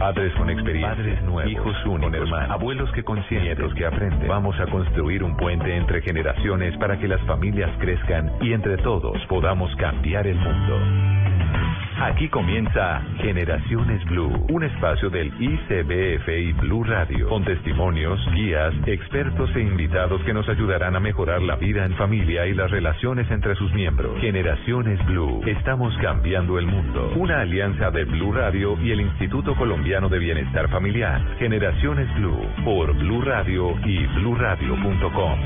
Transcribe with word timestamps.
Padres 0.00 0.32
con 0.32 0.48
experiencia, 0.48 0.96
padres 0.96 1.22
nuevos, 1.24 1.52
hijos 1.52 1.76
únicos, 1.84 2.14
hermanos, 2.14 2.50
abuelos 2.50 2.90
que 2.92 3.04
consienten, 3.04 3.48
nietos 3.48 3.74
que 3.74 3.84
aprenden. 3.84 4.28
Vamos 4.28 4.58
a 4.58 4.66
construir 4.66 5.22
un 5.22 5.36
puente 5.36 5.76
entre 5.76 6.00
generaciones 6.00 6.74
para 6.78 6.98
que 6.98 7.06
las 7.06 7.20
familias 7.26 7.70
crezcan 7.78 8.32
y 8.40 8.54
entre 8.54 8.78
todos 8.78 9.18
podamos 9.28 9.70
cambiar 9.76 10.26
el 10.26 10.36
mundo. 10.36 11.29
Aquí 12.00 12.30
comienza 12.30 13.02
Generaciones 13.18 14.02
Blue, 14.06 14.46
un 14.50 14.62
espacio 14.62 15.10
del 15.10 15.26
ICBF 15.38 16.28
y 16.28 16.52
Blue 16.54 16.82
Radio, 16.82 17.28
con 17.28 17.44
testimonios, 17.44 18.18
guías, 18.32 18.72
expertos 18.86 19.54
e 19.54 19.60
invitados 19.60 20.22
que 20.22 20.32
nos 20.32 20.48
ayudarán 20.48 20.96
a 20.96 21.00
mejorar 21.00 21.42
la 21.42 21.56
vida 21.56 21.84
en 21.84 21.94
familia 21.96 22.46
y 22.46 22.54
las 22.54 22.70
relaciones 22.70 23.30
entre 23.30 23.54
sus 23.54 23.70
miembros. 23.74 24.18
Generaciones 24.18 24.98
Blue, 25.04 25.42
estamos 25.44 25.94
cambiando 25.98 26.58
el 26.58 26.66
mundo. 26.66 27.12
Una 27.16 27.42
alianza 27.42 27.90
de 27.90 28.04
Blue 28.04 28.32
Radio 28.32 28.78
y 28.82 28.92
el 28.92 29.02
Instituto 29.02 29.54
Colombiano 29.54 30.08
de 30.08 30.20
Bienestar 30.20 30.70
Familiar. 30.70 31.20
Generaciones 31.38 32.08
Blue, 32.14 32.46
por 32.64 32.94
Blue 32.96 33.20
Radio 33.20 33.76
y 33.84 34.06
bluradio.com. 34.06 35.38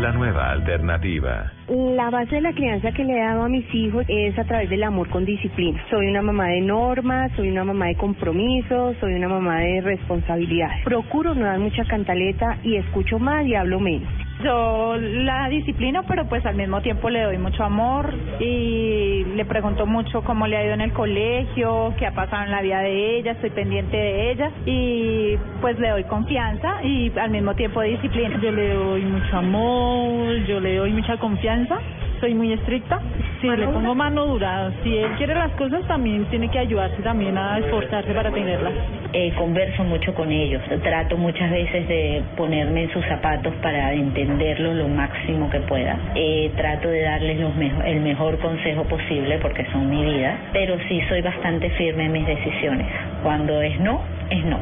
La 0.00 0.10
nueva 0.10 0.50
alternativa. 0.50 1.52
La 1.68 2.10
base 2.10 2.34
de 2.34 2.40
la 2.40 2.52
crianza 2.52 2.92
que 2.92 3.04
le 3.04 3.14
he 3.14 3.22
dado 3.22 3.44
a 3.44 3.48
mis 3.48 3.72
hijos 3.74 4.04
es 4.08 4.38
a 4.38 4.44
través 4.44 4.68
del 4.68 4.82
amor 4.82 5.08
con 5.08 5.24
disciplina. 5.24 5.82
Soy 5.92 6.06
una 6.06 6.22
mamá 6.22 6.46
de 6.46 6.62
normas, 6.62 7.30
soy 7.36 7.50
una 7.50 7.64
mamá 7.64 7.88
de 7.88 7.96
compromiso, 7.96 8.94
soy 8.98 9.12
una 9.12 9.28
mamá 9.28 9.58
de 9.58 9.82
responsabilidad. 9.82 10.70
Procuro 10.84 11.34
no 11.34 11.44
dar 11.44 11.58
mucha 11.58 11.84
cantaleta 11.84 12.56
y 12.62 12.76
escucho 12.76 13.18
más 13.18 13.46
y 13.46 13.54
hablo 13.54 13.78
menos. 13.78 14.08
Yo 14.42 14.96
la 14.96 15.50
disciplino, 15.50 16.02
pero 16.08 16.26
pues 16.30 16.46
al 16.46 16.54
mismo 16.54 16.80
tiempo 16.80 17.10
le 17.10 17.20
doy 17.20 17.36
mucho 17.36 17.62
amor 17.62 18.14
y 18.40 19.22
le 19.36 19.44
pregunto 19.44 19.84
mucho 19.84 20.22
cómo 20.22 20.46
le 20.46 20.56
ha 20.56 20.64
ido 20.64 20.72
en 20.72 20.80
el 20.80 20.94
colegio, 20.94 21.92
qué 21.98 22.06
ha 22.06 22.14
pasado 22.14 22.44
en 22.44 22.52
la 22.52 22.62
vida 22.62 22.80
de 22.80 23.18
ella, 23.18 23.32
estoy 23.32 23.50
pendiente 23.50 23.94
de 23.94 24.30
ella 24.30 24.50
y 24.64 25.36
pues 25.60 25.78
le 25.78 25.90
doy 25.90 26.04
confianza 26.04 26.82
y 26.82 27.12
al 27.18 27.30
mismo 27.30 27.54
tiempo 27.54 27.82
disciplina. 27.82 28.40
Yo 28.40 28.50
le 28.50 28.72
doy 28.72 29.02
mucho 29.02 29.36
amor, 29.36 30.36
yo 30.46 30.58
le 30.58 30.74
doy 30.74 30.90
mucha 30.90 31.18
confianza 31.18 31.78
soy 32.22 32.34
muy 32.34 32.52
estricta. 32.52 33.00
Sí, 33.40 33.48
le 33.48 33.66
pongo 33.66 33.96
mano 33.96 34.24
dura. 34.26 34.70
Si 34.84 34.96
él 34.96 35.10
quiere 35.18 35.34
las 35.34 35.50
cosas, 35.52 35.84
también 35.88 36.24
tiene 36.26 36.48
que 36.48 36.60
ayudarse 36.60 37.02
también 37.02 37.36
a 37.36 37.58
esforzarse 37.58 38.14
para 38.14 38.30
tenerlas. 38.30 38.72
Eh, 39.12 39.32
converso 39.36 39.82
mucho 39.82 40.14
con 40.14 40.30
ellos. 40.30 40.62
Trato 40.84 41.16
muchas 41.16 41.50
veces 41.50 41.88
de 41.88 42.22
ponerme 42.36 42.84
en 42.84 42.92
sus 42.92 43.04
zapatos 43.06 43.52
para 43.60 43.92
entenderlo 43.92 44.72
lo 44.72 44.86
máximo 44.86 45.50
que 45.50 45.58
pueda. 45.62 45.98
Eh, 46.14 46.52
trato 46.56 46.88
de 46.88 47.02
darles 47.02 47.40
los 47.40 47.52
el 47.86 48.00
mejor 48.00 48.38
consejo 48.38 48.84
posible 48.84 49.38
porque 49.42 49.66
son 49.72 49.90
mi 49.90 50.04
vida. 50.04 50.38
Pero 50.52 50.78
sí 50.88 51.00
soy 51.08 51.22
bastante 51.22 51.70
firme 51.70 52.04
en 52.04 52.12
mis 52.12 52.26
decisiones. 52.26 52.86
Cuando 53.24 53.60
es 53.60 53.80
no, 53.80 54.00
es 54.30 54.44
no. 54.44 54.60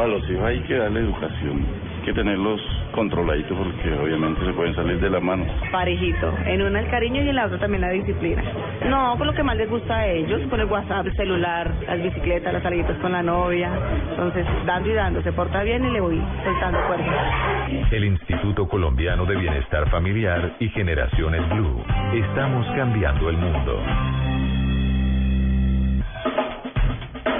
A 0.00 0.06
los 0.06 0.22
hijos 0.30 0.44
hay 0.44 0.60
que 0.60 0.76
darle 0.76 1.00
educación 1.00 1.89
que 2.00 2.12
tenerlos 2.12 2.60
controladitos 2.92 3.56
porque 3.56 3.92
obviamente 3.98 4.44
se 4.44 4.52
pueden 4.52 4.74
salir 4.74 5.00
de 5.00 5.10
la 5.10 5.20
mano. 5.20 5.44
Parejito, 5.70 6.32
en 6.46 6.62
una 6.62 6.80
el 6.80 6.88
cariño 6.88 7.22
y 7.22 7.28
en 7.28 7.36
la 7.36 7.46
otra 7.46 7.58
también 7.58 7.82
la 7.82 7.90
disciplina. 7.90 8.42
No, 8.88 9.16
con 9.18 9.26
lo 9.26 9.32
que 9.34 9.42
más 9.42 9.56
les 9.56 9.68
gusta 9.68 9.96
a 9.96 10.06
ellos, 10.06 10.40
con 10.48 10.60
el 10.60 10.66
WhatsApp, 10.66 11.06
el 11.06 11.16
celular, 11.16 11.72
las 11.86 12.02
bicicletas, 12.02 12.52
las 12.52 12.62
salidas 12.62 12.96
con 12.98 13.12
la 13.12 13.22
novia. 13.22 13.70
Entonces, 14.10 14.46
dando 14.66 14.90
y 14.90 14.94
dando, 14.94 15.22
se 15.22 15.32
porta 15.32 15.62
bien 15.62 15.84
y 15.84 15.90
le 15.90 16.00
voy 16.00 16.20
soltando 16.44 16.78
cuerdas. 16.86 17.92
El 17.92 18.04
Instituto 18.04 18.68
Colombiano 18.68 19.26
de 19.26 19.36
Bienestar 19.36 19.88
Familiar 19.90 20.56
y 20.58 20.68
Generaciones 20.70 21.48
Blue. 21.50 21.82
Estamos 22.14 22.66
cambiando 22.76 23.28
el 23.30 23.36
mundo. 23.36 23.82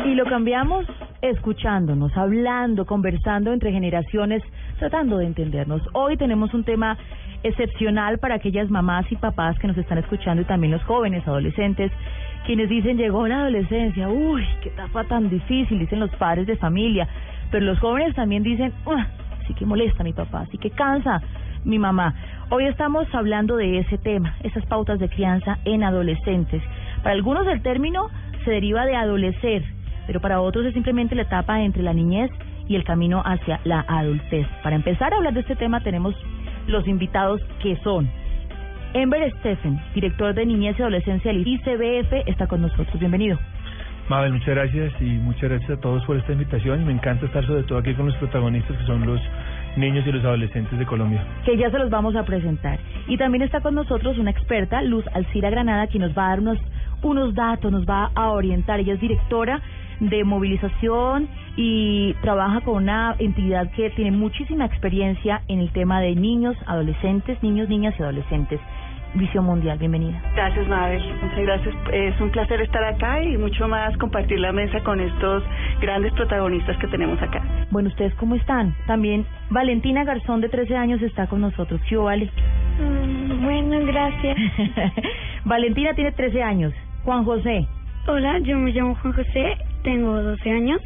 Y 0.05 0.15
lo 0.15 0.25
cambiamos 0.25 0.87
escuchándonos, 1.23 2.17
hablando, 2.17 2.87
conversando 2.87 3.53
entre 3.53 3.73
generaciones, 3.73 4.43
tratando 4.79 5.19
de 5.19 5.27
entendernos. 5.27 5.83
Hoy 5.93 6.17
tenemos 6.17 6.53
un 6.55 6.65
tema 6.65 6.97
excepcional 7.43 8.19
para 8.19 8.37
aquellas 8.37 8.71
mamás 8.71 9.11
y 9.11 9.17
papás 9.17 9.59
que 9.59 9.67
nos 9.67 9.77
están 9.77 9.99
escuchando 9.99 10.43
y 10.43 10.45
también 10.45 10.73
los 10.73 10.83
jóvenes, 10.85 11.27
adolescentes, 11.27 11.91
quienes 12.47 12.69
dicen 12.69 12.97
llegó 12.97 13.27
la 13.27 13.41
adolescencia, 13.41 14.09
uy, 14.09 14.45
qué 14.63 14.71
etapa 14.71 15.05
tan 15.05 15.29
difícil, 15.29 15.79
dicen 15.79 16.01
los 16.01 16.11
padres 16.17 16.47
de 16.47 16.57
familia, 16.57 17.09
pero 17.51 17.65
los 17.65 17.79
jóvenes 17.79 18.15
también 18.15 18.43
dicen, 18.43 18.73
sí 19.47 19.55
que 19.55 19.67
molesta 19.67 20.05
mi 20.05 20.13
papá, 20.13 20.47
sí 20.51 20.59
que 20.59 20.71
cansa 20.71 21.21
mi 21.65 21.79
mamá. 21.79 22.15
Hoy 22.51 22.65
estamos 22.65 23.07
hablando 23.15 23.57
de 23.57 23.79
ese 23.79 23.99
tema, 23.99 24.37
esas 24.43 24.65
pautas 24.67 24.99
de 24.99 25.09
crianza 25.09 25.59
en 25.65 25.83
adolescentes. 25.83 26.63
Para 27.03 27.15
algunos 27.15 27.47
el 27.47 27.63
término 27.63 28.09
se 28.45 28.51
deriva 28.51 28.87
de 28.87 28.97
adolecer, 28.97 29.63
pero 30.11 30.19
para 30.19 30.41
otros 30.41 30.67
es 30.67 30.75
simplemente 30.75 31.15
la 31.15 31.23
etapa 31.23 31.63
entre 31.63 31.85
la 31.85 31.93
niñez 31.93 32.33
y 32.67 32.75
el 32.75 32.83
camino 32.83 33.23
hacia 33.25 33.61
la 33.63 33.85
adultez. 33.87 34.45
Para 34.61 34.75
empezar 34.75 35.15
a 35.15 35.19
hablar 35.19 35.35
de 35.35 35.39
este 35.39 35.55
tema 35.55 35.85
tenemos 35.85 36.17
los 36.67 36.89
invitados 36.89 37.41
que 37.63 37.77
son 37.85 38.11
Ember 38.93 39.33
Stephen, 39.39 39.81
director 39.95 40.35
de 40.35 40.47
Niñez 40.47 40.77
y 40.77 40.83
Adolescencia 40.83 41.33
del 41.33 41.47
ICBF, 41.47 42.27
está 42.27 42.49
con 42.49 42.61
nosotros. 42.61 42.99
Bienvenido. 42.99 43.39
Mabel, 44.09 44.33
muchas 44.33 44.49
gracias 44.49 44.93
y 45.01 45.05
muchas 45.05 45.49
gracias 45.49 45.71
a 45.71 45.81
todos 45.81 46.05
por 46.07 46.17
esta 46.17 46.33
invitación. 46.33 46.85
Me 46.85 46.93
encanta 46.93 47.27
estar 47.27 47.47
sobre 47.47 47.63
todo 47.63 47.79
aquí 47.79 47.95
con 47.95 48.07
los 48.07 48.17
protagonistas 48.17 48.77
que 48.79 48.87
son 48.87 49.07
los 49.07 49.21
niños 49.77 50.05
y 50.05 50.11
los 50.11 50.25
adolescentes 50.25 50.77
de 50.77 50.87
Colombia. 50.87 51.25
Que 51.45 51.57
ya 51.57 51.71
se 51.71 51.79
los 51.79 51.89
vamos 51.89 52.17
a 52.17 52.25
presentar. 52.25 52.81
Y 53.07 53.17
también 53.17 53.43
está 53.43 53.61
con 53.61 53.77
nosotros 53.77 54.19
una 54.19 54.33
experta, 54.33 54.83
Luz 54.83 55.05
Alcira 55.15 55.51
Granada, 55.51 55.87
quien 55.87 56.03
nos 56.03 56.19
va 56.19 56.27
a 56.27 56.29
dar 56.31 56.41
unos, 56.41 56.59
unos 57.03 57.33
datos, 57.33 57.71
nos 57.71 57.87
va 57.87 58.11
a 58.17 58.31
orientar. 58.31 58.81
Ella 58.81 58.95
es 58.95 59.01
directora 59.01 59.63
de 60.01 60.25
movilización 60.25 61.29
y 61.57 62.15
trabaja 62.23 62.63
con 62.63 62.83
una 62.83 63.15
entidad 63.19 63.71
que 63.73 63.91
tiene 63.91 64.11
muchísima 64.13 64.65
experiencia 64.65 65.43
en 65.49 65.61
el 65.61 65.71
tema 65.73 66.01
de 66.01 66.15
niños, 66.15 66.57
adolescentes, 66.67 67.43
niños, 67.43 67.69
niñas 67.69 67.95
y 67.99 68.03
adolescentes. 68.03 68.61
Visión 69.15 69.45
Mundial, 69.45 69.77
bienvenida. 69.77 70.23
Gracias, 70.37 70.69
Mabel. 70.69 71.03
Muchas 71.21 71.41
gracias. 71.41 71.75
Es 71.93 72.21
un 72.21 72.31
placer 72.31 72.61
estar 72.61 72.85
acá 72.85 73.21
y 73.23 73.37
mucho 73.37 73.67
más 73.67 73.97
compartir 73.99 74.39
la 74.39 74.53
mesa 74.53 74.81
con 74.85 75.01
estos 75.01 75.43
grandes 75.81 76.13
protagonistas 76.13 76.77
que 76.79 76.87
tenemos 76.87 77.21
acá. 77.21 77.43
Bueno, 77.71 77.89
¿ustedes 77.89 78.15
cómo 78.15 78.37
están? 78.37 78.75
También 78.87 79.27
Valentina 79.51 80.05
Garzón, 80.05 80.41
de 80.41 80.49
13 80.49 80.77
años, 80.77 81.03
está 81.03 81.27
con 81.27 81.41
nosotros. 81.41 81.81
¿Qué 81.89 81.97
vale? 81.97 82.31
Mm, 82.79 83.45
bueno, 83.45 83.81
gracias. 83.85 84.39
Valentina 85.45 85.93
tiene 85.95 86.13
13 86.13 86.43
años. 86.43 86.73
Juan 87.05 87.25
José. 87.25 87.67
Hola, 88.07 88.39
yo 88.39 88.59
me 88.59 88.73
llamo 88.73 88.95
Juan 88.97 89.13
José 89.13 89.59
tengo 89.83 90.23
12 90.23 90.51
años. 90.51 90.81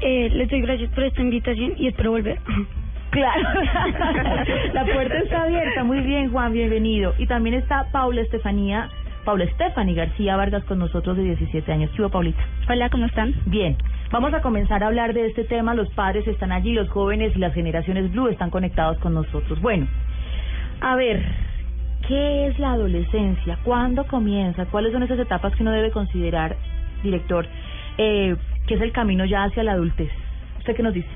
Eh, 0.00 0.30
les 0.32 0.48
doy 0.48 0.60
gracias 0.60 0.90
por 0.90 1.04
esta 1.04 1.20
invitación 1.20 1.74
y 1.76 1.88
espero 1.88 2.12
volver. 2.12 2.38
Claro, 3.10 3.40
la 4.74 4.84
puerta 4.84 5.18
está 5.20 5.44
abierta. 5.44 5.82
Muy 5.82 6.00
bien, 6.00 6.30
Juan, 6.30 6.52
bienvenido. 6.52 7.14
Y 7.16 7.26
también 7.26 7.54
está 7.54 7.86
Paula 7.90 8.20
Estefanía, 8.20 8.90
Paula 9.24 9.44
Estefani 9.44 9.94
García 9.94 10.36
Vargas 10.36 10.62
con 10.64 10.78
nosotros 10.78 11.16
de 11.16 11.22
17 11.22 11.72
años. 11.72 11.90
¿Qué 11.96 12.06
Paulita? 12.06 12.38
Hola, 12.68 12.90
¿cómo 12.90 13.06
están? 13.06 13.34
Bien. 13.46 13.78
Vamos 14.12 14.34
a 14.34 14.42
comenzar 14.42 14.84
a 14.84 14.88
hablar 14.88 15.14
de 15.14 15.24
este 15.24 15.44
tema. 15.44 15.74
Los 15.74 15.88
padres 15.94 16.28
están 16.28 16.52
allí, 16.52 16.74
los 16.74 16.90
jóvenes 16.90 17.34
y 17.34 17.38
las 17.38 17.54
generaciones 17.54 18.12
Blue 18.12 18.28
están 18.28 18.50
conectados 18.50 18.98
con 18.98 19.14
nosotros. 19.14 19.58
Bueno, 19.62 19.86
a 20.82 20.94
ver, 20.94 21.24
¿qué 22.06 22.46
es 22.46 22.58
la 22.58 22.72
adolescencia? 22.72 23.58
¿Cuándo 23.64 24.04
comienza? 24.06 24.66
¿Cuáles 24.66 24.92
son 24.92 25.02
esas 25.02 25.18
etapas 25.18 25.54
que 25.54 25.62
uno 25.62 25.72
debe 25.72 25.90
considerar, 25.90 26.56
director? 27.02 27.46
eh, 27.98 28.36
que 28.66 28.74
es 28.74 28.80
el 28.80 28.92
camino 28.92 29.24
ya 29.26 29.44
hacia 29.44 29.62
la 29.64 29.72
adultez. 29.72 30.10
¿Usted 30.58 30.74
qué 30.74 30.82
nos 30.82 30.94
dice? 30.94 31.08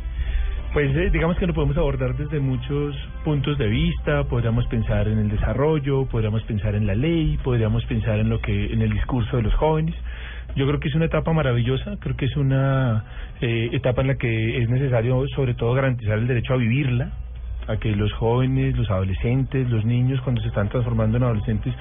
Pues 0.72 0.94
eh, 0.96 1.10
digamos 1.10 1.36
que 1.36 1.46
lo 1.46 1.54
podemos 1.54 1.76
abordar 1.76 2.16
desde 2.16 2.40
muchos 2.40 2.96
puntos 3.24 3.58
de 3.58 3.68
vista, 3.68 4.24
podríamos 4.24 4.66
pensar 4.66 5.06
en 5.06 5.18
el 5.18 5.28
desarrollo, 5.28 6.06
podríamos 6.06 6.42
pensar 6.44 6.74
en 6.74 6.86
la 6.86 6.94
ley, 6.94 7.38
podríamos 7.44 7.84
pensar 7.84 8.18
en 8.18 8.30
lo 8.30 8.40
que 8.40 8.72
en 8.72 8.80
el 8.80 8.90
discurso 8.90 9.36
de 9.36 9.42
los 9.42 9.54
jóvenes. 9.54 9.94
Yo 10.56 10.66
creo 10.66 10.80
que 10.80 10.88
es 10.88 10.94
una 10.94 11.06
etapa 11.06 11.32
maravillosa, 11.32 11.96
creo 11.98 12.16
que 12.16 12.26
es 12.26 12.36
una 12.36 13.04
eh, 13.40 13.70
etapa 13.72 14.00
en 14.02 14.08
la 14.08 14.14
que 14.16 14.62
es 14.62 14.68
necesario 14.68 15.24
sobre 15.34 15.54
todo 15.54 15.72
garantizar 15.74 16.18
el 16.18 16.26
derecho 16.26 16.54
a 16.54 16.56
vivirla, 16.56 17.10
a 17.68 17.76
que 17.76 17.94
los 17.94 18.12
jóvenes, 18.14 18.76
los 18.76 18.90
adolescentes, 18.90 19.68
los 19.70 19.84
niños 19.84 20.20
cuando 20.22 20.40
se 20.42 20.48
están 20.48 20.68
transformando 20.68 21.16
en 21.16 21.24
adolescentes 21.24 21.74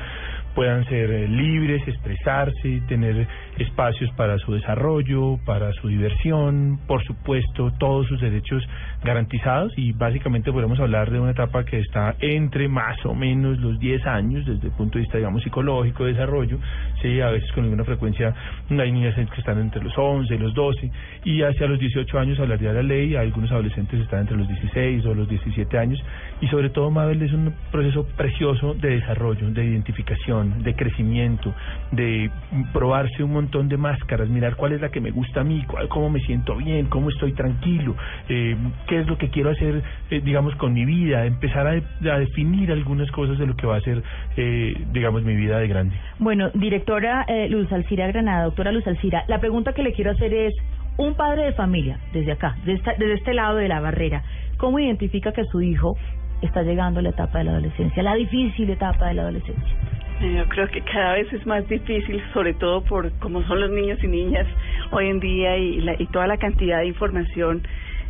puedan 0.54 0.86
ser 0.86 1.10
eh, 1.12 1.28
libres, 1.28 1.88
expresarse, 1.88 2.82
tener 2.88 3.28
espacios 3.58 4.10
para 4.16 4.38
su 4.40 4.54
desarrollo, 4.54 5.38
para 5.46 5.72
su 5.74 5.88
diversión, 5.88 6.80
por 6.88 7.04
supuesto, 7.04 7.72
todos 7.78 8.08
sus 8.08 8.20
derechos 8.22 8.68
garantizados. 9.04 9.74
Y 9.78 9.92
básicamente 9.92 10.52
podemos 10.52 10.80
hablar 10.80 11.12
de 11.12 11.20
una 11.20 11.32
etapa 11.32 11.64
que 11.66 11.80
está 11.80 12.16
entre 12.20 12.68
más 12.68 13.06
o 13.06 13.14
menos 13.14 13.60
los 13.60 13.80
10 13.80 14.06
años 14.08 14.46
desde 14.46 14.68
el 14.68 14.74
punto 14.74 14.98
de 14.98 15.02
vista, 15.02 15.18
digamos, 15.18 15.44
psicológico, 15.44 16.06
de 16.06 16.14
desarrollo, 16.14 16.58
sí, 17.02 17.22
a 17.22 17.30
veces 17.30 17.52
con 17.52 17.64
alguna 17.64 17.84
frecuencia 17.84 18.34
hay 18.70 18.92
niñas 18.92 19.16
que 19.16 19.40
están 19.40 19.60
entre 19.60 19.84
los 19.84 19.94
11, 19.98 20.38
los 20.38 20.54
12 20.54 20.90
y 21.26 21.42
hacia 21.44 21.68
los 21.68 21.80
18 21.80 22.20
años 22.20 22.40
hablaría 22.40 22.70
de 22.70 22.76
la 22.76 22.84
ley, 22.84 23.16
algunos 23.16 23.52
adolescentes 23.52 24.00
están 24.00 24.22
entre 24.22 24.38
los 24.38 24.48
16 24.48 25.06
o 25.06 25.14
los 25.14 25.30
17 25.30 25.78
años. 25.78 26.02
Y 26.40 26.48
sobre 26.48 26.70
todo, 26.70 26.90
Mabel, 26.90 27.22
es 27.22 27.34
un 27.34 27.54
proceso 27.72 28.06
precioso 28.18 28.74
de 28.74 28.96
desarrollo, 28.96 29.52
de 29.52 29.66
identificación, 29.66 30.64
de 30.64 30.74
crecimiento, 30.76 31.54
de 31.92 32.32
probarse 32.74 33.24
un 33.24 33.34
montón 33.34 33.41
de 33.50 33.78
máscaras, 33.78 34.30
mirar 34.30 34.56
cuál 34.56 34.74
es 34.74 34.82
la 34.82 34.90
que 34.90 35.02
me 35.02 35.12
gusta 35.12 35.42
a 35.42 35.44
mí, 35.44 35.64
cuál, 35.68 35.88
cómo 35.88 36.10
me 36.10 36.20
siento 36.22 36.56
bien, 36.56 36.86
cómo 36.88 37.10
estoy 37.10 37.34
tranquilo, 37.34 37.96
eh, 38.30 38.56
qué 38.88 39.00
es 39.00 39.08
lo 39.08 39.18
que 39.18 39.30
quiero 39.30 39.50
hacer, 39.50 39.82
eh, 40.10 40.22
digamos, 40.24 40.56
con 40.56 40.74
mi 40.74 40.86
vida, 40.86 41.26
empezar 41.26 41.68
a, 41.68 42.20
definir 42.20 42.72
algunas 42.72 43.10
cosas 43.12 43.38
de 43.40 43.48
lo 43.48 43.56
que 43.56 43.66
va 43.66 43.78
a 43.78 43.82
ser, 43.82 44.04
eh, 44.38 44.74
digamos, 44.92 45.24
mi 45.24 45.36
vida 45.36 45.60
de 45.60 45.68
grande. 45.68 45.96
Bueno, 46.20 46.50
directora 46.54 47.26
eh, 47.28 47.50
Luz 47.50 47.72
Alcira 47.72 48.08
Granada, 48.08 48.46
doctora 48.46 48.72
Luz 48.72 48.86
Alcira, 48.88 49.24
la 49.28 49.40
pregunta 49.40 49.74
que 49.74 49.84
le 49.84 49.94
quiero 49.94 50.12
hacer 50.12 50.34
es, 50.34 50.54
un 50.98 51.16
padre 51.16 51.46
de 51.46 51.54
familia, 51.54 52.00
desde 52.14 52.34
acá, 52.34 52.56
desde, 52.60 52.74
esta, 52.74 52.92
desde 52.94 53.14
este 53.14 53.34
lado 53.34 53.56
de 53.58 53.68
la 53.68 53.80
barrera, 53.80 54.24
¿cómo 54.58 54.78
identifica 54.78 55.32
que 55.32 55.46
su 55.46 55.62
hijo 55.62 55.98
está 56.42 56.64
llegando 56.64 57.00
a 57.00 57.04
la 57.04 57.10
etapa 57.10 57.40
de 57.40 57.46
la 57.46 57.52
adolescencia, 57.52 58.04
la 58.04 58.16
difícil 58.16 58.70
etapa 58.70 59.08
de 59.08 59.14
la 59.16 59.22
adolescencia? 59.24 59.76
Yo 60.22 60.48
creo 60.50 60.68
que 60.68 60.82
cada 60.82 61.14
vez 61.14 61.34
es 61.34 61.48
más 61.48 61.68
difícil, 61.68 62.22
sobre 62.32 62.54
todo 62.54 62.84
por 62.84 63.12
cómo 63.18 63.42
son 63.48 63.60
los 63.60 63.72
niños 63.72 63.98
y 64.04 64.08
niñas 64.08 64.46
hoy 64.92 65.08
en 65.08 65.20
día 65.20 65.58
y, 65.58 65.82
la, 65.82 65.96
y 65.98 66.06
toda 66.08 66.28
la 66.28 66.38
cantidad 66.38 66.78
de 66.80 66.86
información 66.86 67.64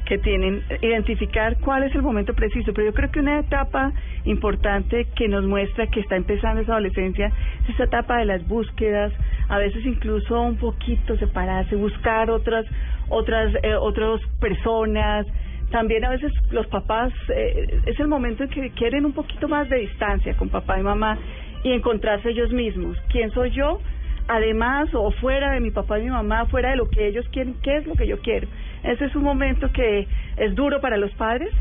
que 0.05 0.17
tienen, 0.17 0.61
identificar 0.81 1.57
cuál 1.59 1.83
es 1.83 1.95
el 1.95 2.01
momento 2.01 2.33
preciso. 2.33 2.73
Pero 2.73 2.87
yo 2.87 2.93
creo 2.93 3.11
que 3.11 3.21
una 3.21 3.39
etapa 3.39 3.93
importante 4.25 5.07
que 5.15 5.29
nos 5.29 5.45
muestra 5.45 5.87
que 5.87 6.01
está 6.01 6.17
empezando 6.17 6.59
esa 6.59 6.73
adolescencia 6.73 7.31
es 7.63 7.75
esa 7.75 7.85
etapa 7.85 8.17
de 8.17 8.25
las 8.25 8.45
búsquedas, 8.45 9.13
a 9.47 9.57
veces 9.57 9.85
incluso 9.85 10.41
un 10.41 10.57
poquito 10.57 11.15
separarse, 11.15 11.77
buscar 11.77 12.29
otras, 12.29 12.65
otras, 13.07 13.55
eh, 13.63 13.73
otras 13.75 14.19
personas, 14.41 15.27
también 15.71 16.03
a 16.03 16.09
veces 16.09 16.33
los 16.51 16.67
papás 16.67 17.13
eh, 17.33 17.79
es 17.85 17.97
el 18.01 18.09
momento 18.09 18.43
en 18.43 18.49
que 18.49 18.69
quieren 18.71 19.05
un 19.05 19.13
poquito 19.13 19.47
más 19.47 19.69
de 19.69 19.77
distancia 19.77 20.35
con 20.35 20.49
papá 20.49 20.77
y 20.77 20.83
mamá 20.83 21.17
y 21.63 21.71
encontrarse 21.71 22.29
ellos 22.29 22.51
mismos. 22.51 22.97
¿Quién 23.09 23.31
soy 23.31 23.51
yo? 23.51 23.79
Además 24.27 24.89
o 24.93 25.11
fuera 25.11 25.51
de 25.51 25.59
mi 25.59 25.71
papá 25.71 25.99
y 25.99 26.03
mi 26.03 26.09
mamá, 26.09 26.45
fuera 26.45 26.69
de 26.69 26.77
lo 26.77 26.89
que 26.89 27.07
ellos 27.07 27.27
quieren, 27.31 27.55
¿qué 27.63 27.77
es 27.77 27.87
lo 27.87 27.95
que 27.95 28.07
yo 28.07 28.19
quiero? 28.19 28.47
Ese 28.83 29.05
es 29.05 29.15
un 29.15 29.23
momento 29.23 29.71
que 29.71 30.07
es 30.37 30.55
duro 30.55 30.79
para 30.79 30.97
los 30.97 31.11
padres 31.13 31.51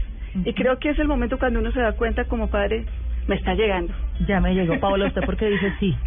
y 0.45 0.53
creo 0.53 0.79
que 0.79 0.91
es 0.91 0.99
el 0.99 1.09
momento 1.09 1.39
cuando 1.39 1.59
uno 1.59 1.73
se 1.73 1.81
da 1.81 1.93
cuenta 1.93 2.25
como 2.25 2.49
padre, 2.49 2.85
me 3.27 3.35
está 3.35 3.55
llegando. 3.55 3.93
Ya 4.27 4.41
me 4.41 4.55
llegó, 4.55 4.79
Paola, 4.79 5.07
¿usted 5.07 5.23
por 5.23 5.37
qué 5.37 5.49
dice 5.49 5.73
sí? 5.81 5.97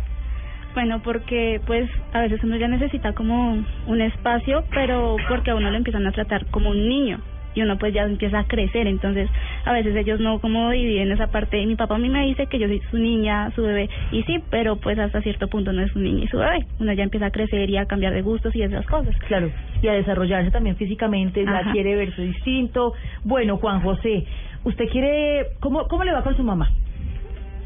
Bueno, 0.74 1.04
porque 1.04 1.62
pues 1.68 1.88
a 2.14 2.22
veces 2.22 2.44
uno 2.44 2.56
ya 2.56 2.68
necesita 2.68 3.14
como 3.14 3.64
un 3.86 4.02
espacio, 4.02 4.64
pero 4.74 5.18
porque 5.30 5.52
a 5.52 5.56
uno 5.56 5.70
lo 5.70 5.78
empiezan 5.78 6.08
a 6.08 6.12
tratar 6.12 6.48
como 6.48 6.72
un 6.72 6.90
niño 6.90 7.20
y 7.56 7.62
uno 7.62 7.78
pues 7.78 7.94
ya 7.94 8.04
empieza 8.04 8.40
a 8.40 8.44
crecer, 8.46 8.88
entonces 8.88 9.30
a 9.66 9.72
veces 9.74 9.96
ellos 9.96 10.20
no 10.20 10.40
como 10.40 10.70
dividen 10.72 11.12
esa 11.12 11.28
parte, 11.28 11.66
mi 11.66 11.76
papá 11.76 11.96
a 11.96 12.00
mí 12.00 12.10
me 12.10 12.26
dice 12.26 12.48
que 12.48 12.60
yo 12.60 12.68
soy 12.68 12.82
su 12.90 12.98
niña, 12.98 13.52
su 13.56 13.62
bebé, 13.62 13.90
y 14.12 14.24
sí, 14.24 14.44
pero 14.50 14.78
pues 14.78 14.98
hasta 15.00 15.22
cierto 15.22 15.48
punto 15.48 15.72
no 15.74 15.82
es 15.82 15.92
su 15.92 16.00
niña 16.00 16.24
y 16.24 16.28
su 16.28 16.38
bebé, 16.38 16.66
uno 16.80 16.94
ya 16.94 17.04
empieza 17.04 17.28
a 17.28 17.32
crecer 17.32 17.70
y 17.70 17.78
a 17.78 17.86
cambiar 17.86 18.14
de 18.14 18.22
gustos 18.22 18.56
y 18.56 18.62
esas 18.62 18.86
cosas. 18.86 19.16
Claro, 19.28 19.52
y 19.82 19.88
a 19.88 19.94
desarrollarse 19.94 20.52
también 20.52 20.76
físicamente, 20.76 21.44
ya 21.46 21.72
quiere 21.72 21.96
verse 21.96 22.22
distinto. 22.22 22.94
Bueno, 23.24 23.58
Juan 23.58 23.82
José, 23.82 24.26
¿usted 24.64 24.86
quiere, 24.90 25.48
cómo, 25.60 25.88
cómo 25.88 26.04
le 26.04 26.14
va 26.14 26.24
con 26.24 26.36
su 26.36 26.44
mamá? 26.44 26.70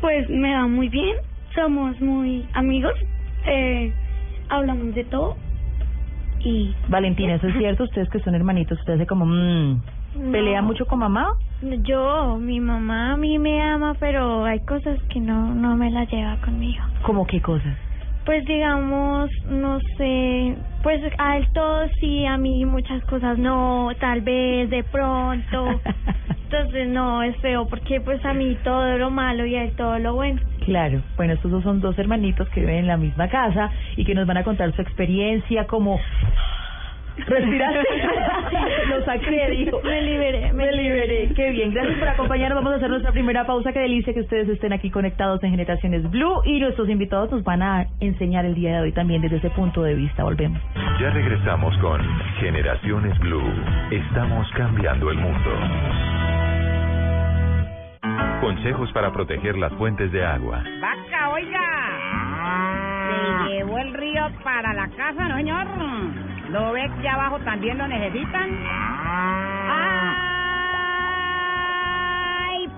Pues 0.02 0.30
me 0.30 0.54
va 0.54 0.68
muy 0.68 0.90
bien, 0.90 1.16
somos 1.56 2.00
muy 2.02 2.46
amigos, 2.54 2.94
eh, 3.46 3.92
hablamos 4.50 4.94
de 4.94 5.04
todo 5.06 5.47
y 6.40 6.74
Valentina, 6.88 7.36
¿eso 7.36 7.48
es 7.48 7.56
cierto? 7.58 7.84
Ustedes 7.84 8.10
que 8.10 8.20
son 8.20 8.36
hermanitos, 8.36 8.80
ustedes 8.80 9.00
de 9.00 9.08
como, 9.08 9.26
mmm, 9.26 9.82
¿pelea 10.32 10.62
mucho 10.62 10.86
con 10.86 11.00
mamá? 11.00 11.28
Yo, 11.62 12.38
mi 12.38 12.60
mamá 12.60 13.14
a 13.14 13.18
mí 13.18 13.40
me 13.40 13.62
ama, 13.62 13.96
pero 14.00 14.46
hay 14.46 14.60
cosas 14.60 15.00
que 15.10 15.20
no 15.20 15.54
no 15.54 15.76
me 15.76 15.90
las 15.90 16.10
lleva 16.12 16.38
conmigo. 16.38 16.84
¿Cómo 17.04 17.26
qué 17.26 17.42
cosas? 17.42 17.76
Pues 18.26 18.46
digamos, 18.46 19.30
no 19.50 19.80
sé, 19.98 20.56
pues 20.84 21.02
a 21.18 21.38
él 21.38 21.48
todo 21.54 21.88
sí, 22.00 22.26
a 22.26 22.38
mí 22.38 22.66
muchas 22.66 23.04
cosas 23.06 23.38
no, 23.38 23.90
tal 24.00 24.22
vez 24.22 24.70
de 24.70 24.84
pronto. 24.84 25.82
Entonces 26.44 26.88
no, 26.90 27.24
es 27.24 27.36
feo 27.38 27.68
porque 27.68 28.00
pues 28.02 28.24
a 28.26 28.34
mí 28.34 28.58
todo 28.64 28.98
lo 28.98 29.10
malo 29.10 29.46
y 29.46 29.56
a 29.56 29.64
él 29.64 29.74
todo 29.76 29.98
lo 30.00 30.14
bueno. 30.14 30.40
Claro, 30.68 31.02
bueno, 31.16 31.32
estos 31.32 31.50
dos 31.50 31.64
son 31.64 31.80
dos 31.80 31.98
hermanitos 31.98 32.50
que 32.50 32.60
viven 32.60 32.80
en 32.80 32.88
la 32.88 32.98
misma 32.98 33.30
casa 33.30 33.72
y 33.96 34.04
que 34.04 34.14
nos 34.14 34.28
van 34.28 34.36
a 34.36 34.44
contar 34.44 34.76
su 34.76 34.82
experiencia 34.82 35.66
como 35.66 35.98
respiraste 37.16 37.88
lo 38.90 39.06
saqué 39.06 39.50
dijo 39.52 39.80
me 39.82 40.02
liberé 40.02 40.52
me, 40.52 40.72
liberé. 40.74 41.30
Qué 41.34 41.52
bien. 41.52 41.74
Gracias 41.74 41.98
por 42.00 42.10
acompañarnos. 42.10 42.58
Vamos 42.58 42.74
a 42.74 42.76
hacer 42.76 42.90
nuestra 42.90 43.14
primera 43.14 43.46
pausa. 43.48 43.72
Qué 43.72 43.80
delicia 43.80 44.14
que 44.14 44.20
ustedes 44.20 44.50
estén 44.50 44.74
aquí 44.74 44.92
conectados 44.92 45.42
en 45.42 45.52
Generaciones 45.52 46.10
Blue 46.12 46.42
y 46.44 46.60
nuestros 46.60 46.90
invitados 46.90 47.32
nos 47.32 47.46
van 47.46 47.62
a 47.62 47.88
enseñar 48.02 48.44
el 48.44 48.56
día 48.56 48.76
de 48.76 48.82
hoy 48.82 48.92
también 48.92 49.22
desde 49.22 49.38
ese 49.38 49.52
punto 49.52 49.84
de 49.84 49.96
vista. 49.96 50.24
Volvemos. 50.24 50.62
Ya 51.00 51.12
regresamos 51.12 51.78
con 51.78 52.02
Generaciones 52.42 53.18
Blue. 53.20 53.54
Estamos 53.90 54.46
cambiando 54.52 55.12
el 55.12 55.18
mundo 55.18 56.17
Consejos 58.42 58.92
para 58.94 59.12
proteger 59.12 59.58
las 59.58 59.74
fuentes 59.74 60.12
de 60.12 60.24
agua. 60.24 60.64
Vaca, 60.80 61.30
oiga. 61.30 61.60
Se 63.08 63.50
llevó 63.50 63.80
el 63.80 63.94
río 63.96 64.30
para 64.44 64.74
la 64.74 64.88
casa, 64.90 65.28
¿no, 65.28 65.36
señor? 65.38 65.66
¿Lo 66.50 66.72
ve 66.72 66.88
que 67.02 67.10
abajo 67.10 67.40
también 67.40 67.78
lo 67.80 67.88
necesitan? 67.88 68.50
¡Ay! 69.70 69.88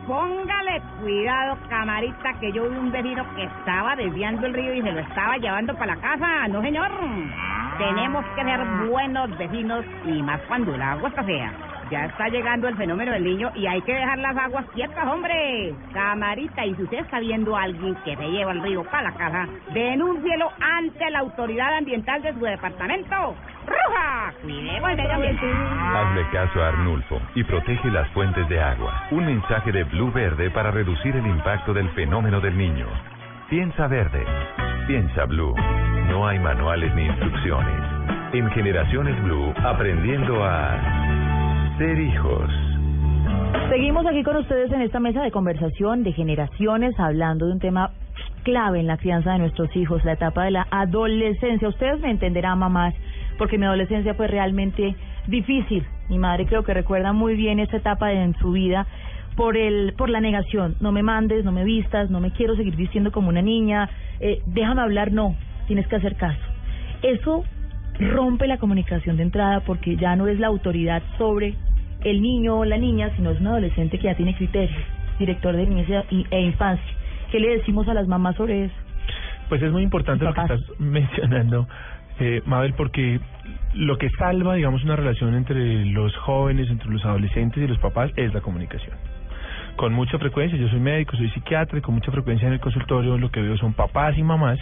Póngale 0.08 0.82
cuidado, 1.02 1.58
camarita, 1.68 2.34
que 2.40 2.52
yo 2.54 2.70
vi 2.70 2.78
un 2.78 2.92
vecino 2.92 3.26
que 3.36 3.44
estaba 3.44 3.96
desviando 3.98 4.48
el 4.48 4.54
río 4.54 4.74
y 4.74 4.82
se 4.82 4.92
lo 4.94 5.00
estaba 5.02 5.38
llevando 5.38 5.74
para 5.76 5.96
la 5.96 6.02
casa, 6.02 6.48
¿no, 6.48 6.62
señor? 6.62 6.90
Tenemos 7.78 8.26
que 8.36 8.44
ser 8.44 8.60
buenos 8.90 9.38
vecinos 9.38 9.86
y 10.06 10.24
más 10.24 10.40
cuando 10.48 10.74
el 10.74 10.82
agua 10.82 11.10
está 11.10 11.24
fea. 11.24 11.52
Ya 11.90 12.06
está 12.06 12.28
llegando 12.28 12.68
el 12.68 12.76
fenómeno 12.78 13.12
del 13.14 13.24
niño 13.24 13.52
y 13.56 13.66
hay 13.66 13.82
que 13.82 13.94
dejar 13.94 14.20
las 14.20 14.38
aguas 14.38 14.66
quietas, 14.76 15.08
hombre. 15.08 15.74
Camarita, 15.92 16.64
y 16.64 16.76
si 16.76 16.84
usted 16.84 17.00
está 17.00 17.20
viendo 17.20 17.56
a 17.56 17.64
alguien 17.64 17.96
que 18.06 18.16
se 18.16 18.28
lleva 18.30 18.52
el 18.52 18.62
río 18.62 18.84
para 18.84 19.10
la 19.10 19.14
casa, 19.14 19.48
denúncielo 19.74 20.52
ante 20.60 21.10
la 21.10 21.20
autoridad 21.20 21.78
ambiental 21.78 22.22
de 22.22 22.34
su 22.34 22.42
departamento. 22.42 23.36
¡Ruja! 23.66 24.34
Cuidemos 24.44 24.90
el 24.92 24.98
medio 24.98 25.14
ambiente. 25.14 25.52
Hazle 25.52 26.30
caso 26.32 26.64
a 26.64 26.68
Arnulfo 26.70 27.20
y 27.34 27.44
protege 27.44 27.90
las 27.90 28.08
fuentes 28.10 28.48
de 28.50 28.62
agua. 28.62 29.08
Un 29.10 29.26
mensaje 29.26 29.72
de 29.72 29.84
Blue 29.86 30.12
Verde 30.12 30.52
para 30.52 30.70
reducir 30.70 31.16
el 31.16 31.26
impacto 31.26 31.74
del 31.74 31.90
fenómeno 31.90 32.40
del 32.40 32.56
niño. 32.56 32.86
Piensa 33.50 33.88
verde. 33.88 34.24
Piensa 34.86 35.26
Blue. 35.26 35.56
No 36.08 36.28
hay 36.28 36.38
manuales 36.38 36.94
ni 36.94 37.06
instrucciones. 37.06 37.76
En 38.34 38.48
Generaciones 38.52 39.24
Blue, 39.24 39.54
aprendiendo 39.64 40.44
a 40.46 41.29
hijos. 41.80 42.50
Seguimos 43.70 44.06
aquí 44.06 44.22
con 44.24 44.36
ustedes 44.36 44.70
en 44.74 44.82
esta 44.82 45.00
mesa 45.00 45.22
de 45.22 45.32
conversación 45.32 46.04
de 46.04 46.12
generaciones, 46.12 46.94
hablando 47.00 47.46
de 47.46 47.54
un 47.54 47.60
tema 47.60 47.92
clave 48.44 48.82
en 48.82 48.88
la 48.88 48.98
crianza 48.98 49.32
de 49.32 49.40
nuestros 49.40 49.74
hijos, 49.78 50.04
la 50.04 50.14
etapa 50.14 50.44
de 50.44 50.52
la 50.52 50.68
adolescencia. 50.72 51.70
Ustedes 51.70 52.02
me 52.02 52.12
entenderán, 52.12 52.60
mamás, 52.60 52.94
porque 53.38 53.58
mi 53.58 53.66
adolescencia 53.66 54.14
fue 54.14 54.28
realmente 54.28 54.94
difícil. 55.28 55.86
Mi 56.10 56.20
madre 56.20 56.46
creo 56.48 56.64
que 56.64 56.74
recuerda 56.74 57.14
muy 57.14 57.38
bien 57.38 57.60
esa 57.60 57.78
etapa 57.78 58.12
en 58.12 58.36
su 58.40 58.52
vida 58.52 58.86
por 59.38 59.56
el 59.56 59.94
por 59.98 60.10
la 60.10 60.20
negación. 60.20 60.76
No 60.82 60.92
me 60.92 61.02
mandes, 61.02 61.46
no 61.46 61.54
me 61.54 61.64
vistas, 61.64 62.10
no 62.10 62.20
me 62.20 62.32
quiero 62.32 62.58
seguir 62.58 62.76
vistiendo 62.76 63.14
como 63.14 63.30
una 63.30 63.42
niña. 63.42 63.90
Eh, 64.20 64.42
déjame 64.48 64.82
hablar, 64.82 65.14
no. 65.14 65.34
Tienes 65.68 65.88
que 65.88 65.96
hacer 65.96 66.18
caso. 66.18 66.42
Eso 67.04 67.46
rompe 68.00 68.48
la 68.48 68.58
comunicación 68.58 69.16
de 69.16 69.24
entrada 69.24 69.62
porque 69.62 69.96
ya 69.96 70.18
no 70.18 70.28
es 70.28 70.40
la 70.40 70.48
autoridad 70.48 71.02
sobre 71.18 71.56
el 72.04 72.22
niño 72.22 72.60
o 72.60 72.66
la 72.66 72.78
niña, 72.78 73.12
sino 73.16 73.32
es 73.32 73.40
un 73.40 73.48
adolescente 73.48 73.98
que 73.98 74.06
ya 74.06 74.16
tiene 74.16 74.36
criterios, 74.36 74.82
director 75.18 75.56
de 75.56 75.66
niñez 75.66 75.88
e 76.32 76.42
infancia. 76.42 76.94
¿Qué 77.32 77.40
le 77.40 77.58
decimos 77.58 77.88
a 77.88 77.94
las 77.94 78.08
mamás 78.08 78.36
sobre 78.36 78.66
eso? 78.66 78.76
Pues 79.50 79.62
es 79.62 79.72
muy 79.72 79.84
importante 79.84 80.26
lo 80.26 80.34
que 80.34 80.42
estás 80.42 80.62
mencionando, 80.80 81.68
eh, 82.20 82.42
Mabel, 82.46 82.74
porque 82.74 83.20
lo 83.74 83.98
que 83.98 84.10
salva, 84.12 84.56
digamos, 84.56 84.84
una 84.84 84.96
relación 84.96 85.36
entre 85.36 85.86
los 85.86 86.16
jóvenes, 86.18 86.70
entre 86.70 86.90
los 86.90 87.04
adolescentes 87.06 87.64
y 87.64 87.68
los 87.68 87.80
papás 87.80 88.12
es 88.16 88.34
la 88.34 88.42
comunicación. 88.42 88.96
Con 89.76 89.94
mucha 89.94 90.18
frecuencia, 90.20 90.58
yo 90.58 90.68
soy 90.68 90.80
médico, 90.80 91.16
soy 91.16 91.30
psiquiatra 91.30 91.80
y 91.80 91.82
con 91.82 91.96
mucha 91.96 92.12
frecuencia 92.12 92.48
en 92.48 92.54
el 92.54 92.60
consultorio 92.60 93.18
lo 93.18 93.32
que 93.32 93.42
veo 93.42 93.58
son 93.58 93.74
papás 93.74 94.18
y 94.18 94.24
mamás 94.24 94.60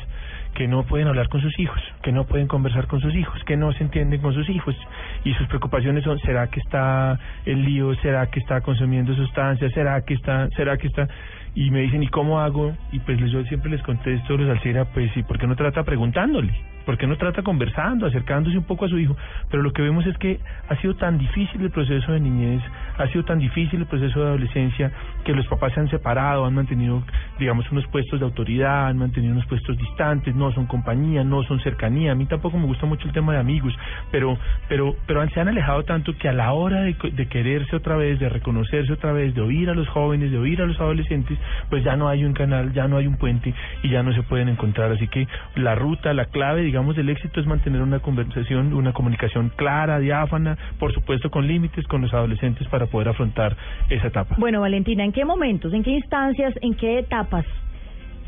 que 0.54 0.68
no 0.68 0.84
pueden 0.84 1.08
hablar 1.08 1.30
con 1.30 1.42
sus 1.42 1.58
hijos, 1.60 1.82
que 2.02 2.12
no 2.12 2.26
pueden 2.26 2.48
conversar 2.48 2.88
con 2.88 3.02
sus 3.02 3.14
hijos, 3.16 3.44
que 3.46 3.58
no 3.58 3.72
se 3.74 3.84
entienden 3.84 4.22
con 4.22 4.34
sus 4.34 4.50
hijos 4.50 4.76
y 5.24 5.34
sus 5.36 5.48
preocupaciones 5.48 6.04
son 6.04 6.20
¿será 6.20 6.48
que 6.48 6.60
está 6.60 7.20
el 7.46 7.64
lío? 7.64 7.94
¿Será 7.96 8.28
que 8.28 8.40
está 8.40 8.62
consumiendo 8.62 9.16
sustancias? 9.16 9.72
¿Será 9.74 10.02
que 10.02 10.14
está 10.14 10.50
será 10.52 10.78
que 10.78 10.88
está 10.88 11.08
y 11.56 11.72
me 11.72 11.82
dicen 11.82 12.04
¿y 12.04 12.08
cómo 12.08 12.40
hago? 12.40 12.76
Y 12.92 13.00
pues 13.00 13.20
yo 13.20 13.44
siempre 13.46 13.72
les 13.72 13.82
contesto, 13.82 14.38
los 14.38 14.60
pues 14.94 15.16
¿y 15.18 15.24
por 15.24 15.40
qué 15.40 15.48
no 15.48 15.56
trata 15.56 15.84
preguntándole? 15.84 16.54
¿Por 16.88 16.98
qué 16.98 17.06
no 17.06 17.18
trata 17.18 17.42
conversando, 17.42 18.06
acercándose 18.06 18.58
un 18.58 18.64
poco 18.64 18.86
a 18.86 18.88
su 18.88 18.98
hijo? 18.98 19.18
Pero 19.52 19.62
lo 19.62 19.74
que 19.74 19.82
vemos 19.82 20.06
es 20.06 20.18
que 20.20 20.40
ha 20.70 20.76
sido 20.78 20.96
tan 20.96 21.18
difícil 21.18 21.62
el 21.62 21.70
proceso 21.70 22.14
de 22.14 22.22
niñez, 22.22 22.62
ha 22.98 23.08
sido 23.08 23.26
tan 23.26 23.40
difícil 23.40 23.82
el 23.82 23.88
proceso 23.88 24.22
de 24.22 24.28
adolescencia, 24.28 24.94
que 25.26 25.34
los 25.34 25.46
papás 25.48 25.74
se 25.74 25.82
han 25.82 25.90
separado, 25.90 26.46
han 26.46 26.54
mantenido, 26.54 27.04
digamos, 27.40 27.70
unos 27.74 27.86
puestos 27.88 28.22
de 28.22 28.26
autoridad, 28.26 28.88
han 28.88 28.98
mantenido 28.98 29.34
unos 29.34 29.46
puestos 29.48 29.78
distantes, 29.78 30.17
no 30.34 30.52
son 30.52 30.66
compañía, 30.66 31.24
no 31.24 31.44
son 31.44 31.60
cercanía. 31.62 32.12
A 32.12 32.16
mí 32.16 32.26
tampoco 32.26 32.58
me 32.58 32.66
gusta 32.66 32.86
mucho 32.86 33.08
el 33.08 33.14
tema 33.14 33.34
de 33.34 33.40
amigos, 33.40 33.74
pero 34.12 34.38
pero 34.70 34.96
pero 35.06 35.28
se 35.30 35.40
han 35.40 35.48
alejado 35.48 35.84
tanto 35.84 36.16
que 36.18 36.30
a 36.30 36.34
la 36.34 36.54
hora 36.54 36.82
de, 36.82 36.96
de 37.12 37.28
quererse 37.28 37.76
otra 37.76 37.96
vez, 37.98 38.20
de 38.20 38.30
reconocerse 38.30 38.94
otra 38.94 39.12
vez, 39.12 39.34
de 39.34 39.42
oír 39.42 39.70
a 39.70 39.74
los 39.74 39.88
jóvenes, 39.90 40.32
de 40.32 40.38
oír 40.38 40.62
a 40.62 40.66
los 40.66 40.80
adolescentes, 40.80 41.38
pues 41.70 41.84
ya 41.84 41.96
no 41.96 42.08
hay 42.08 42.24
un 42.24 42.34
canal, 42.34 42.74
ya 42.74 42.88
no 42.88 42.98
hay 42.98 43.08
un 43.08 43.18
puente 43.18 43.54
y 43.84 43.90
ya 43.90 44.04
no 44.04 44.14
se 44.14 44.24
pueden 44.24 44.50
encontrar. 44.50 44.92
Así 44.92 45.08
que 45.08 45.28
la 45.56 45.76
ruta, 45.76 46.14
la 46.14 46.26
clave, 46.26 46.62
digamos, 46.62 46.96
del 46.96 47.10
éxito 47.10 47.40
es 47.40 47.48
mantener 47.48 47.82
una 47.82 48.00
conversación, 48.00 48.74
una 48.74 48.94
comunicación 48.94 49.52
clara, 49.56 50.00
diáfana, 50.00 50.58
por 50.80 50.94
supuesto 50.94 51.30
con 51.30 51.48
límites 51.48 51.86
con 51.88 52.02
los 52.02 52.14
adolescentes 52.14 52.68
para 52.68 52.86
poder 52.88 53.10
afrontar 53.10 53.56
esa 53.90 54.08
etapa. 54.08 54.36
Bueno, 54.38 54.62
Valentina, 54.62 55.04
¿en 55.04 55.12
qué 55.12 55.26
momentos, 55.26 55.74
en 55.74 55.84
qué 55.84 55.92
instancias, 55.92 56.54
en 56.62 56.74
qué 56.76 57.00
etapas, 57.00 57.46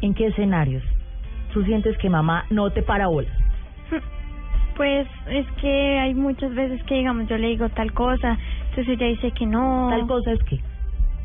en 0.01 0.13
qué 0.13 0.27
escenarios 0.27 0.83
tú 1.53 1.63
sientes 1.63 1.97
que 1.97 2.09
mamá 2.09 2.45
no 2.49 2.69
te 2.71 2.81
para 2.81 3.07
bola? 3.07 3.29
Pues 4.75 5.09
es 5.27 5.45
que 5.59 5.99
hay 5.99 6.13
muchas 6.13 6.55
veces 6.55 6.81
que, 6.85 6.95
digamos, 6.95 7.27
yo 7.27 7.37
le 7.37 7.47
digo 7.47 7.67
tal 7.67 7.91
cosa, 7.91 8.37
entonces 8.69 8.87
ella 8.87 9.07
dice 9.07 9.31
que 9.31 9.45
no. 9.45 9.89
¿Tal 9.89 10.07
cosa 10.07 10.31
es 10.31 10.39
qué? 10.43 10.61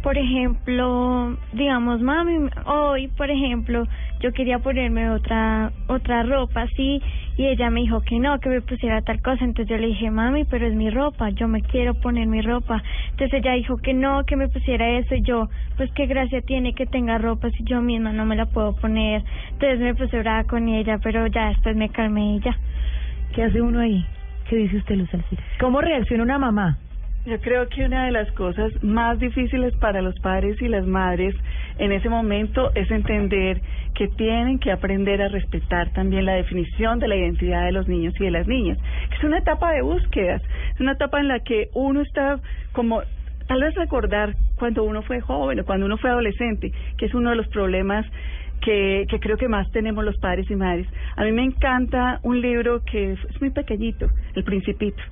Por 0.05 0.19
ejemplo, 0.19 1.35
digamos, 1.55 2.03
mami, 2.03 2.51
hoy, 2.67 3.09
por 3.09 3.31
ejemplo, 3.31 3.85
yo 4.21 4.33
quería 4.33 4.59
ponerme 4.59 5.09
otra 5.09 5.73
otra 5.87 6.23
ropa 6.25 6.61
así 6.61 7.01
y 7.39 7.47
ella 7.47 7.71
me 7.71 7.81
dijo 7.81 8.03
que 8.03 8.19
no, 8.19 8.39
que 8.39 8.51
me 8.51 8.61
pusiera 8.61 9.01
tal 9.01 9.23
cosa, 9.23 9.43
entonces 9.45 9.71
yo 9.71 9.79
le 9.79 9.87
dije, 9.87 10.11
mami, 10.11 10.45
pero 10.45 10.67
es 10.67 10.75
mi 10.75 10.91
ropa, 10.91 11.31
yo 11.31 11.49
me 11.49 11.63
quiero 11.63 11.95
poner 11.95 12.27
mi 12.27 12.43
ropa. 12.43 12.83
Entonces 13.13 13.41
ella 13.41 13.55
dijo 13.55 13.79
que 13.79 13.95
no, 13.95 14.25
que 14.25 14.37
me 14.37 14.49
pusiera 14.49 14.91
eso 14.91 15.15
y 15.15 15.23
yo, 15.23 15.49
pues 15.79 15.91
qué 15.93 16.05
gracia 16.05 16.43
tiene 16.43 16.75
que 16.75 16.85
tenga 16.85 17.17
ropa 17.17 17.49
si 17.53 17.65
yo 17.65 17.81
misma 17.81 18.13
no 18.13 18.27
me 18.27 18.37
la 18.37 18.45
puedo 18.45 18.77
poner. 18.77 19.25
Entonces 19.53 19.81
me 19.81 19.95
puse 19.95 20.19
brava 20.19 20.45
con 20.45 20.69
ella, 20.69 20.99
pero 21.03 21.27
ya 21.29 21.49
después 21.49 21.77
me 21.77 21.89
calmé 21.89 22.37
y 22.37 22.41
ya. 22.41 22.55
¿Qué 23.35 23.45
hace 23.45 23.63
uno 23.63 23.81
ahí? 23.81 24.05
¿Qué 24.51 24.57
dice 24.57 24.77
usted, 24.77 24.97
Luz 24.97 25.15
Alcira? 25.15 25.43
¿Cómo 25.59 25.81
reacciona 25.81 26.25
una 26.25 26.39
mamá? 26.39 26.79
Yo 27.27 27.41
creo 27.41 27.67
que 27.71 27.83
una 27.87 28.05
de 28.05 28.13
las 28.13 28.31
cosas 28.33 28.71
más 28.83 29.19
difíciles 29.19 29.75
para 29.77 30.03
los 30.03 30.15
padres 30.21 30.61
y 30.61 30.69
las 30.69 30.87
madres 30.87 31.35
en 31.79 31.91
ese 31.91 32.11
momento 32.11 32.71
es 32.75 32.91
entender 32.91 33.63
que 33.95 34.09
tienen 34.09 34.59
que 34.59 34.71
aprender 34.71 35.23
a 35.23 35.29
respetar 35.29 35.91
también 35.95 36.27
la 36.27 36.35
definición 36.35 36.99
de 36.99 37.09
la 37.09 37.17
identidad 37.17 37.65
de 37.65 37.73
los 37.73 37.89
niños 37.89 38.13
y 38.21 38.25
de 38.25 38.31
las 38.31 38.47
niñas. 38.47 38.77
Es 39.17 39.25
una 39.25 39.39
etapa 39.39 39.73
de 39.73 39.81
búsquedas, 39.81 40.43
es 40.75 40.81
una 40.81 40.93
etapa 40.93 41.19
en 41.19 41.29
la 41.29 41.41
que 41.41 41.71
uno 41.73 42.03
está 42.03 42.41
como 42.73 43.01
tal 43.49 43.63
vez 43.63 43.75
recordar 43.75 44.35
cuando 44.57 44.85
uno 44.85 45.01
fue 45.01 45.23
joven 45.23 45.61
o 45.61 45.65
cuando 45.65 45.87
uno 45.87 45.97
fue 45.97 46.11
adolescente, 46.11 46.73
que 46.99 47.07
es 47.07 47.15
uno 47.15 47.31
de 47.31 47.37
los 47.37 47.49
problemas 47.49 48.05
que, 48.61 49.07
que 49.09 49.19
creo 49.19 49.39
que 49.39 49.49
más 49.49 49.71
tenemos 49.73 50.05
los 50.05 50.19
padres 50.19 50.51
y 50.51 50.57
madres. 50.57 50.87
A 51.17 51.25
mí 51.25 51.33
me 51.33 51.45
encanta 51.45 52.21
un 52.23 52.43
libro 52.43 52.83
que 52.85 53.13
es 53.13 53.41
muy 53.41 53.49
pequeñito, 53.49 54.11
El 54.35 54.45
Principito. 54.45 55.03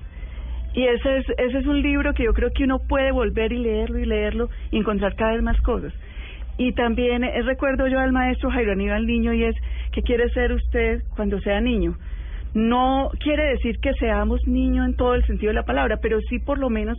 Y 0.75 0.85
ese 0.85 1.19
es, 1.19 1.27
ese 1.37 1.59
es 1.59 1.67
un 1.67 1.83
libro 1.83 2.15
que 2.15 2.25
yo 2.25 2.33
creo 2.33 2.51
que 2.51 2.65
uno 2.65 2.79
puede 2.79 3.13
volver 3.13 3.53
y 3.53 3.59
leerlo 3.59 3.99
y 3.99 4.07
leerlo 4.07 4.49
y 4.71 4.79
encontrar 4.79 5.15
cada 5.17 5.33
vez 5.33 5.43
más 5.43 5.61
cosas. 5.61 5.93
Y 6.59 6.73
también 6.73 7.25
eh, 7.25 7.43
recuerdo 7.43 7.89
yo 7.89 7.99
al 7.99 8.13
maestro 8.13 8.51
Jairo 8.51 8.73
Aníbal 8.73 9.07
Niño 9.07 9.33
y 9.33 9.45
es, 9.45 9.57
¿qué 9.93 10.03
quiere 10.03 10.29
ser 10.31 10.53
usted 10.53 11.03
cuando 11.15 11.41
sea 11.41 11.61
niño? 11.61 11.97
No 12.55 13.11
quiere 13.19 13.45
decir 13.45 13.79
que 13.81 13.95
seamos 13.95 14.47
niños 14.47 14.87
en 14.87 14.95
todo 14.95 15.15
el 15.15 15.27
sentido 15.27 15.51
de 15.51 15.55
la 15.55 15.65
palabra, 15.65 15.99
pero 16.03 16.21
sí 16.29 16.39
por 16.39 16.59
lo 16.59 16.69
menos 16.69 16.99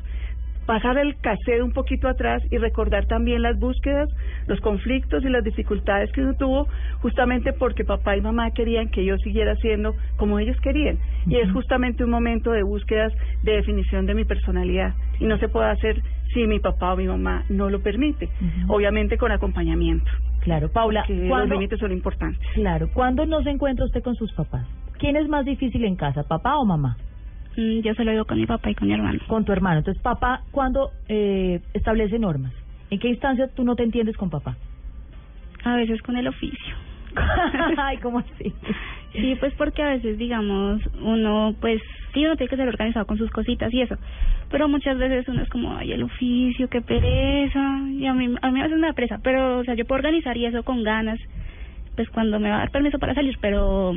pasar 0.65 0.98
el 0.98 1.15
cassette 1.20 1.62
un 1.62 1.72
poquito 1.72 2.08
atrás 2.08 2.41
y 2.51 2.58
recordar 2.58 3.05
también 3.05 3.41
las 3.41 3.60
búsquedas, 3.60 4.10
los 4.48 4.60
conflictos 4.62 5.24
y 5.24 5.29
las 5.29 5.43
dificultades 5.43 6.12
que 6.12 6.22
uno 6.22 6.34
tuvo 6.36 6.67
justamente 7.01 7.53
porque 7.53 7.84
papá 7.84 8.15
y 8.17 8.22
mamá 8.22 8.51
querían 8.51 8.89
que 8.89 9.05
yo 9.05 9.17
siguiera 9.17 9.55
siendo 9.58 9.96
como 10.17 10.39
ellos 10.39 10.58
querían. 10.62 10.98
Y 11.27 11.38
es 11.38 11.51
justamente 11.51 12.03
un 12.03 12.10
momento 12.10 12.51
de 12.51 12.63
búsquedas 12.63 13.13
de 13.43 13.53
definición 13.53 14.05
de 14.05 14.13
mi 14.13 14.25
personalidad. 14.25 14.93
Y 15.20 15.25
no 15.25 15.38
se 15.38 15.50
puede 15.50 15.70
hacer 15.70 16.01
si 16.34 16.48
mi 16.48 16.60
papá 16.60 16.93
o 16.93 16.98
mi 16.98 17.08
mamá 17.08 17.43
no 17.50 17.70
lo 17.70 17.82
permite, 17.82 18.29
obviamente 18.67 19.17
con 19.17 19.32
acompañamiento. 19.32 20.10
Claro, 20.41 20.70
Paula, 20.72 21.05
los 21.08 21.50
límites 21.50 21.79
son 21.79 21.91
importantes. 21.91 22.41
Claro, 22.53 22.89
¿cuándo 22.93 23.25
no 23.25 23.41
se 23.43 23.50
encuentra 23.50 23.86
usted 23.86 24.03
con 24.03 24.15
sus 24.15 24.34
papás? 24.34 24.67
¿Quién 24.98 25.15
es 25.15 25.27
más 25.27 25.46
difícil 25.46 25.86
en 25.86 25.96
casa, 25.96 26.24
papá 26.24 26.58
o 26.58 26.65
mamá? 26.65 26.98
Mm, 27.57 27.79
yo 27.81 27.93
se 27.93 28.03
lo 28.03 28.12
digo 28.12 28.25
con 28.25 28.38
mi 28.38 28.45
papá 28.45 28.72
y 28.72 28.75
con 28.75 28.88
mi 28.88 28.93
hermano. 28.93 29.19
Con 29.27 29.45
tu 29.45 29.51
hermano. 29.51 29.79
Entonces, 29.79 30.01
papá, 30.01 30.41
¿cuándo 30.51 30.91
eh, 31.07 31.62
establece 31.74 32.19
normas? 32.19 32.53
¿En 32.89 33.00
qué 33.00 33.10
instancia 33.10 33.48
tú 33.55 33.63
no 33.63 33.75
te 33.75 33.83
entiendes 33.83 34.17
con 34.17 34.29
papá? 34.29 34.57
A 35.63 35.75
veces 35.75 36.01
con 36.01 36.17
el 36.17 36.27
oficio. 36.27 36.75
Ay, 37.77 37.98
¿cómo 37.98 38.19
así? 38.19 38.53
Sí, 39.13 39.36
pues 39.39 39.53
porque 39.55 39.83
a 39.83 39.89
veces, 39.89 40.17
digamos, 40.17 40.81
uno, 41.01 41.55
pues, 41.62 41.79
sí, 42.13 42.25
uno 42.25 42.36
tiene 42.36 42.50
que 42.50 42.55
ser 42.55 42.67
organizado 42.67 43.05
con 43.05 43.17
sus 43.17 43.29
cositas 43.29 43.72
y 43.72 43.81
eso. 43.81 43.95
Pero 44.50 44.67
muchas 44.67 44.98
veces 44.98 45.27
uno 45.27 45.43
es 45.43 45.50
como, 45.50 45.75
ay, 45.77 45.91
el 45.91 46.03
oficio, 46.03 46.67
qué 46.67 46.81
pereza. 46.81 47.79
Y 47.91 48.05
a 48.07 48.13
mí, 48.13 48.33
a 48.41 48.51
mí 48.51 48.60
a 48.60 48.63
veces 48.63 48.79
me 48.79 48.88
da 48.88 48.93
pereza. 48.93 49.19
Pero, 49.24 49.60
o 49.60 49.63
sea, 49.63 49.75
yo 49.75 49.86
puedo 49.86 50.00
organizar 50.00 50.36
y 50.38 50.45
eso 50.45 50.63
con 50.63 50.83
ganas, 50.83 51.19
pues 51.95 52.10
cuando 52.10 52.39
me 52.39 52.50
va 52.50 52.55
a 52.55 52.60
dar 52.60 52.72
permiso 52.72 52.98
para 52.98 53.13
salir, 53.13 53.38
pero 53.39 53.95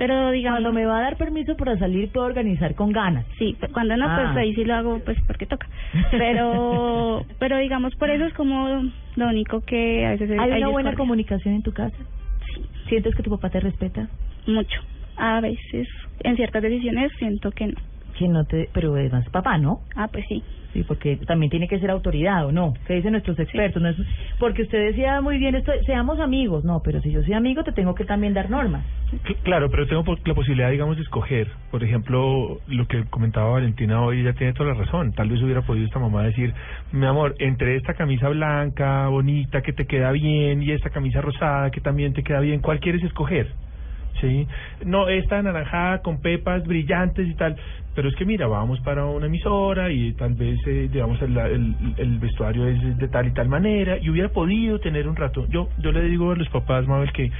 pero 0.00 0.30
digamos 0.30 0.62
cuando 0.62 0.72
me 0.72 0.86
va 0.86 0.98
a 0.98 1.02
dar 1.02 1.16
permiso 1.18 1.54
para 1.58 1.78
salir 1.78 2.10
puedo 2.10 2.24
organizar 2.24 2.74
con 2.74 2.90
ganas. 2.90 3.26
Sí 3.38 3.54
cuando 3.70 3.98
no 3.98 4.06
pues 4.06 4.28
ah. 4.28 4.34
ahí 4.38 4.54
sí 4.54 4.64
lo 4.64 4.74
hago 4.74 4.98
pues 5.00 5.18
porque 5.26 5.44
toca. 5.44 5.68
Pero 6.10 7.26
pero 7.38 7.58
digamos 7.58 7.94
por 7.96 8.08
eso 8.08 8.24
es 8.24 8.32
como 8.32 8.90
lo 9.16 9.28
único 9.28 9.60
que 9.60 10.06
a 10.06 10.12
veces 10.12 10.30
hay 10.38 10.52
una 10.52 10.68
buena 10.68 10.94
comunicación 10.94 11.54
en 11.56 11.62
tu 11.62 11.72
casa 11.72 11.98
sí. 12.46 12.62
Sientes 12.88 13.14
que 13.14 13.22
tu 13.22 13.28
papá 13.28 13.50
te 13.50 13.60
respeta 13.60 14.08
mucho. 14.46 14.80
A 15.18 15.42
veces 15.42 15.86
en 16.20 16.36
ciertas 16.36 16.62
decisiones 16.62 17.12
siento 17.18 17.50
que 17.50 17.66
no 17.66 17.74
que 18.20 18.28
no 18.28 18.44
te 18.44 18.68
pero 18.72 18.94
además 18.94 19.24
papá 19.30 19.56
no 19.56 19.80
ah 19.96 20.08
pues 20.12 20.24
sí 20.28 20.42
Sí, 20.72 20.84
porque 20.84 21.16
también 21.26 21.50
tiene 21.50 21.66
que 21.66 21.80
ser 21.80 21.90
autoridad, 21.90 22.46
¿o 22.46 22.52
no? 22.52 22.74
¿Qué 22.86 22.94
dicen 22.94 23.10
nuestros 23.10 23.36
expertos? 23.40 23.82
No 23.82 23.88
es, 23.88 23.96
porque 24.38 24.62
usted 24.62 24.78
decía 24.86 25.20
muy 25.20 25.38
bien 25.38 25.56
esto, 25.56 25.72
seamos 25.84 26.20
amigos. 26.20 26.64
No, 26.64 26.80
pero 26.80 27.00
si 27.00 27.10
yo 27.10 27.22
soy 27.24 27.32
amigo, 27.32 27.64
te 27.64 27.72
tengo 27.72 27.92
que 27.94 28.04
también 28.04 28.34
dar 28.34 28.48
normas. 28.50 28.86
Claro, 29.42 29.68
pero 29.68 29.88
tengo 29.88 30.04
la 30.24 30.34
posibilidad, 30.34 30.70
digamos, 30.70 30.96
de 30.96 31.02
escoger. 31.02 31.48
Por 31.72 31.82
ejemplo, 31.82 32.60
lo 32.68 32.86
que 32.86 33.02
comentaba 33.10 33.50
Valentina 33.50 34.00
hoy, 34.00 34.20
ella 34.20 34.32
tiene 34.34 34.52
toda 34.52 34.72
la 34.72 34.78
razón. 34.78 35.12
Tal 35.12 35.28
vez 35.28 35.42
hubiera 35.42 35.62
podido 35.62 35.86
esta 35.86 35.98
mamá 35.98 36.22
decir, 36.22 36.54
mi 36.92 37.04
amor, 37.04 37.34
entre 37.40 37.74
esta 37.74 37.94
camisa 37.94 38.28
blanca, 38.28 39.08
bonita, 39.08 39.62
que 39.62 39.72
te 39.72 39.86
queda 39.86 40.12
bien, 40.12 40.62
y 40.62 40.70
esta 40.70 40.90
camisa 40.90 41.20
rosada, 41.20 41.72
que 41.72 41.80
también 41.80 42.12
te 42.12 42.22
queda 42.22 42.38
bien, 42.38 42.60
¿cuál 42.60 42.78
quieres 42.78 43.02
escoger? 43.02 43.48
¿sí? 44.20 44.46
No, 44.84 45.08
esta 45.08 45.38
anaranjada 45.38 46.02
con 46.02 46.20
pepas 46.20 46.64
brillantes 46.64 47.28
y 47.28 47.34
tal. 47.34 47.56
Pero 47.94 48.08
es 48.08 48.14
que 48.14 48.24
mira, 48.24 48.46
vamos 48.46 48.80
para 48.80 49.04
una 49.04 49.26
emisora 49.26 49.90
y 49.90 50.12
tal 50.12 50.34
vez, 50.34 50.58
eh, 50.66 50.88
digamos, 50.92 51.20
el, 51.22 51.36
el, 51.36 51.74
el, 51.96 52.18
vestuario 52.18 52.68
es 52.68 52.98
de 52.98 53.08
tal 53.08 53.26
y 53.26 53.32
tal 53.32 53.48
manera 53.48 53.98
y 53.98 54.08
hubiera 54.08 54.28
podido 54.28 54.78
tener 54.78 55.08
un 55.08 55.16
rato. 55.16 55.46
Yo, 55.48 55.68
yo 55.78 55.90
le 55.90 56.02
digo 56.02 56.30
a 56.30 56.36
los 56.36 56.48
papás, 56.50 56.86
Mabel, 56.86 57.12
que 57.12 57.30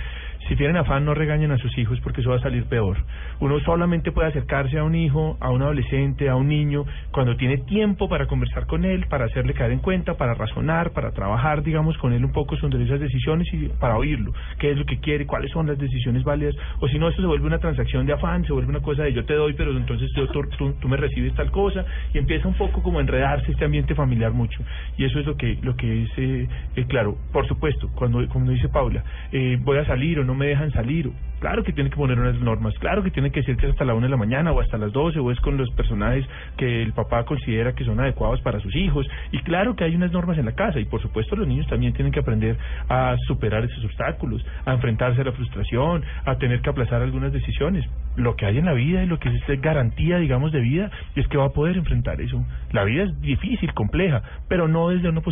si 0.50 0.56
tienen 0.56 0.76
afán, 0.76 1.04
no 1.04 1.14
regañen 1.14 1.52
a 1.52 1.58
sus 1.58 1.78
hijos 1.78 2.00
porque 2.00 2.22
eso 2.22 2.30
va 2.30 2.36
a 2.36 2.40
salir 2.40 2.64
peor. 2.64 2.96
Uno 3.38 3.60
solamente 3.60 4.10
puede 4.10 4.30
acercarse 4.30 4.78
a 4.78 4.82
un 4.82 4.96
hijo, 4.96 5.38
a 5.38 5.48
un 5.50 5.62
adolescente, 5.62 6.28
a 6.28 6.34
un 6.34 6.48
niño, 6.48 6.86
cuando 7.12 7.36
tiene 7.36 7.58
tiempo 7.58 8.08
para 8.08 8.26
conversar 8.26 8.66
con 8.66 8.84
él, 8.84 9.06
para 9.08 9.26
hacerle 9.26 9.54
caer 9.54 9.70
en 9.70 9.78
cuenta, 9.78 10.14
para 10.14 10.34
razonar, 10.34 10.90
para 10.90 11.12
trabajar, 11.12 11.62
digamos, 11.62 11.96
con 11.98 12.12
él 12.12 12.24
un 12.24 12.32
poco 12.32 12.56
sobre 12.56 12.82
esas 12.82 12.98
decisiones 12.98 13.46
y 13.52 13.68
para 13.78 13.96
oírlo. 13.96 14.32
¿Qué 14.58 14.72
es 14.72 14.76
lo 14.76 14.84
que 14.86 14.98
quiere? 14.98 15.24
¿Cuáles 15.24 15.52
son 15.52 15.68
las 15.68 15.78
decisiones 15.78 16.24
válidas? 16.24 16.56
O 16.80 16.88
si 16.88 16.98
no, 16.98 17.08
esto 17.08 17.22
se 17.22 17.28
vuelve 17.28 17.46
una 17.46 17.58
transacción 17.58 18.04
de 18.04 18.14
afán, 18.14 18.44
se 18.44 18.52
vuelve 18.52 18.70
una 18.70 18.80
cosa 18.80 19.04
de 19.04 19.12
yo 19.12 19.24
te 19.24 19.34
doy, 19.34 19.52
pero 19.52 19.70
entonces 19.70 20.10
yo, 20.16 20.26
tú, 20.26 20.88
me 20.88 20.96
recibes 20.96 21.32
tal 21.34 21.52
cosa 21.52 21.84
y 22.12 22.18
empieza 22.18 22.48
un 22.48 22.54
poco 22.54 22.82
como 22.82 22.98
a 22.98 23.02
enredarse 23.02 23.52
este 23.52 23.66
ambiente 23.66 23.94
familiar 23.94 24.32
mucho. 24.32 24.60
Y 24.98 25.04
eso 25.04 25.20
es 25.20 25.26
lo 25.26 25.36
que, 25.36 25.58
lo 25.62 25.76
que 25.76 26.02
es, 26.02 26.10
eh, 26.16 26.48
claro, 26.88 27.16
por 27.32 27.46
supuesto, 27.46 27.88
cuando, 27.94 28.26
como 28.30 28.50
dice 28.50 28.68
Paula, 28.68 29.04
eh, 29.30 29.56
voy 29.62 29.78
a 29.78 29.84
salir 29.84 30.18
o 30.18 30.24
no 30.24 30.39
me 30.40 30.46
dejan 30.46 30.72
salir. 30.72 31.12
Claro 31.40 31.64
que 31.64 31.72
tiene 31.72 31.88
que 31.88 31.96
poner 31.96 32.18
unas 32.18 32.38
normas, 32.40 32.74
claro 32.80 33.02
que 33.02 33.10
tiene 33.10 33.30
que 33.30 33.40
decir 33.40 33.56
que 33.56 33.66
es 33.66 33.72
hasta 33.72 33.86
la 33.86 33.94
una 33.94 34.06
de 34.06 34.10
la 34.10 34.18
mañana 34.18 34.52
o 34.52 34.60
hasta 34.60 34.76
las 34.76 34.92
doce 34.92 35.20
o 35.20 35.30
es 35.30 35.40
con 35.40 35.56
los 35.56 35.70
personajes 35.70 36.26
que 36.58 36.82
el 36.82 36.92
papá 36.92 37.24
considera 37.24 37.74
que 37.74 37.82
son 37.82 37.98
adecuados 37.98 38.42
para 38.42 38.60
sus 38.60 38.74
hijos. 38.76 39.06
Y 39.32 39.38
claro 39.38 39.74
que 39.74 39.84
hay 39.84 39.94
unas 39.94 40.12
normas 40.12 40.36
en 40.36 40.44
la 40.44 40.52
casa 40.52 40.80
y 40.80 40.84
por 40.84 41.00
supuesto 41.00 41.36
los 41.36 41.48
niños 41.48 41.66
también 41.66 41.94
tienen 41.94 42.12
que 42.12 42.20
aprender 42.20 42.58
a 42.90 43.16
superar 43.26 43.64
esos 43.64 43.82
obstáculos, 43.84 44.44
a 44.66 44.74
enfrentarse 44.74 45.22
a 45.22 45.24
la 45.24 45.32
frustración, 45.32 46.04
a 46.26 46.36
tener 46.36 46.60
que 46.60 46.70
aplazar 46.70 47.00
algunas 47.00 47.32
decisiones. 47.32 47.86
Lo 48.16 48.36
que 48.36 48.44
hay 48.44 48.58
en 48.58 48.66
la 48.66 48.74
vida 48.74 49.02
y 49.02 49.06
lo 49.06 49.18
que 49.18 49.30
es 49.30 49.60
garantía, 49.62 50.18
digamos, 50.18 50.52
de 50.52 50.60
vida 50.60 50.90
es 51.16 51.26
que 51.28 51.38
va 51.38 51.46
a 51.46 51.52
poder 51.52 51.78
enfrentar 51.78 52.20
eso. 52.20 52.44
La 52.72 52.84
vida 52.84 53.04
es 53.04 53.20
difícil, 53.22 53.72
compleja, 53.72 54.22
pero 54.48 54.68
no 54.68 54.90
desde, 54.90 55.08
una 55.08 55.22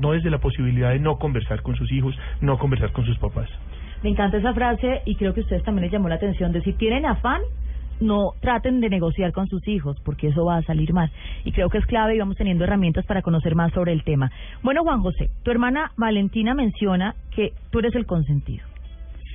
no 0.00 0.12
desde 0.12 0.30
la 0.30 0.38
posibilidad 0.38 0.90
de 0.90 0.98
no 0.98 1.16
conversar 1.16 1.62
con 1.62 1.76
sus 1.76 1.90
hijos, 1.92 2.14
no 2.42 2.58
conversar 2.58 2.92
con 2.92 3.06
sus 3.06 3.18
papás. 3.18 3.48
Me 4.02 4.10
encanta 4.10 4.38
esa 4.38 4.54
frase 4.54 5.02
y 5.04 5.14
creo 5.16 5.34
que 5.34 5.40
a 5.40 5.42
ustedes 5.42 5.62
también 5.62 5.84
les 5.84 5.92
llamó 5.92 6.08
la 6.08 6.14
atención 6.14 6.52
de 6.52 6.62
si 6.62 6.72
tienen 6.72 7.04
afán, 7.04 7.40
no 8.00 8.32
traten 8.40 8.80
de 8.80 8.88
negociar 8.88 9.32
con 9.32 9.46
sus 9.48 9.66
hijos 9.68 10.00
porque 10.04 10.28
eso 10.28 10.44
va 10.44 10.56
a 10.56 10.62
salir 10.62 10.92
mal. 10.92 11.10
Y 11.44 11.52
creo 11.52 11.68
que 11.68 11.78
es 11.78 11.86
clave 11.86 12.16
y 12.16 12.18
vamos 12.18 12.36
teniendo 12.36 12.64
herramientas 12.64 13.04
para 13.04 13.22
conocer 13.22 13.54
más 13.54 13.72
sobre 13.72 13.92
el 13.92 14.02
tema. 14.04 14.30
Bueno, 14.62 14.82
Juan 14.82 15.02
José, 15.02 15.30
tu 15.42 15.50
hermana 15.50 15.92
Valentina 15.96 16.54
menciona 16.54 17.14
que 17.34 17.52
tú 17.70 17.80
eres 17.80 17.94
el 17.94 18.06
consentido. 18.06 18.64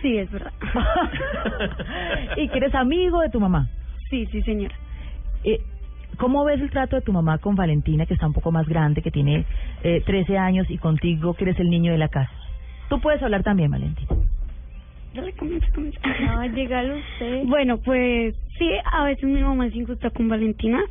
Sí, 0.01 0.17
es 0.17 0.31
verdad. 0.31 0.51
¿Y 2.38 2.48
que 2.50 2.57
eres 2.57 2.75
amigo 2.75 3.22
de 3.22 3.29
tu 3.29 3.39
mamá? 3.39 3.69
Sí, 4.10 4.25
sí, 4.27 4.41
señora. 4.41 4.75
Eh, 5.43 5.60
¿Cómo 6.17 6.43
ves 6.45 6.62
el 6.62 6.69
trato 6.69 6.95
de 6.95 7.01
tu 7.01 7.12
mamá 7.12 7.38
con 7.39 7.55
Valentina, 7.55 8.05
que 8.05 8.13
está 8.13 8.27
un 8.27 8.34
poco 8.34 8.51
más 8.51 8.67
grande, 8.67 9.01
que 9.01 9.12
tiene 9.12 9.45
eh, 9.84 10.01
13 10.05 10.38
años, 10.38 10.69
y 10.69 10.77
contigo, 10.77 11.34
que 11.34 11.43
eres 11.43 11.60
el 11.60 11.69
niño 11.69 11.91
de 11.91 11.98
la 11.98 12.07
casa? 12.07 12.31
Tú 12.89 13.01
puedes 13.01 13.22
hablar 13.22 13.43
también, 13.43 13.72
Valentina. 13.72 14.15
Dale, 15.15 15.34
comienza, 15.34 15.67
comienza. 15.74 16.00
No, 16.19 16.41
usted. 16.98 17.43
Bueno, 17.45 17.77
pues 17.77 18.36
sí, 18.57 18.69
a 18.91 19.03
veces 19.05 19.24
mi 19.24 19.41
mamá 19.41 19.67
es 19.67 19.75
injusta 19.75 20.10
con 20.10 20.27
Valentina. 20.27 20.81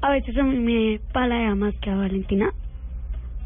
A 0.00 0.10
veces 0.10 0.36
a 0.36 0.42
mí 0.42 0.58
me 0.58 1.00
paladea 1.12 1.54
más 1.54 1.74
que 1.80 1.90
a 1.90 1.94
Valentina. 1.96 2.50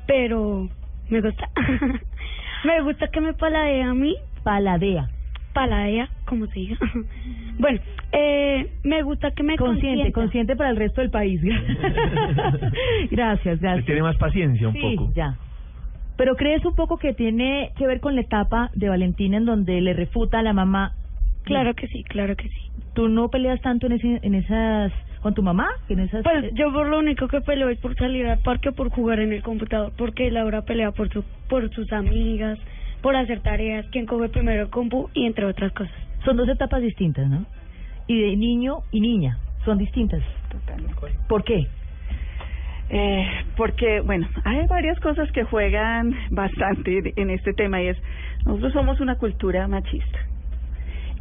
Pero 0.06 0.68
me 1.10 1.20
gusta. 1.20 1.48
me 2.64 2.80
gusta 2.82 3.08
que 3.08 3.20
me 3.20 3.34
paladee 3.34 3.82
a 3.82 3.92
mí. 3.92 4.16
Paladea. 4.42 5.08
Paladea, 5.52 6.08
como 6.26 6.46
se 6.46 6.60
diga. 6.60 6.76
bueno, 7.58 7.80
eh, 8.12 8.70
me 8.84 9.02
gusta 9.02 9.32
que 9.32 9.42
me 9.42 9.56
Consciente, 9.56 10.12
consienta. 10.12 10.20
consciente 10.20 10.56
para 10.56 10.70
el 10.70 10.76
resto 10.76 11.00
del 11.02 11.10
país. 11.10 11.40
gracias, 13.10 13.60
gracias. 13.60 13.84
Tiene 13.86 14.02
más 14.02 14.16
paciencia 14.16 14.68
un 14.68 14.74
Sí, 14.74 14.80
poco. 14.96 15.12
ya. 15.14 15.36
Pero 16.16 16.34
crees 16.36 16.64
un 16.64 16.74
poco 16.74 16.96
que 16.96 17.12
tiene 17.12 17.72
que 17.76 17.86
ver 17.86 18.00
con 18.00 18.14
la 18.14 18.22
etapa 18.22 18.70
de 18.74 18.88
Valentina 18.88 19.36
en 19.36 19.44
donde 19.44 19.80
le 19.80 19.92
refuta 19.92 20.38
a 20.38 20.42
la 20.42 20.52
mamá. 20.52 20.92
Claro 21.44 21.74
que 21.74 21.86
sí, 21.88 22.02
claro 22.04 22.36
que 22.36 22.48
sí. 22.48 22.70
¿Tú 22.94 23.08
no 23.08 23.28
peleas 23.28 23.60
tanto 23.60 23.86
en, 23.86 23.92
ese, 23.92 24.20
en 24.22 24.34
esas 24.34 24.92
con 25.20 25.34
tu 25.34 25.42
mamá? 25.42 25.68
En 25.88 26.00
esas 26.00 26.22
Pues 26.22 26.52
yo 26.54 26.72
por 26.72 26.88
lo 26.88 26.98
único 26.98 27.28
que 27.28 27.40
peleo 27.40 27.68
es 27.68 27.78
por 27.78 27.94
salir 27.96 28.26
al 28.26 28.38
parque 28.38 28.70
o 28.70 28.72
por 28.72 28.88
jugar 28.90 29.20
en 29.20 29.32
el 29.32 29.42
computador, 29.42 29.92
porque 29.96 30.30
Laura 30.30 30.62
pelea 30.62 30.92
por 30.92 31.10
su, 31.10 31.22
por 31.48 31.68
sus 31.74 31.92
amigas, 31.92 32.58
por 33.02 33.14
hacer 33.14 33.40
tareas, 33.40 33.86
quien 33.92 34.06
coge 34.06 34.28
primero 34.30 34.62
el 34.62 34.70
compu 34.70 35.10
y 35.14 35.26
entre 35.26 35.44
otras 35.44 35.72
cosas. 35.72 35.94
son 36.24 36.36
dos 36.36 36.48
etapas 36.48 36.80
distintas, 36.80 37.28
¿no? 37.28 37.44
Y 38.08 38.20
de 38.20 38.36
niño 38.36 38.78
y 38.90 39.00
niña 39.00 39.38
son 39.64 39.78
distintas. 39.78 40.22
¿Por 41.28 41.44
qué? 41.44 41.66
Eh, 42.88 43.26
porque, 43.56 44.00
bueno, 44.00 44.28
hay 44.44 44.66
varias 44.66 44.98
cosas 45.00 45.30
que 45.32 45.44
juegan 45.44 46.14
bastante 46.30 47.12
en 47.16 47.30
este 47.30 47.52
tema 47.52 47.82
y 47.82 47.88
es, 47.88 47.98
nosotros 48.44 48.72
somos 48.72 49.00
una 49.00 49.16
cultura 49.16 49.66
machista. 49.66 50.18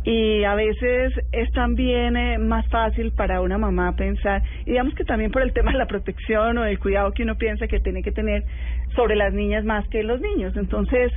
Y 0.03 0.43
a 0.43 0.53
veces 0.53 1.13
es 1.31 1.51
también 1.53 2.15
eh, 2.15 2.37
más 2.37 2.67
fácil 2.69 3.11
para 3.11 3.41
una 3.41 3.57
mamá 3.57 3.95
pensar, 3.95 4.43
y 4.63 4.71
digamos 4.71 4.93
que 4.93 5.03
también 5.03 5.31
por 5.31 5.41
el 5.41 5.51
tema 5.51 5.71
de 5.71 5.79
la 5.79 5.87
protección 5.87 6.59
o 6.59 6.61
del 6.61 6.77
cuidado 6.77 7.11
que 7.11 7.23
uno 7.23 7.35
piensa 7.35 7.67
que 7.67 7.79
tiene 7.79 8.03
que 8.03 8.11
tener 8.11 8.43
sobre 8.95 9.15
las 9.15 9.33
niñas 9.33 9.65
más 9.65 9.87
que 9.87 10.03
los 10.03 10.21
niños. 10.21 10.55
Entonces, 10.57 11.11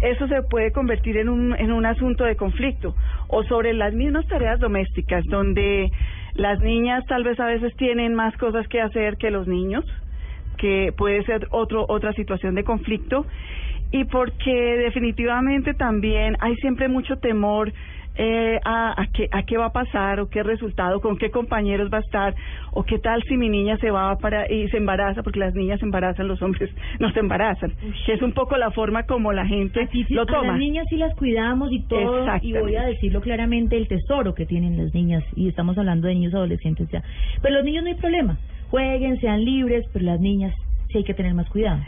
eso 0.00 0.28
se 0.28 0.42
puede 0.42 0.70
convertir 0.70 1.16
en 1.16 1.28
un, 1.28 1.56
en 1.56 1.72
un 1.72 1.84
asunto 1.84 2.22
de 2.22 2.36
conflicto. 2.36 2.94
O 3.26 3.42
sobre 3.42 3.72
las 3.72 3.92
mismas 3.92 4.26
tareas 4.28 4.60
domésticas, 4.60 5.24
donde 5.24 5.90
las 6.38 6.60
niñas 6.60 7.04
tal 7.06 7.24
vez 7.24 7.38
a 7.40 7.46
veces 7.46 7.74
tienen 7.76 8.14
más 8.14 8.34
cosas 8.36 8.66
que 8.68 8.80
hacer 8.80 9.16
que 9.16 9.30
los 9.30 9.48
niños, 9.48 9.84
que 10.56 10.94
puede 10.96 11.24
ser 11.24 11.48
otro, 11.50 11.84
otra 11.88 12.12
situación 12.12 12.54
de 12.54 12.62
conflicto. 12.64 13.26
Y 13.90 14.04
porque 14.04 14.52
definitivamente 14.52 15.74
también 15.74 16.36
hay 16.40 16.54
siempre 16.56 16.88
mucho 16.88 17.16
temor 17.16 17.72
eh, 18.20 18.58
a, 18.64 19.00
a, 19.00 19.06
qué, 19.12 19.28
a 19.30 19.44
qué 19.44 19.56
va 19.56 19.66
a 19.66 19.72
pasar 19.72 20.18
o 20.18 20.28
qué 20.28 20.42
resultado, 20.42 21.00
con 21.00 21.16
qué 21.16 21.30
compañeros 21.30 21.88
va 21.92 21.98
a 21.98 22.00
estar 22.00 22.34
o 22.72 22.82
qué 22.82 22.98
tal 22.98 23.22
si 23.22 23.36
mi 23.36 23.48
niña 23.48 23.76
se 23.78 23.92
va 23.92 24.16
para 24.18 24.50
y 24.52 24.68
se 24.70 24.76
embaraza, 24.76 25.22
porque 25.22 25.38
las 25.38 25.54
niñas 25.54 25.78
se 25.78 25.86
embarazan, 25.86 26.26
los 26.26 26.42
hombres 26.42 26.68
no 26.98 27.10
se 27.12 27.20
embarazan. 27.20 27.72
Que 28.04 28.14
es 28.14 28.22
un 28.22 28.32
poco 28.32 28.56
la 28.56 28.72
forma 28.72 29.04
como 29.04 29.32
la 29.32 29.46
gente 29.46 29.88
lo 30.10 30.22
A 30.22 30.26
toma. 30.26 30.48
las 30.48 30.58
niñas 30.58 30.86
sí 30.90 30.96
las 30.96 31.14
cuidamos 31.14 31.70
y 31.72 31.80
todo, 31.86 32.26
y 32.42 32.52
voy 32.52 32.74
a 32.74 32.82
decirlo 32.82 33.20
claramente, 33.20 33.76
el 33.76 33.86
tesoro 33.86 34.34
que 34.34 34.46
tienen 34.46 34.76
las 34.76 34.92
niñas, 34.92 35.22
y 35.36 35.48
estamos 35.48 35.78
hablando 35.78 36.08
de 36.08 36.14
niños 36.14 36.34
adolescentes 36.34 36.88
ya. 36.90 37.02
Pero 37.40 37.54
los 37.54 37.64
niños 37.64 37.84
no 37.84 37.90
hay 37.90 37.96
problema, 37.96 38.36
jueguen, 38.70 39.20
sean 39.20 39.44
libres, 39.44 39.86
pero 39.92 40.04
las 40.04 40.20
niñas 40.20 40.54
sí 40.90 40.98
hay 40.98 41.04
que 41.04 41.14
tener 41.14 41.34
más 41.34 41.48
cuidado. 41.50 41.80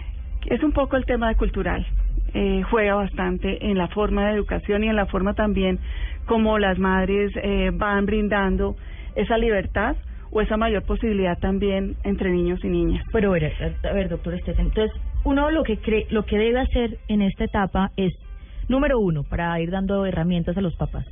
Es 0.46 0.62
un 0.62 0.72
poco 0.72 0.96
el 0.96 1.05
tema 1.05 1.28
de 1.28 1.35
cultural. 1.35 1.85
Eh, 2.33 2.62
juega 2.70 2.94
bastante 2.94 3.70
en 3.70 3.76
la 3.76 3.88
forma 3.88 4.28
de 4.28 4.35
educación 4.37 4.85
y 4.85 4.88
en 4.88 4.94
la 4.94 5.07
forma 5.07 5.35
también 5.35 5.81
como 6.26 6.59
las 6.59 6.78
madres 6.78 7.33
eh, 7.42 7.70
van 7.72 8.06
brindando 8.06 8.76
esa 9.16 9.37
libertad 9.38 9.96
o 10.30 10.40
esa 10.40 10.56
mayor 10.56 10.85
posibilidad 10.85 11.37
también 11.38 11.96
entre 12.04 12.30
niños 12.30 12.61
y 12.62 12.68
niñas. 12.68 13.04
Pero 13.12 13.30
a 13.30 13.33
ver, 13.33 13.52
a 13.83 13.92
ver, 13.92 14.09
doctor 14.09 14.35
Estefan, 14.35 14.66
entonces 14.66 14.96
uno 15.24 15.50
lo 15.50 15.64
que 15.64 15.78
cree, 15.78 16.06
lo 16.11 16.24
que 16.24 16.38
debe 16.38 16.61
hacer 16.61 16.98
en 17.09 17.22
esta 17.22 17.44
etapa 17.44 17.90
es, 17.96 18.12
número 18.68 18.98
uno, 19.00 19.24
para 19.24 19.61
ir 19.61 19.70
dando 19.70 20.06
herramientas 20.06 20.56
a 20.56 20.61
los 20.61 20.76
papás, 20.76 21.04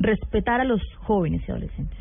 respetar 0.00 0.60
a 0.60 0.64
los 0.64 0.82
jóvenes 0.96 1.42
y 1.46 1.50
adolescentes. 1.52 1.98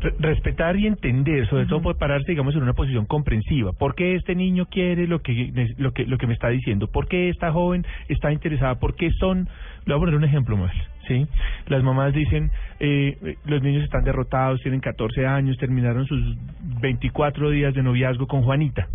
Re- 0.00 0.14
respetar 0.18 0.76
y 0.76 0.86
entender, 0.86 1.48
sobre 1.48 1.66
todo 1.66 1.80
por 1.80 1.96
pararse, 1.96 2.30
digamos, 2.30 2.54
en 2.54 2.62
una 2.62 2.72
posición 2.74 3.06
comprensiva. 3.06 3.72
¿Por 3.72 3.94
qué 3.94 4.16
este 4.16 4.34
niño 4.34 4.66
quiere 4.66 5.06
lo 5.06 5.20
que, 5.20 5.52
lo 5.78 5.92
que, 5.92 6.04
lo 6.04 6.18
que 6.18 6.26
me 6.26 6.34
está 6.34 6.48
diciendo? 6.48 6.88
¿Por 6.88 7.08
qué 7.08 7.30
esta 7.30 7.52
joven 7.52 7.86
está 8.08 8.32
interesada? 8.32 8.74
¿Por 8.74 8.96
qué 8.96 9.10
son...? 9.12 9.48
Le 9.86 9.94
voy 9.94 9.96
a 9.96 10.00
poner 10.00 10.14
un 10.16 10.24
ejemplo 10.24 10.56
más, 10.56 10.72
¿sí? 11.08 11.26
Las 11.66 11.82
mamás 11.82 12.12
dicen, 12.12 12.50
eh, 12.78 13.36
los 13.46 13.62
niños 13.62 13.82
están 13.82 14.04
derrotados, 14.04 14.60
tienen 14.60 14.80
14 14.80 15.26
años, 15.26 15.56
terminaron 15.56 16.06
sus 16.06 16.36
24 16.80 17.50
días 17.50 17.74
de 17.74 17.82
noviazgo 17.82 18.26
con 18.26 18.42
Juanita 18.42 18.86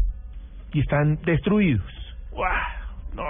y 0.73 0.79
están 0.79 1.17
destruidos. 1.25 1.83
¡Guau! 2.31 2.49
No. 3.15 3.23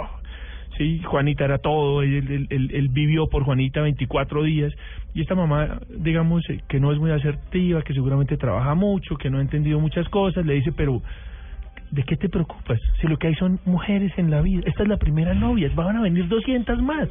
Sí, 0.78 1.02
Juanita 1.04 1.46
era 1.46 1.60
todo, 1.60 2.02
él- 2.02 2.48
él 2.50 2.88
vivió 2.92 3.28
por 3.28 3.44
Juanita 3.44 3.82
24 3.82 4.44
días 4.44 4.72
y 5.14 5.22
esta 5.22 5.36
mamá, 5.36 5.80
digamos, 5.90 6.42
eh, 6.50 6.62
que 6.68 6.80
no 6.80 6.92
es 6.92 6.98
muy 7.00 7.12
asertiva, 7.12 7.84
que 7.84 7.94
seguramente 7.94 8.38
trabaja 8.38 8.74
mucho, 8.74 9.16
que 9.16 9.30
no 9.30 9.38
ha 9.38 9.42
entendido 9.42 9.80
muchas 9.80 10.10
cosas, 10.10 10.44
le 10.46 10.56
dice, 10.56 10.72
pero 10.72 11.00
¿de 11.92 12.02
qué 12.04 12.18
te 12.18 12.28
preocupas? 12.28 12.80
Si 13.00 13.08
lo 13.08 13.18
que 13.18 13.28
hay 13.28 13.36
son 13.36 13.60
mujeres 13.66 14.12
en 14.18 14.32
la 14.32 14.42
vida, 14.42 14.64
esta 14.66 14.82
es 14.82 14.90
la 14.90 14.98
primera 14.98 15.36
novia, 15.36 15.70
van 15.76 15.98
a 15.98 16.02
venir 16.02 16.28
200 16.28 16.82
más. 16.82 17.08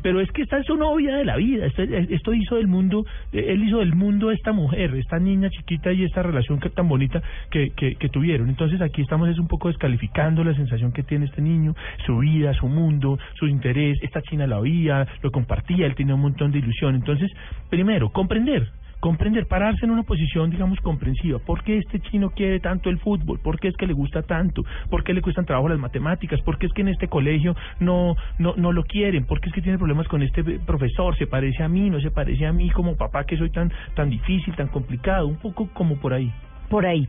Pero 0.00 0.20
es 0.20 0.30
que 0.32 0.42
esta 0.42 0.58
es 0.58 0.66
su 0.66 0.76
novia 0.76 1.16
de 1.16 1.24
la 1.24 1.36
vida, 1.36 1.66
esto, 1.66 1.82
esto 1.82 2.34
hizo 2.34 2.56
del 2.56 2.66
mundo, 2.66 3.04
eh, 3.32 3.46
él 3.48 3.64
hizo 3.64 3.78
del 3.78 3.94
mundo 3.94 4.30
esta 4.30 4.52
mujer, 4.52 4.94
esta 4.94 5.18
niña 5.18 5.50
chiquita 5.50 5.92
y 5.92 6.04
esta 6.04 6.22
relación 6.22 6.60
que 6.60 6.70
tan 6.70 6.88
bonita 6.88 7.22
que, 7.50 7.70
que, 7.76 7.96
que 7.96 8.08
tuvieron. 8.08 8.48
Entonces 8.48 8.80
aquí 8.80 9.02
estamos 9.02 9.28
es 9.28 9.38
un 9.38 9.48
poco 9.48 9.68
descalificando 9.68 10.44
la 10.44 10.54
sensación 10.54 10.92
que 10.92 11.02
tiene 11.02 11.26
este 11.26 11.42
niño, 11.42 11.74
su 12.06 12.18
vida, 12.18 12.52
su 12.54 12.68
mundo, 12.68 13.18
su 13.34 13.46
interés. 13.46 13.98
Esta 14.02 14.22
china 14.22 14.46
la 14.46 14.58
oía, 14.58 15.06
lo 15.22 15.30
compartía, 15.30 15.86
él 15.86 15.94
tenía 15.94 16.14
un 16.14 16.22
montón 16.22 16.52
de 16.52 16.58
ilusión. 16.58 16.94
Entonces, 16.94 17.30
primero, 17.70 18.10
comprender, 18.10 18.68
comprender, 19.02 19.46
pararse 19.48 19.84
en 19.84 19.90
una 19.90 20.04
posición, 20.04 20.48
digamos, 20.48 20.78
comprensiva. 20.78 21.40
¿Por 21.40 21.64
qué 21.64 21.76
este 21.76 21.98
chino 21.98 22.30
quiere 22.30 22.60
tanto 22.60 22.88
el 22.88 23.00
fútbol? 23.00 23.40
¿Por 23.40 23.58
qué 23.58 23.66
es 23.66 23.76
que 23.76 23.88
le 23.88 23.94
gusta 23.94 24.22
tanto? 24.22 24.62
¿Por 24.88 25.02
qué 25.02 25.12
le 25.12 25.20
cuestan 25.20 25.44
trabajo 25.44 25.68
las 25.68 25.80
matemáticas? 25.80 26.40
¿Por 26.42 26.56
qué 26.56 26.66
es 26.66 26.72
que 26.72 26.82
en 26.82 26.88
este 26.88 27.08
colegio 27.08 27.56
no, 27.80 28.14
no, 28.38 28.54
no 28.56 28.70
lo 28.70 28.84
quieren? 28.84 29.26
¿Por 29.26 29.40
qué 29.40 29.48
es 29.48 29.54
que 29.56 29.60
tiene 29.60 29.76
problemas 29.76 30.06
con 30.06 30.22
este 30.22 30.44
profesor? 30.60 31.18
¿Se 31.18 31.26
parece 31.26 31.64
a 31.64 31.68
mí? 31.68 31.90
¿No 31.90 32.00
se 32.00 32.12
parece 32.12 32.46
a 32.46 32.52
mí 32.52 32.70
como 32.70 32.96
papá 32.96 33.24
que 33.24 33.36
soy 33.36 33.50
tan, 33.50 33.72
tan 33.96 34.08
difícil, 34.08 34.54
tan 34.54 34.68
complicado? 34.68 35.26
Un 35.26 35.38
poco 35.38 35.68
como 35.74 35.96
por 35.96 36.14
ahí. 36.14 36.32
Por 36.70 36.86
ahí. 36.86 37.08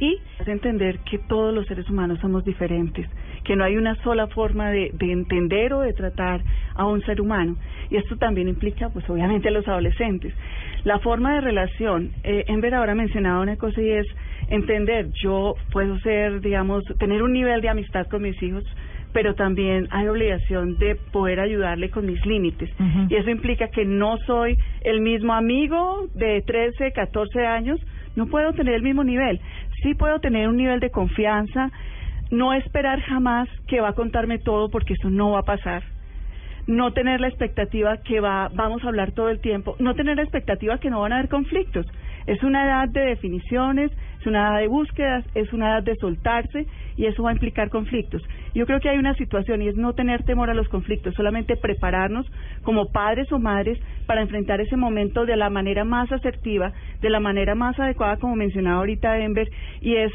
Y 0.00 0.18
entender 0.46 1.00
que 1.00 1.18
todos 1.18 1.54
los 1.54 1.66
seres 1.66 1.88
humanos 1.90 2.20
somos 2.20 2.42
diferentes, 2.44 3.06
que 3.44 3.54
no 3.54 3.64
hay 3.64 3.76
una 3.76 3.94
sola 4.02 4.28
forma 4.28 4.70
de, 4.70 4.92
de 4.94 5.12
entender 5.12 5.74
o 5.74 5.80
de 5.80 5.92
tratar 5.92 6.42
a 6.74 6.86
un 6.86 7.02
ser 7.02 7.20
humano. 7.20 7.56
Y 7.90 7.96
esto 7.96 8.16
también 8.16 8.48
implica, 8.48 8.88
pues 8.88 9.08
obviamente, 9.10 9.48
a 9.48 9.50
los 9.50 9.68
adolescentes. 9.68 10.34
La 10.84 10.98
forma 10.98 11.34
de 11.34 11.40
relación, 11.40 12.10
eh, 12.24 12.44
Enver 12.46 12.74
ahora 12.74 12.94
mencionaba 12.94 13.40
una 13.40 13.56
cosa 13.56 13.80
y 13.80 13.90
es 13.90 14.06
entender, 14.50 15.08
yo 15.22 15.54
puedo 15.72 15.98
ser, 16.00 16.42
digamos, 16.42 16.84
tener 16.98 17.22
un 17.22 17.32
nivel 17.32 17.62
de 17.62 17.70
amistad 17.70 18.06
con 18.06 18.22
mis 18.22 18.40
hijos, 18.42 18.64
pero 19.14 19.34
también 19.34 19.88
hay 19.90 20.08
obligación 20.08 20.76
de 20.78 20.96
poder 21.12 21.40
ayudarle 21.40 21.88
con 21.88 22.04
mis 22.04 22.24
límites. 22.26 22.68
Y 23.08 23.14
eso 23.14 23.30
implica 23.30 23.68
que 23.68 23.86
no 23.86 24.18
soy 24.26 24.58
el 24.82 25.00
mismo 25.00 25.32
amigo 25.32 26.08
de 26.14 26.42
13, 26.42 26.92
14 26.92 27.46
años, 27.46 27.80
no 28.16 28.26
puedo 28.26 28.52
tener 28.52 28.74
el 28.74 28.82
mismo 28.82 29.04
nivel. 29.04 29.40
Sí 29.82 29.94
puedo 29.94 30.18
tener 30.18 30.48
un 30.48 30.56
nivel 30.56 30.80
de 30.80 30.90
confianza, 30.90 31.70
no 32.30 32.52
esperar 32.52 33.00
jamás 33.00 33.48
que 33.68 33.80
va 33.80 33.90
a 33.90 33.94
contarme 33.94 34.38
todo 34.38 34.68
porque 34.68 34.94
eso 34.94 35.08
no 35.08 35.30
va 35.30 35.40
a 35.40 35.44
pasar. 35.44 35.93
No 36.66 36.92
tener 36.92 37.20
la 37.20 37.28
expectativa 37.28 37.98
que 37.98 38.20
va, 38.20 38.50
vamos 38.54 38.82
a 38.84 38.88
hablar 38.88 39.12
todo 39.12 39.28
el 39.28 39.40
tiempo, 39.40 39.76
no 39.78 39.94
tener 39.94 40.16
la 40.16 40.22
expectativa 40.22 40.78
que 40.78 40.90
no 40.90 41.00
van 41.00 41.12
a 41.12 41.18
haber 41.18 41.28
conflictos. 41.28 41.86
Es 42.26 42.42
una 42.42 42.64
edad 42.64 42.88
de 42.88 43.00
definiciones, 43.00 43.90
es 44.20 44.26
una 44.26 44.48
edad 44.48 44.60
de 44.60 44.68
búsquedas, 44.68 45.24
es 45.34 45.52
una 45.52 45.68
edad 45.68 45.82
de 45.82 45.96
soltarse 45.96 46.66
y 46.96 47.04
eso 47.06 47.22
va 47.22 47.30
a 47.30 47.32
implicar 47.34 47.68
conflictos. 47.68 48.22
Yo 48.54 48.66
creo 48.66 48.80
que 48.80 48.88
hay 48.88 48.96
una 48.96 49.14
situación 49.14 49.60
y 49.60 49.68
es 49.68 49.76
no 49.76 49.92
tener 49.92 50.22
temor 50.22 50.48
a 50.48 50.54
los 50.54 50.68
conflictos, 50.68 51.14
solamente 51.14 51.56
prepararnos 51.56 52.26
como 52.62 52.90
padres 52.90 53.30
o 53.32 53.38
madres 53.38 53.78
para 54.06 54.22
enfrentar 54.22 54.60
ese 54.60 54.76
momento 54.76 55.26
de 55.26 55.36
la 55.36 55.50
manera 55.50 55.84
más 55.84 56.10
asertiva, 56.10 56.72
de 57.02 57.10
la 57.10 57.20
manera 57.20 57.54
más 57.54 57.78
adecuada, 57.78 58.16
como 58.16 58.36
mencionaba 58.36 58.78
ahorita 58.78 59.18
Ember, 59.18 59.48
y 59.82 59.96
es 59.96 60.12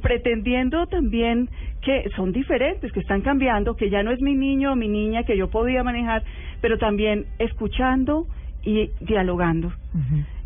pretendiendo 0.00 0.86
también 0.86 1.48
que 1.80 2.08
son 2.14 2.32
diferentes, 2.32 2.92
que 2.92 3.00
están 3.00 3.22
cambiando, 3.22 3.74
que 3.74 3.90
ya 3.90 4.04
no 4.04 4.12
es 4.12 4.20
mi 4.20 4.36
niño 4.36 4.72
o 4.72 4.76
mi 4.76 4.86
niña 4.86 5.24
que 5.24 5.36
yo 5.36 5.50
podía 5.50 5.82
manejar, 5.82 6.22
pero 6.60 6.78
también 6.78 7.26
escuchando 7.40 8.26
y 8.62 8.90
dialogando 9.00 9.72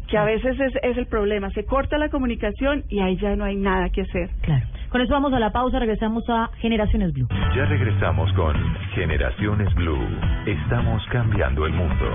que 0.09 0.19
a 0.19 0.25
veces 0.25 0.59
es, 0.59 0.73
es 0.83 0.97
el 0.97 1.07
problema. 1.07 1.51
Se 1.51 1.65
corta 1.65 1.99
la 1.99 2.09
comunicación 2.09 2.85
y 2.89 3.01
ahí 3.01 3.17
ya 3.17 3.37
no 3.37 3.45
hay 3.45 3.57
nada 3.57 3.91
que 3.91 4.03
hacer. 4.03 4.31
Claro. 4.43 4.67
Con 4.91 5.01
eso 5.01 5.13
vamos 5.13 5.33
a 5.33 5.39
la 5.39 5.51
pausa, 5.51 5.79
regresamos 5.79 6.25
a 6.29 6.51
Generaciones 6.59 7.13
Blue. 7.13 7.29
Ya 7.55 7.65
regresamos 7.67 8.33
con 8.35 8.55
Generaciones 8.95 9.75
Blue. 9.75 10.07
Estamos 10.47 11.05
cambiando 11.11 11.67
el 11.67 11.73
mundo. 11.73 12.15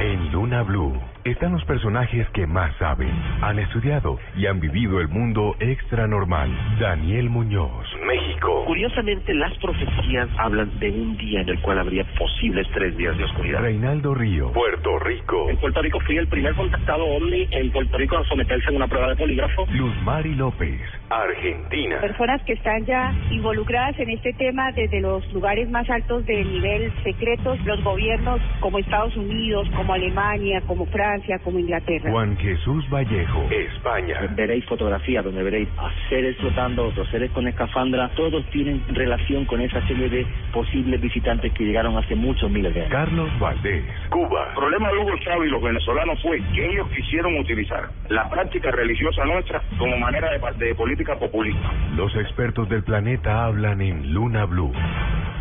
En 0.00 0.32
Luna 0.32 0.62
Blue 0.62 1.00
están 1.24 1.52
los 1.52 1.64
personajes 1.64 2.28
que 2.30 2.46
más 2.46 2.74
saben, 2.76 3.10
han 3.42 3.58
estudiado 3.58 4.18
y 4.36 4.46
han 4.46 4.60
vivido 4.60 5.00
el 5.00 5.08
mundo 5.08 5.54
extra 5.60 6.06
normal. 6.06 6.50
Daniel 6.78 7.28
Muñoz, 7.28 7.86
México. 8.06 8.64
Curiosamente, 8.66 9.34
las 9.34 9.52
profecías 9.58 10.28
hablan 10.38 10.78
de 10.78 10.90
un 10.90 11.16
día 11.16 11.40
en 11.42 11.48
el 11.48 11.60
cual 11.60 11.78
habría 11.78 12.04
posibles 12.18 12.66
tres 12.72 12.96
días 12.96 13.16
de 13.18 13.24
oscuridad. 13.24 13.60
Reinaldo 13.60 14.14
Río, 14.14 14.52
Puerto 14.52 14.98
Rico. 14.98 15.50
En 15.50 15.56
Puerto 15.58 15.82
Rico 15.82 16.00
fui 16.00 16.16
el 16.16 16.28
primer 16.28 16.54
contactado 16.54 17.04
OVNI 17.04 17.48
en 17.50 17.70
Puerto 17.70 17.98
Rico 17.98 18.16
a 18.16 18.24
someterse 18.24 18.68
a 18.68 18.72
una 18.72 18.88
prueba 18.88 19.08
de 19.08 19.16
polígrafo. 19.16 19.66
Luz 19.72 19.94
Mari 20.02 20.34
López, 20.34 20.80
Argentina. 21.10 22.00
Personas 22.00 22.42
que 22.44 22.54
están 22.54 22.84
ya 22.86 23.12
involucradas 23.30 23.98
en 23.98 24.10
este 24.10 24.32
tema 24.34 24.72
desde 24.72 25.00
los 25.00 25.30
lugares 25.32 25.68
más 25.70 25.88
altos 25.90 26.24
del 26.26 26.50
nivel 26.50 26.92
secretos, 27.02 27.58
los 27.64 27.82
gobiernos 27.82 28.40
como 28.60 28.78
Estados 28.78 29.16
Unidos, 29.16 29.68
como 29.76 29.92
Alemania, 29.92 30.62
como 30.66 30.86
Francia, 31.10 31.40
como 31.40 31.58
Inglaterra. 31.58 32.08
Juan 32.08 32.36
Jesús 32.36 32.88
Vallejo, 32.88 33.48
España. 33.50 34.20
Veréis 34.36 34.64
fotografías 34.66 35.24
donde 35.24 35.42
veréis 35.42 35.68
a 35.76 35.90
seres 36.08 36.36
flotando, 36.36 36.86
otros 36.86 37.08
seres 37.08 37.32
con 37.32 37.48
escafandra, 37.48 38.10
todos 38.14 38.44
tienen 38.50 38.80
relación 38.94 39.44
con 39.44 39.60
esa 39.60 39.84
serie 39.88 40.08
de 40.08 40.24
posibles 40.52 41.00
visitantes 41.00 41.52
que 41.52 41.64
llegaron 41.64 41.98
hace 41.98 42.14
muchos 42.14 42.48
miles 42.48 42.72
de 42.74 42.82
años. 42.82 42.92
Carlos 42.92 43.28
Valdés, 43.40 43.84
Cuba. 44.10 44.50
El 44.50 44.54
problema 44.54 44.88
de 44.92 44.98
Hugo 44.98 45.18
Chávez 45.24 45.48
y 45.48 45.50
los 45.50 45.60
venezolanos 45.60 46.22
fue 46.22 46.40
que 46.54 46.64
ellos 46.64 46.88
quisieron 46.94 47.36
utilizar 47.38 47.88
la 48.08 48.30
práctica 48.30 48.70
religiosa 48.70 49.24
nuestra 49.24 49.62
como 49.78 49.96
manera 49.98 50.30
de, 50.30 50.64
de 50.64 50.74
política 50.76 51.16
populista. 51.18 51.72
Los 51.96 52.14
expertos 52.14 52.68
del 52.68 52.84
planeta 52.84 53.46
hablan 53.46 53.80
en 53.80 54.14
Luna 54.14 54.44
Blue. 54.44 54.72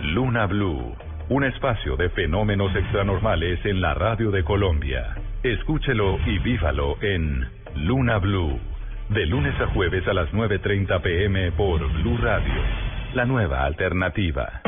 Luna 0.01 0.47
Blue, 0.47 0.95
un 1.29 1.43
espacio 1.43 1.95
de 1.95 2.09
fenómenos 2.09 2.75
extranormales 2.75 3.63
en 3.65 3.81
la 3.81 3.93
radio 3.93 4.31
de 4.31 4.43
Colombia. 4.43 5.18
Escúchelo 5.43 6.19
y 6.25 6.37
vívalo 6.39 7.01
en 7.01 7.47
Luna 7.75 8.17
Blue, 8.17 8.59
de 9.07 9.25
lunes 9.25 9.53
a 9.61 9.67
jueves 9.67 10.05
a 10.09 10.13
las 10.13 10.29
9.30 10.33 11.01
pm 11.01 11.53
por 11.53 11.79
Blue 11.93 12.17
Radio, 12.17 12.61
la 13.13 13.23
nueva 13.23 13.63
alternativa. 13.63 14.61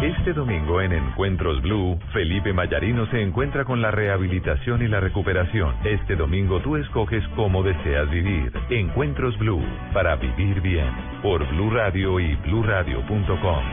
Este 0.00 0.32
domingo 0.32 0.80
en 0.80 0.92
Encuentros 0.92 1.60
Blue, 1.60 1.98
Felipe 2.12 2.52
Mayarino 2.52 3.06
se 3.06 3.20
encuentra 3.20 3.64
con 3.64 3.82
la 3.82 3.90
rehabilitación 3.90 4.80
y 4.82 4.86
la 4.86 5.00
recuperación. 5.00 5.74
Este 5.84 6.14
domingo 6.14 6.60
tú 6.60 6.76
escoges 6.76 7.26
cómo 7.34 7.64
deseas 7.64 8.08
vivir. 8.10 8.52
Encuentros 8.70 9.36
Blue, 9.38 9.64
para 9.92 10.14
vivir 10.14 10.60
bien, 10.60 10.90
por 11.20 11.44
Blue 11.48 11.70
Radio 11.70 12.20
y 12.20 12.36
bluradio.com. 12.36 13.64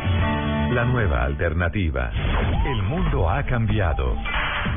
La 0.74 0.86
nueva 0.86 1.26
alternativa. 1.26 2.12
El 2.66 2.82
mundo 2.84 3.30
ha 3.30 3.44
cambiado. 3.44 4.16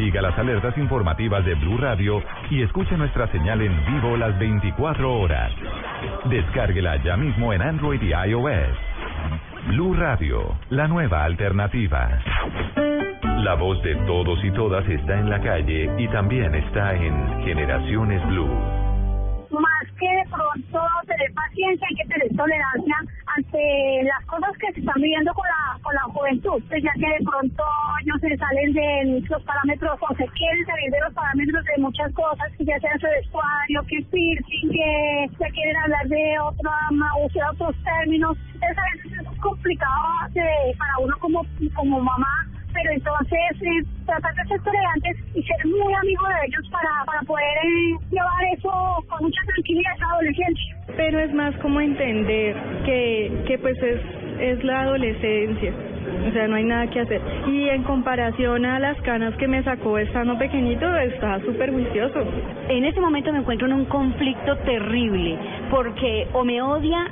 Siga 0.00 0.22
las 0.22 0.38
alertas 0.38 0.78
informativas 0.78 1.44
de 1.44 1.54
Blue 1.56 1.76
Radio 1.76 2.22
y 2.48 2.62
escuche 2.62 2.96
nuestra 2.96 3.26
señal 3.26 3.60
en 3.60 3.84
vivo 3.84 4.16
las 4.16 4.38
24 4.38 5.12
horas. 5.12 5.52
Descárguela 6.24 6.96
ya 7.04 7.18
mismo 7.18 7.52
en 7.52 7.60
Android 7.60 8.00
y 8.00 8.14
iOS. 8.30 8.78
Blue 9.66 9.92
Radio, 9.92 10.56
la 10.70 10.88
nueva 10.88 11.22
alternativa. 11.24 12.18
La 13.44 13.56
voz 13.56 13.82
de 13.82 13.94
todos 14.06 14.42
y 14.42 14.50
todas 14.52 14.88
está 14.88 15.18
en 15.18 15.28
la 15.28 15.38
calle 15.42 15.92
y 15.98 16.08
también 16.08 16.54
está 16.54 16.94
en 16.94 17.44
Generaciones 17.44 18.26
Blue. 18.28 18.89
Que 20.00 20.08
de 20.08 20.24
pronto 20.32 20.80
tener 21.06 21.28
paciencia, 21.34 21.86
hay 21.88 21.96
que 21.96 22.08
tener 22.08 22.28
tolerancia 22.36 22.96
ante 23.36 24.02
las 24.04 24.24
cosas 24.26 24.50
que 24.58 24.72
se 24.72 24.80
están 24.80 24.96
viviendo 25.00 25.32
con 25.34 25.44
la, 25.46 25.78
con 25.82 25.94
la 25.94 26.02
juventud, 26.10 26.58
pues 26.68 26.82
ya 26.82 26.92
que 26.96 27.06
de 27.06 27.22
pronto 27.24 27.62
ellos 28.02 28.18
se 28.20 28.36
salen 28.36 28.72
de 28.72 29.22
los 29.28 29.42
parámetros 29.44 29.98
o 30.00 30.08
se 30.16 30.26
quieren 30.34 30.64
salir 30.66 30.90
de 30.90 31.00
los 31.04 31.12
parámetros 31.14 31.64
de 31.64 31.82
muchas 31.82 32.12
cosas, 32.14 32.48
ya 32.58 32.78
sea 32.80 32.96
su 32.98 33.06
vestuario, 33.06 33.78
que 33.86 34.00
piercing, 34.10 34.70
que 34.72 34.90
se 35.38 35.46
quieren 35.52 35.76
hablar 35.84 36.06
de 36.08 36.38
otra, 36.40 36.72
sea, 37.32 37.50
otros 37.52 37.76
términos, 37.84 38.36
entonces 38.54 38.78
a 38.78 38.84
veces 38.96 39.12
es 39.32 39.38
complicado 39.40 40.08
de- 40.32 40.74
para 40.78 40.98
uno 40.98 41.14
como, 41.20 41.44
como 41.74 42.00
mamá 42.00 42.46
pero 42.72 42.90
entonces 42.92 43.62
eh, 43.62 43.84
tratar 44.06 44.34
de 44.34 44.44
ser 44.44 44.60
tolerantes 44.62 45.16
y 45.34 45.42
ser 45.42 45.66
muy 45.66 45.94
amigo 45.94 46.26
de 46.28 46.46
ellos 46.46 46.68
para, 46.70 47.04
para 47.06 47.20
poder 47.22 47.58
eh, 47.64 47.96
llevar 48.10 48.44
eso 48.56 49.04
con 49.08 49.22
mucha 49.22 49.40
tranquilidad 49.46 49.92
a 49.92 49.96
esa 49.96 50.06
adolescencia. 50.06 50.76
pero 50.96 51.18
es 51.20 51.32
más 51.32 51.54
como 51.56 51.80
entender 51.80 52.56
que, 52.84 53.32
que 53.46 53.58
pues 53.58 53.80
es, 53.82 54.00
es 54.40 54.64
la 54.64 54.82
adolescencia. 54.82 55.72
O 56.28 56.32
sea, 56.32 56.48
no 56.48 56.56
hay 56.56 56.64
nada 56.64 56.86
que 56.88 57.00
hacer. 57.00 57.20
Y 57.46 57.68
en 57.68 57.82
comparación 57.84 58.64
a 58.64 58.78
las 58.78 59.00
canas 59.02 59.34
que 59.36 59.46
me 59.46 59.62
sacó 59.62 59.98
estando 59.98 60.36
pequeñito, 60.38 60.86
está 60.96 61.40
súper 61.40 61.70
juicioso. 61.70 62.24
En 62.68 62.84
ese 62.84 63.00
momento 63.00 63.32
me 63.32 63.38
encuentro 63.38 63.66
en 63.66 63.74
un 63.74 63.84
conflicto 63.84 64.56
terrible, 64.58 65.38
porque 65.70 66.26
o 66.32 66.44
me 66.44 66.60
odia 66.60 67.06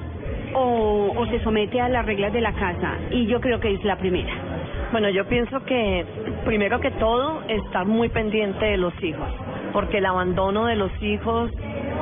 o, 0.55 1.12
o 1.16 1.27
se 1.27 1.40
somete 1.40 1.81
a 1.81 1.88
las 1.88 2.05
reglas 2.05 2.33
de 2.33 2.40
la 2.40 2.53
casa, 2.53 2.97
y 3.11 3.27
yo 3.27 3.40
creo 3.40 3.61
que 3.61 3.73
es 3.73 3.85
la 3.85 3.97
primera. 3.97 4.33
Bueno, 4.90 5.11
yo 5.11 5.27
pienso 5.27 5.62
que 5.66 6.07
primero 6.46 6.81
que 6.81 6.90
todo 6.92 7.42
estar 7.46 7.85
muy 7.85 8.09
pendiente 8.09 8.64
de 8.64 8.79
los 8.79 8.94
hijos, 9.03 9.29
porque 9.72 9.98
el 9.98 10.07
abandono 10.07 10.64
de 10.64 10.77
los 10.77 10.90
hijos, 11.03 11.51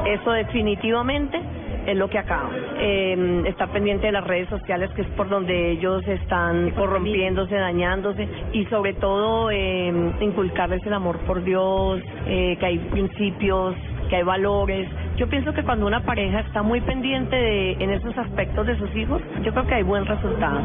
eso 0.06 0.30
definitivamente 0.30 1.40
es 1.86 1.96
lo 1.96 2.08
que 2.08 2.18
acaba. 2.18 2.50
Eh, 2.78 3.42
estar 3.46 3.70
pendiente 3.70 4.06
de 4.06 4.12
las 4.12 4.24
redes 4.24 4.48
sociales, 4.48 4.90
que 4.94 5.02
es 5.02 5.08
por 5.08 5.28
donde 5.28 5.72
ellos 5.72 6.06
están 6.06 6.70
corrompiéndose, 6.70 7.56
dañándose, 7.56 8.28
y 8.52 8.64
sobre 8.66 8.94
todo 8.94 9.50
eh, 9.50 9.92
inculcarles 10.20 10.84
el 10.86 10.92
amor 10.92 11.18
por 11.20 11.42
Dios, 11.42 12.00
eh, 12.26 12.56
que 12.58 12.66
hay 12.66 12.78
principios, 12.78 13.74
que 14.08 14.16
hay 14.16 14.22
valores. 14.22 14.88
Yo 15.16 15.26
pienso 15.28 15.54
que 15.54 15.62
cuando 15.62 15.86
una 15.86 16.00
pareja 16.00 16.40
está 16.40 16.62
muy 16.62 16.82
pendiente 16.82 17.34
de, 17.34 17.72
en 17.72 17.90
esos 17.90 18.16
aspectos 18.18 18.66
de 18.66 18.76
sus 18.76 18.94
hijos, 18.94 19.22
yo 19.42 19.50
creo 19.50 19.66
que 19.66 19.74
hay 19.74 19.82
buen 19.82 20.04
resultado. 20.04 20.60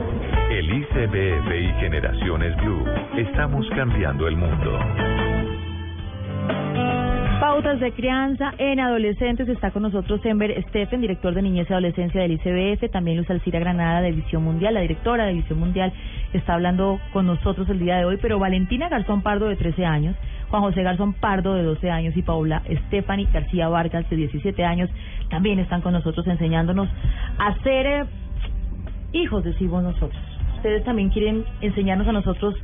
El 0.50 0.70
ICBF 0.70 1.56
y 1.56 1.80
Generaciones 1.80 2.58
Blue. 2.58 2.84
Estamos 3.16 3.66
cambiando 3.70 4.28
el 4.28 4.36
mundo. 4.36 4.78
Pautas 7.40 7.80
de 7.80 7.94
crianza 7.94 8.54
en 8.58 8.82
adolescentes. 8.82 9.48
Está 9.48 9.72
con 9.72 9.84
nosotros 9.84 10.20
Ember 10.26 10.54
Stephen, 10.68 11.00
director 11.00 11.34
de 11.34 11.42
Niñez 11.44 11.70
y 11.70 11.74
Adolescencia 11.74 12.22
del 12.22 12.34
ICBF. 12.34 12.92
También 12.92 13.18
Luz 13.18 13.30
Alcira 13.30 13.58
Granada 13.60 14.02
de 14.02 14.12
Visión 14.12 14.44
Mundial, 14.44 14.74
la 14.74 14.82
directora 14.82 15.26
de 15.28 15.34
Visión 15.34 15.60
Mundial, 15.60 15.94
está 16.34 16.56
hablando 16.56 17.00
con 17.14 17.26
nosotros 17.26 17.70
el 17.70 17.80
día 17.80 17.98
de 17.98 18.06
hoy. 18.06 18.18
Pero 18.22 18.38
Valentina 18.38 18.90
Garzón 18.90 19.22
Pardo, 19.22 19.48
de 19.48 19.56
13 19.56 19.86
años, 19.86 20.16
Juan 20.52 20.64
José 20.64 20.84
Garzón 20.84 21.14
Pardo, 21.14 21.54
de 21.56 21.64
12 21.64 21.90
años, 21.90 22.16
y 22.18 22.22
Paula 22.22 22.62
Stephanie 22.88 23.28
García 23.32 23.70
Vargas, 23.70 24.08
de 24.10 24.18
17 24.18 24.66
años, 24.66 24.90
también 25.30 25.60
están 25.60 25.80
con 25.80 25.94
nosotros 25.94 26.28
enseñándonos 26.28 26.90
a 27.40 27.58
ser 27.64 27.86
eh, 27.86 28.04
hijos, 29.14 29.46
decimos 29.46 29.82
nosotros. 29.82 30.22
Ustedes 30.58 30.84
también 30.84 31.10
quieren 31.10 31.46
enseñarnos 31.62 32.06
a 32.10 32.12
nosotros 32.12 32.56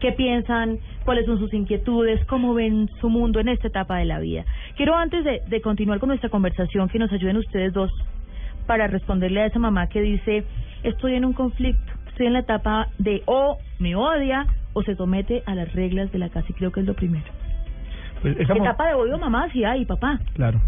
qué 0.00 0.12
piensan, 0.12 0.78
cuáles 1.04 1.26
son 1.26 1.38
sus 1.38 1.52
inquietudes, 1.52 2.24
cómo 2.24 2.54
ven 2.54 2.88
su 2.98 3.10
mundo 3.10 3.40
en 3.40 3.48
esta 3.48 3.68
etapa 3.68 3.98
de 3.98 4.06
la 4.06 4.20
vida. 4.20 4.46
Quiero 4.76 4.96
antes 4.96 5.22
de, 5.22 5.60
continuar 5.60 6.00
con 6.00 6.08
nuestra 6.08 6.30
conversación 6.30 6.88
que 6.88 6.98
nos 6.98 7.12
ayuden 7.12 7.36
ustedes 7.36 7.74
dos 7.74 7.90
para 8.66 8.86
responderle 8.86 9.42
a 9.42 9.46
esa 9.46 9.58
mamá 9.58 9.90
que 9.90 10.00
dice, 10.00 10.44
estoy 10.82 11.14
en 11.14 11.26
un 11.26 11.34
conflicto, 11.34 11.92
estoy 12.08 12.26
en 12.26 12.32
la 12.32 12.38
etapa 12.38 12.88
de 12.98 13.22
o 13.26 13.58
me 13.78 13.94
odia 13.96 14.46
o 14.74 14.82
se 14.82 14.94
somete 14.96 15.42
a 15.46 15.54
las 15.54 15.72
reglas 15.72 16.12
de 16.12 16.18
la 16.18 16.28
casa 16.28 16.46
y 16.50 16.52
creo 16.52 16.70
que 16.70 16.80
es 16.80 16.86
lo 16.86 16.94
primero. 16.94 17.24
Pues 18.20 18.36
esa 18.38 18.54
Etapa 18.54 18.88
de 18.88 18.94
odio 18.94 19.18
mamá, 19.18 19.48
sí 19.52 19.64
hay, 19.64 19.84
papá. 19.84 20.20
Claro. 20.34 20.60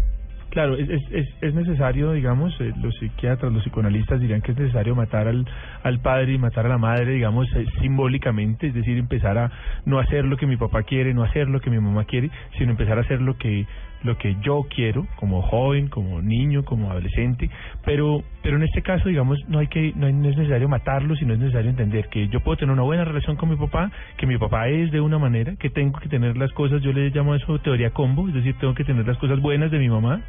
Claro, 0.49 0.75
es, 0.75 0.89
es, 0.89 1.03
es, 1.11 1.27
es 1.41 1.53
necesario, 1.53 2.13
digamos, 2.13 2.55
eh, 2.61 2.71
los 2.81 2.95
psiquiatras, 2.97 3.51
los 3.51 3.63
psicoanalistas 3.63 4.19
dirían 4.19 4.41
que 4.41 4.53
es 4.53 4.57
necesario 4.57 4.95
matar 4.95 5.27
al, 5.27 5.45
al 5.83 5.99
padre 5.99 6.33
y 6.33 6.37
matar 6.37 6.65
a 6.65 6.69
la 6.69 6.77
madre, 6.77 7.13
digamos, 7.13 7.47
eh, 7.55 7.65
simbólicamente, 7.81 8.67
es 8.67 8.73
decir, 8.73 8.97
empezar 8.97 9.37
a 9.37 9.51
no 9.85 9.99
hacer 9.99 10.25
lo 10.25 10.37
que 10.37 10.47
mi 10.47 10.57
papá 10.57 10.83
quiere, 10.83 11.13
no 11.13 11.23
hacer 11.23 11.47
lo 11.47 11.59
que 11.59 11.69
mi 11.69 11.79
mamá 11.79 12.05
quiere, 12.05 12.31
sino 12.57 12.71
empezar 12.71 12.97
a 12.97 13.01
hacer 13.01 13.21
lo 13.21 13.37
que 13.37 13.65
lo 14.03 14.17
que 14.17 14.35
yo 14.41 14.65
quiero 14.69 15.07
como 15.15 15.41
joven, 15.41 15.87
como 15.87 16.21
niño, 16.21 16.63
como 16.63 16.91
adolescente, 16.91 17.49
pero 17.85 18.23
pero 18.43 18.57
en 18.57 18.63
este 18.63 18.81
caso, 18.81 19.09
digamos, 19.09 19.39
no 19.49 19.59
hay 19.59 19.67
que 19.67 19.91
no, 19.95 20.07
es 20.07 20.13
necesario 20.13 20.69
matarlo, 20.69 21.15
sino 21.15 21.33
es 21.33 21.39
necesario 21.39 21.69
entender 21.69 22.07
que 22.07 22.27
yo 22.29 22.39
puedo 22.41 22.57
tener 22.57 22.71
una 22.71 22.83
buena 22.83 23.03
relación 23.03 23.35
con 23.35 23.49
mi 23.49 23.55
papá, 23.55 23.91
que 24.17 24.25
mi 24.25 24.37
papá 24.37 24.69
es 24.69 24.91
de 24.91 25.01
una 25.01 25.17
manera, 25.17 25.55
que 25.57 25.69
tengo 25.69 25.99
que 25.99 26.09
tener 26.09 26.37
las 26.37 26.51
cosas, 26.53 26.81
yo 26.81 26.93
le 26.93 27.09
llamo 27.09 27.35
eso 27.35 27.59
teoría 27.59 27.89
combo, 27.89 28.27
es 28.27 28.33
decir, 28.35 28.55
tengo 28.59 28.73
que 28.73 28.83
tener 28.83 29.05
las 29.05 29.17
cosas 29.17 29.39
buenas 29.39 29.71
de 29.71 29.79
mi 29.79 29.89
mamá, 29.89 30.21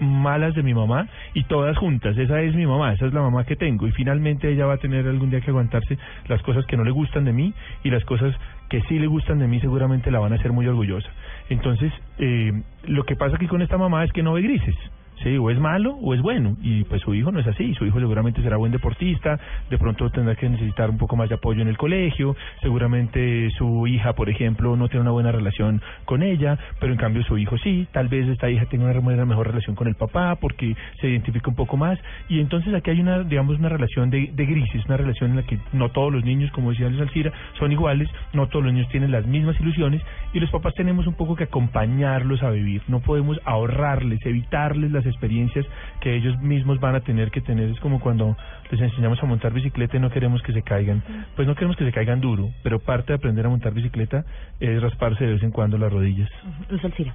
malas 0.00 0.54
de 0.54 0.62
mi 0.62 0.74
mamá 0.74 1.08
y 1.34 1.44
todas 1.44 1.76
juntas. 1.76 2.16
Esa 2.16 2.40
es 2.42 2.54
mi 2.54 2.66
mamá, 2.66 2.92
esa 2.92 3.06
es 3.06 3.12
la 3.12 3.20
mamá 3.20 3.44
que 3.44 3.56
tengo 3.56 3.86
y 3.86 3.92
finalmente 3.92 4.50
ella 4.50 4.66
va 4.66 4.74
a 4.74 4.78
tener 4.78 5.06
algún 5.06 5.30
día 5.30 5.40
que 5.40 5.50
aguantarse 5.50 5.98
las 6.26 6.42
cosas 6.42 6.66
que 6.66 6.76
no 6.76 6.84
le 6.84 6.90
gustan 6.90 7.24
de 7.24 7.32
mí 7.32 7.54
y 7.84 7.90
las 7.90 8.04
cosas 8.04 8.34
que 8.68 8.82
sí 8.82 8.98
le 8.98 9.06
gustan 9.06 9.38
de 9.38 9.46
mí 9.46 9.60
seguramente 9.60 10.10
la 10.10 10.18
van 10.18 10.32
a 10.32 10.36
hacer 10.36 10.52
muy 10.52 10.66
orgullosa. 10.66 11.08
Entonces, 11.48 11.92
eh, 12.18 12.52
lo 12.86 13.04
que 13.04 13.16
pasa 13.16 13.36
aquí 13.36 13.46
con 13.46 13.62
esta 13.62 13.78
mamá 13.78 14.04
es 14.04 14.12
que 14.12 14.22
no 14.22 14.34
ve 14.34 14.42
grises. 14.42 14.76
Sí, 15.22 15.36
o 15.36 15.50
es 15.50 15.58
malo 15.58 15.96
o 16.00 16.14
es 16.14 16.22
bueno. 16.22 16.56
Y 16.62 16.84
pues 16.84 17.02
su 17.02 17.14
hijo 17.14 17.32
no 17.32 17.40
es 17.40 17.46
así. 17.46 17.74
Su 17.74 17.86
hijo 17.86 17.98
seguramente 17.98 18.42
será 18.42 18.56
buen 18.56 18.72
deportista, 18.72 19.38
de 19.68 19.78
pronto 19.78 20.10
tendrá 20.10 20.36
que 20.36 20.48
necesitar 20.48 20.90
un 20.90 20.98
poco 20.98 21.16
más 21.16 21.28
de 21.28 21.34
apoyo 21.34 21.62
en 21.62 21.68
el 21.68 21.76
colegio. 21.76 22.36
Seguramente 22.62 23.50
su 23.58 23.86
hija, 23.86 24.12
por 24.14 24.28
ejemplo, 24.28 24.76
no 24.76 24.88
tiene 24.88 25.02
una 25.02 25.10
buena 25.10 25.32
relación 25.32 25.82
con 26.04 26.22
ella, 26.22 26.58
pero 26.80 26.92
en 26.92 26.98
cambio 26.98 27.22
su 27.24 27.36
hijo 27.38 27.58
sí. 27.58 27.86
Tal 27.92 28.08
vez 28.08 28.28
esta 28.28 28.50
hija 28.50 28.66
tenga 28.66 28.84
una 28.84 29.24
mejor 29.24 29.48
relación 29.48 29.74
con 29.74 29.88
el 29.88 29.94
papá 29.94 30.36
porque 30.36 30.76
se 31.00 31.08
identifica 31.08 31.50
un 31.50 31.56
poco 31.56 31.76
más. 31.76 31.98
Y 32.28 32.40
entonces 32.40 32.72
aquí 32.74 32.90
hay 32.90 33.00
una, 33.00 33.22
digamos, 33.24 33.58
una 33.58 33.68
relación 33.68 34.10
de, 34.10 34.30
de 34.32 34.46
grises, 34.46 34.84
una 34.86 34.96
relación 34.96 35.30
en 35.30 35.36
la 35.36 35.42
que 35.42 35.58
no 35.72 35.90
todos 35.90 36.12
los 36.12 36.24
niños, 36.24 36.50
como 36.52 36.70
decía 36.70 36.88
Luis 36.88 37.00
Alcira, 37.00 37.32
son 37.58 37.72
iguales, 37.72 38.08
no 38.32 38.46
todos 38.48 38.64
los 38.64 38.72
niños 38.72 38.88
tienen 38.90 39.10
las 39.10 39.26
mismas 39.26 39.58
ilusiones 39.60 40.02
y 40.32 40.40
los 40.40 40.50
papás 40.50 40.74
tenemos 40.74 41.06
un 41.06 41.14
poco 41.14 41.34
que 41.34 41.44
acompañarlos 41.44 42.42
a 42.42 42.50
vivir. 42.50 42.82
No 42.88 43.00
podemos 43.00 43.40
ahorrarles, 43.44 44.24
evitarles 44.24 44.92
las 44.92 45.06
experiencias 45.08 45.66
que 46.00 46.14
ellos 46.14 46.38
mismos 46.40 46.78
van 46.80 46.94
a 46.94 47.00
tener 47.00 47.30
que 47.30 47.40
tener. 47.40 47.70
Es 47.70 47.80
como 47.80 48.00
cuando 48.00 48.36
les 48.70 48.80
enseñamos 48.80 49.22
a 49.22 49.26
montar 49.26 49.52
bicicleta 49.52 49.96
y 49.96 50.00
no 50.00 50.10
queremos 50.10 50.42
que 50.42 50.52
se 50.52 50.62
caigan. 50.62 51.02
Pues 51.34 51.48
no 51.48 51.54
queremos 51.54 51.76
que 51.76 51.84
se 51.84 51.92
caigan 51.92 52.20
duro, 52.20 52.50
pero 52.62 52.78
parte 52.78 53.08
de 53.08 53.16
aprender 53.16 53.46
a 53.46 53.48
montar 53.48 53.72
bicicleta 53.72 54.24
es 54.60 54.80
rasparse 54.82 55.24
de 55.24 55.32
vez 55.34 55.42
en 55.42 55.50
cuando 55.50 55.78
las 55.78 55.92
rodillas. 55.92 56.30
Luz 56.70 56.84
Alcira. 56.84 57.14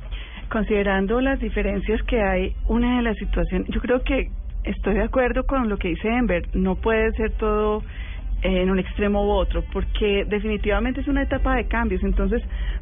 Considerando 0.49 1.21
las 1.21 1.39
diferencias 1.39 2.01
que 2.03 2.21
hay, 2.21 2.53
una 2.67 2.97
de 2.97 3.03
las 3.03 3.17
situaciones, 3.17 3.67
yo 3.69 3.79
creo 3.79 4.03
que 4.03 4.29
estoy 4.63 4.95
de 4.95 5.03
acuerdo 5.03 5.45
con 5.45 5.69
lo 5.69 5.77
que 5.77 5.89
dice 5.89 6.07
Ember, 6.07 6.47
no 6.53 6.75
puede 6.75 7.11
ser 7.13 7.31
todo 7.31 7.83
en 8.43 8.69
un 8.69 8.77
extremo 8.77 9.25
u 9.25 9.31
otro, 9.31 9.63
porque 9.71 10.25
definitivamente 10.27 11.01
es 11.01 11.07
una 11.07 11.23
etapa 11.23 11.55
de 11.55 11.67
cambios, 11.67 12.03
entonces 12.03 12.41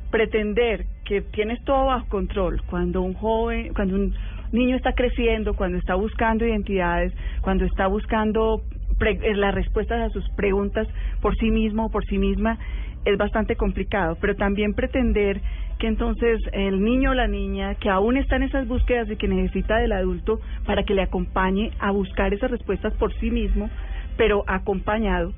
pretender 0.10 0.86
que 1.06 1.22
tienes 1.22 1.64
todo 1.64 1.86
bajo 1.86 2.08
control 2.10 2.62
cuando 2.66 3.02
un 3.02 3.14
joven, 3.14 3.74
cuando 3.74 3.96
un 3.96 4.14
niño 4.52 4.76
está 4.76 4.94
creciendo, 4.94 5.56
cuando 5.56 5.78
está 5.78 5.96
buscando 5.96 6.46
identidades, 6.46 7.14
cuando 7.42 7.66
está 7.66 7.88
buscando 7.88 8.62
pre- 8.98 9.20
eh, 9.24 9.36
las 9.36 9.54
respuestas 9.54 10.02
a 10.02 10.10
sus 10.10 10.28
preguntas 10.32 10.88
por 11.22 11.36
sí 11.38 11.50
mismo 11.50 11.86
o 11.86 11.90
por 11.90 12.06
sí 12.06 12.18
misma, 12.18 12.58
es 13.06 13.18
bastante 13.18 13.56
complicado, 13.56 14.18
pero 14.22 14.36
también 14.36 14.74
pretender 14.74 15.42
que 15.80 15.88
entonces 15.88 16.40
el 16.54 16.84
niño 16.84 17.12
o 17.12 17.14
la 17.16 17.28
niña 17.28 17.74
que 17.76 17.90
aún 17.90 18.16
está 18.18 18.36
en 18.36 18.44
esas 18.44 18.68
búsquedas 18.68 19.10
y 19.10 19.16
que 19.16 19.28
necesita 19.28 19.78
del 19.78 19.94
adulto 19.94 20.40
para 20.66 20.84
que 20.84 20.94
le 20.94 21.02
acompañe 21.02 21.72
a 21.80 21.90
buscar 21.90 22.32
esas 22.34 22.52
respuestas 22.52 22.94
por 22.94 23.12
sí 23.16 23.32
mismo, 23.32 23.72
pero 24.18 24.44
acompañado, 24.46 25.34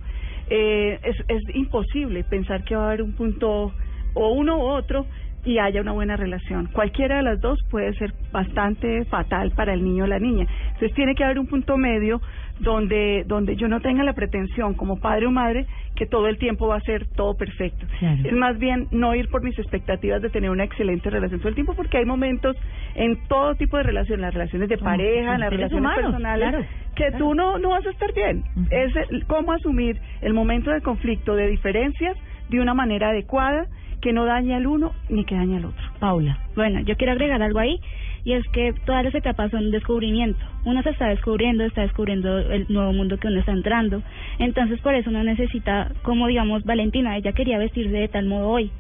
eh, 0.49 0.99
es, 1.03 1.15
es 1.29 1.55
imposible 1.55 2.25
pensar 2.25 2.65
que 2.65 2.75
va 2.75 2.83
a 2.83 2.87
haber 2.87 3.01
un 3.01 3.13
punto 3.13 3.71
o 4.13 4.33
uno 4.33 4.57
u 4.57 4.61
otro 4.63 5.05
y 5.45 5.57
haya 5.59 5.81
una 5.81 5.91
buena 5.91 6.15
relación. 6.15 6.67
Cualquiera 6.71 7.17
de 7.17 7.23
las 7.23 7.41
dos 7.41 7.59
puede 7.69 7.93
ser 7.95 8.13
bastante 8.31 9.03
fatal 9.05 9.51
para 9.51 9.73
el 9.73 9.83
niño 9.83 10.05
o 10.05 10.07
la 10.07 10.19
niña. 10.19 10.47
Entonces 10.67 10.93
tiene 10.93 11.15
que 11.15 11.23
haber 11.23 11.37
un 11.39 11.47
punto 11.47 11.77
medio 11.77 12.21
donde 12.59 13.23
donde 13.27 13.55
yo 13.55 13.67
no 13.67 13.81
tenga 13.81 14.03
la 14.03 14.13
pretensión 14.13 14.73
como 14.75 14.99
padre 14.99 15.25
o 15.25 15.31
madre 15.31 15.65
que 15.95 16.05
todo 16.05 16.27
el 16.27 16.37
tiempo 16.37 16.67
va 16.67 16.77
a 16.77 16.81
ser 16.81 17.07
todo 17.15 17.35
perfecto. 17.35 17.85
Claro. 17.99 18.21
Es 18.23 18.33
más 18.33 18.57
bien 18.57 18.87
no 18.91 19.15
ir 19.15 19.27
por 19.29 19.43
mis 19.43 19.57
expectativas 19.59 20.21
de 20.21 20.29
tener 20.29 20.49
una 20.49 20.63
excelente 20.63 21.09
relación 21.09 21.39
todo 21.39 21.49
el 21.49 21.55
tiempo 21.55 21.73
porque 21.75 21.97
hay 21.97 22.05
momentos 22.05 22.55
en 22.95 23.17
todo 23.27 23.55
tipo 23.55 23.77
de 23.77 23.83
relaciones, 23.83 24.21
las 24.21 24.33
relaciones 24.33 24.69
de 24.69 24.77
pareja, 24.77 25.33
en 25.33 25.39
las 25.41 25.49
relaciones 25.49 25.79
humanos, 25.79 26.11
personales, 26.11 26.49
claro, 26.49 26.65
que 26.95 27.07
claro. 27.07 27.17
tú 27.17 27.35
no 27.35 27.57
no 27.57 27.69
vas 27.69 27.85
a 27.85 27.89
estar 27.89 28.13
bien. 28.13 28.43
Es 28.69 28.93
el- 29.09 29.25
cómo 29.25 29.51
asumir 29.51 29.99
el 30.21 30.33
momento 30.33 30.71
de 30.71 30.81
conflicto, 30.81 31.35
de 31.35 31.47
diferencias 31.47 32.15
de 32.49 32.59
una 32.61 32.73
manera 32.73 33.09
adecuada 33.09 33.65
que 34.03 34.11
no 34.11 34.25
dañe 34.25 34.53
al 34.53 34.67
uno 34.67 34.91
ni 35.07 35.23
que 35.23 35.33
dañe 35.33 35.57
al 35.57 35.65
otro. 35.65 35.83
Paula. 35.99 36.37
Bueno, 36.57 36.81
yo 36.81 36.97
quiero 36.97 37.13
agregar 37.13 37.41
algo 37.41 37.59
ahí 37.59 37.79
y 38.25 38.33
es 38.33 38.43
que 38.51 38.73
todas 38.85 39.05
las 39.05 39.15
etapas 39.15 39.49
son 39.49 39.71
descubrimiento. 39.71 40.43
Uno 40.65 40.83
se 40.83 40.89
está 40.89 41.07
descubriendo, 41.07 41.63
está 41.63 41.83
descubriendo 41.83 42.37
el 42.37 42.65
nuevo 42.67 42.91
mundo 42.91 43.17
que 43.17 43.29
uno 43.29 43.39
está 43.39 43.53
entrando. 43.53 44.03
Entonces, 44.39 44.81
por 44.81 44.93
eso 44.93 45.09
uno 45.09 45.23
necesita, 45.23 45.89
como 46.01 46.27
digamos 46.27 46.65
Valentina, 46.65 47.15
ella 47.15 47.31
quería 47.31 47.57
vestirse 47.57 47.93
de 47.93 48.09
tal 48.09 48.25
modo 48.25 48.49
hoy. 48.49 48.71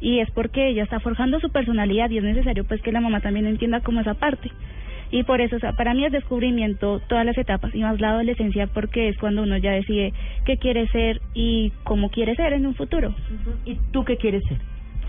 Y 0.00 0.20
es 0.20 0.30
porque 0.30 0.68
ella 0.68 0.84
está 0.84 0.98
forjando 0.98 1.40
su 1.40 1.50
personalidad 1.50 2.08
y 2.08 2.16
es 2.16 2.24
necesario 2.24 2.64
pues 2.64 2.80
que 2.80 2.90
la 2.90 3.02
mamá 3.02 3.20
también 3.20 3.46
entienda 3.46 3.80
como 3.80 4.00
esa 4.00 4.14
parte. 4.14 4.50
Y 5.12 5.24
por 5.24 5.40
eso, 5.40 5.56
o 5.56 5.58
sea, 5.58 5.72
para 5.72 5.92
mí 5.94 6.04
es 6.04 6.12
descubrimiento 6.12 7.00
todas 7.08 7.26
las 7.26 7.36
etapas 7.36 7.74
y 7.74 7.80
más 7.82 8.00
la 8.00 8.10
adolescencia 8.10 8.68
porque 8.68 9.08
es 9.08 9.18
cuando 9.18 9.42
uno 9.42 9.56
ya 9.56 9.72
decide 9.72 10.12
qué 10.44 10.56
quiere 10.56 10.86
ser 10.88 11.20
y 11.34 11.72
cómo 11.82 12.10
quiere 12.10 12.36
ser 12.36 12.52
en 12.52 12.64
un 12.66 12.74
futuro. 12.74 13.12
¿Y 13.64 13.74
tú 13.92 14.04
qué 14.04 14.16
quieres 14.16 14.44
ser? 14.44 14.58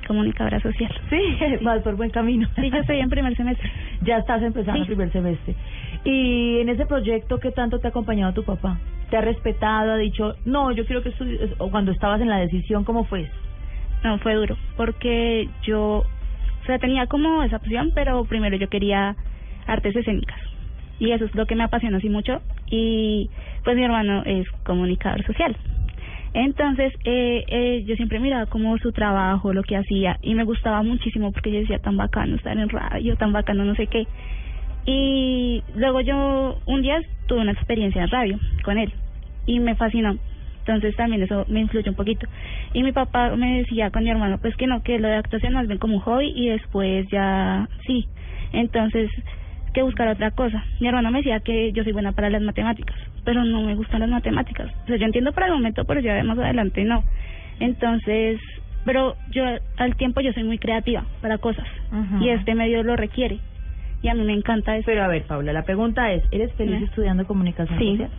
Comunicadora 0.08 0.60
social. 0.60 0.92
Sí, 1.10 1.20
vas 1.62 1.82
por 1.84 1.96
buen 1.96 2.10
camino. 2.10 2.48
Sí, 2.56 2.70
yo 2.72 2.78
estoy 2.78 3.00
en 3.00 3.10
primer 3.10 3.36
semestre. 3.36 3.70
Ya 4.04 4.18
estás 4.18 4.42
empezando 4.42 4.74
Sí. 4.74 4.80
el 4.82 4.88
primer 4.88 5.12
semestre. 5.12 5.54
Y 6.04 6.58
en 6.60 6.70
ese 6.70 6.88
proyecto, 6.88 7.38
¿qué 7.40 7.52
tanto 7.52 7.78
te 7.78 7.86
ha 7.88 7.92
acompañado 7.92 8.34
tu 8.34 8.44
papá? 8.44 8.80
¿Te 9.12 9.18
ha 9.18 9.22
respetado? 9.22 9.92
¿Ha 9.92 9.98
dicho, 9.98 10.34
no, 10.46 10.72
yo 10.72 10.86
quiero 10.88 11.04
que 11.04 11.10
estudies? 11.10 11.40
O 11.60 11.70
cuando 11.70 11.92
estabas 11.92 12.20
en 12.22 12.30
la 12.30 12.40
decisión, 12.40 12.84
¿cómo 12.84 13.04
fue? 13.04 13.30
No, 14.04 14.18
fue 14.18 14.34
duro, 14.34 14.58
porque 14.76 15.48
yo, 15.62 15.98
o 16.00 16.66
sea, 16.66 16.80
tenía 16.80 17.06
como 17.06 17.44
esa 17.44 17.58
opción, 17.58 17.92
pero 17.94 18.24
primero 18.26 18.58
yo 18.58 18.68
quería 18.70 19.16
artes 19.68 19.96
escénicas. 19.96 20.40
Y 21.00 21.12
eso 21.12 21.26
es 21.26 21.34
lo 21.36 21.46
que 21.46 21.56
me 21.56 21.64
apasiona 21.64 21.98
así 21.98 22.10
mucho. 22.10 22.42
Y 22.70 23.30
pues 23.64 23.76
mi 23.76 23.84
hermano 23.84 24.24
es 24.26 24.48
comunicador 24.64 25.26
social. 25.26 25.56
Entonces, 26.34 26.94
eh, 27.04 27.44
eh, 27.48 27.84
yo 27.86 27.96
siempre 27.96 28.20
miraba 28.20 28.46
como 28.46 28.78
su 28.78 28.92
trabajo, 28.94 29.52
lo 29.52 29.64
que 29.64 29.76
hacía, 29.76 30.18
y 30.22 30.34
me 30.34 30.46
gustaba 30.46 30.82
muchísimo 30.82 31.34
porque 31.34 31.52
yo 31.52 31.60
decía 31.60 31.80
tan 31.80 31.98
bacano 31.98 32.38
estar 32.38 32.58
en 32.58 32.70
radio, 32.70 33.18
tan 33.18 33.34
bacano 33.34 33.66
no 33.66 33.76
sé 33.76 33.88
qué. 33.88 34.08
Y 34.86 35.62
luego 35.76 36.02
yo 36.02 36.58
un 36.66 36.82
día 36.82 37.02
tuve 37.28 37.42
una 37.42 37.52
experiencia 37.52 38.04
en 38.04 38.10
radio 38.10 38.40
con 38.64 38.78
él 38.78 38.94
y 39.46 39.60
me 39.60 39.76
fascinó. 39.76 40.18
Entonces 40.60 40.96
también 40.96 41.22
eso 41.24 41.46
me 41.50 41.60
influyó 41.60 41.92
un 41.92 41.98
poquito. 41.98 42.28
Y 42.74 42.84
mi 42.84 42.92
papá 42.92 43.36
me 43.36 43.58
decía 43.58 43.92
con 43.92 44.04
mi 44.04 44.10
hermano, 44.10 44.38
pues 44.40 44.56
que 44.56 44.68
no, 44.68 44.84
que 44.84 45.00
lo 45.00 45.08
de 45.08 45.16
actuación 45.16 45.54
más 45.54 45.68
bien 45.68 45.80
como 45.80 45.96
un 45.96 46.02
hobby 46.02 46.32
y 46.34 46.50
después 46.50 47.08
ya 47.10 47.68
sí. 47.86 48.08
Entonces, 48.54 49.10
que 49.74 49.82
buscar 49.84 50.08
otra 50.08 50.32
cosa. 50.32 50.64
Mi 50.80 50.88
hermano 50.88 51.12
me 51.12 51.20
decía 51.20 51.40
que 51.40 51.72
yo 51.72 51.84
soy 51.84 51.94
buena 51.94 52.12
para 52.12 52.30
las 52.30 52.42
matemáticas, 52.42 52.96
pero 53.24 53.44
no 53.44 53.62
me 53.62 53.76
gustan 53.76 54.02
las 54.02 54.10
matemáticas. 54.10 54.70
O 54.84 54.88
sea, 54.88 54.98
yo 54.98 55.06
entiendo 55.06 55.32
para 55.32 55.48
el 55.48 55.54
momento, 55.54 55.86
pero 55.86 56.00
ya 56.02 56.24
más 56.24 56.38
adelante 56.38 56.84
no. 56.84 57.04
Entonces, 57.60 58.40
pero 58.86 59.16
yo 59.32 59.44
al 59.78 59.96
tiempo 59.96 60.22
yo 60.22 60.34
soy 60.34 60.44
muy 60.44 60.58
creativa 60.58 61.06
para 61.22 61.38
cosas 61.38 61.66
y 62.20 62.30
este 62.30 62.56
medio 62.56 62.84
lo 62.84 62.96
requiere. 62.96 63.40
Y 64.04 64.08
a 64.08 64.16
mí 64.16 64.24
me 64.24 64.34
encanta 64.34 64.76
eso. 64.76 64.86
Pero 64.88 65.04
a 65.04 65.08
ver, 65.08 65.24
Paula, 65.24 65.54
la 65.54 65.64
pregunta 65.64 66.12
es, 66.12 66.24
¿eres 66.32 66.52
feliz 66.54 66.82
estudiando 66.82 67.26
comunicación 67.28 67.78
Sí. 67.78 67.92
social? 67.92 68.10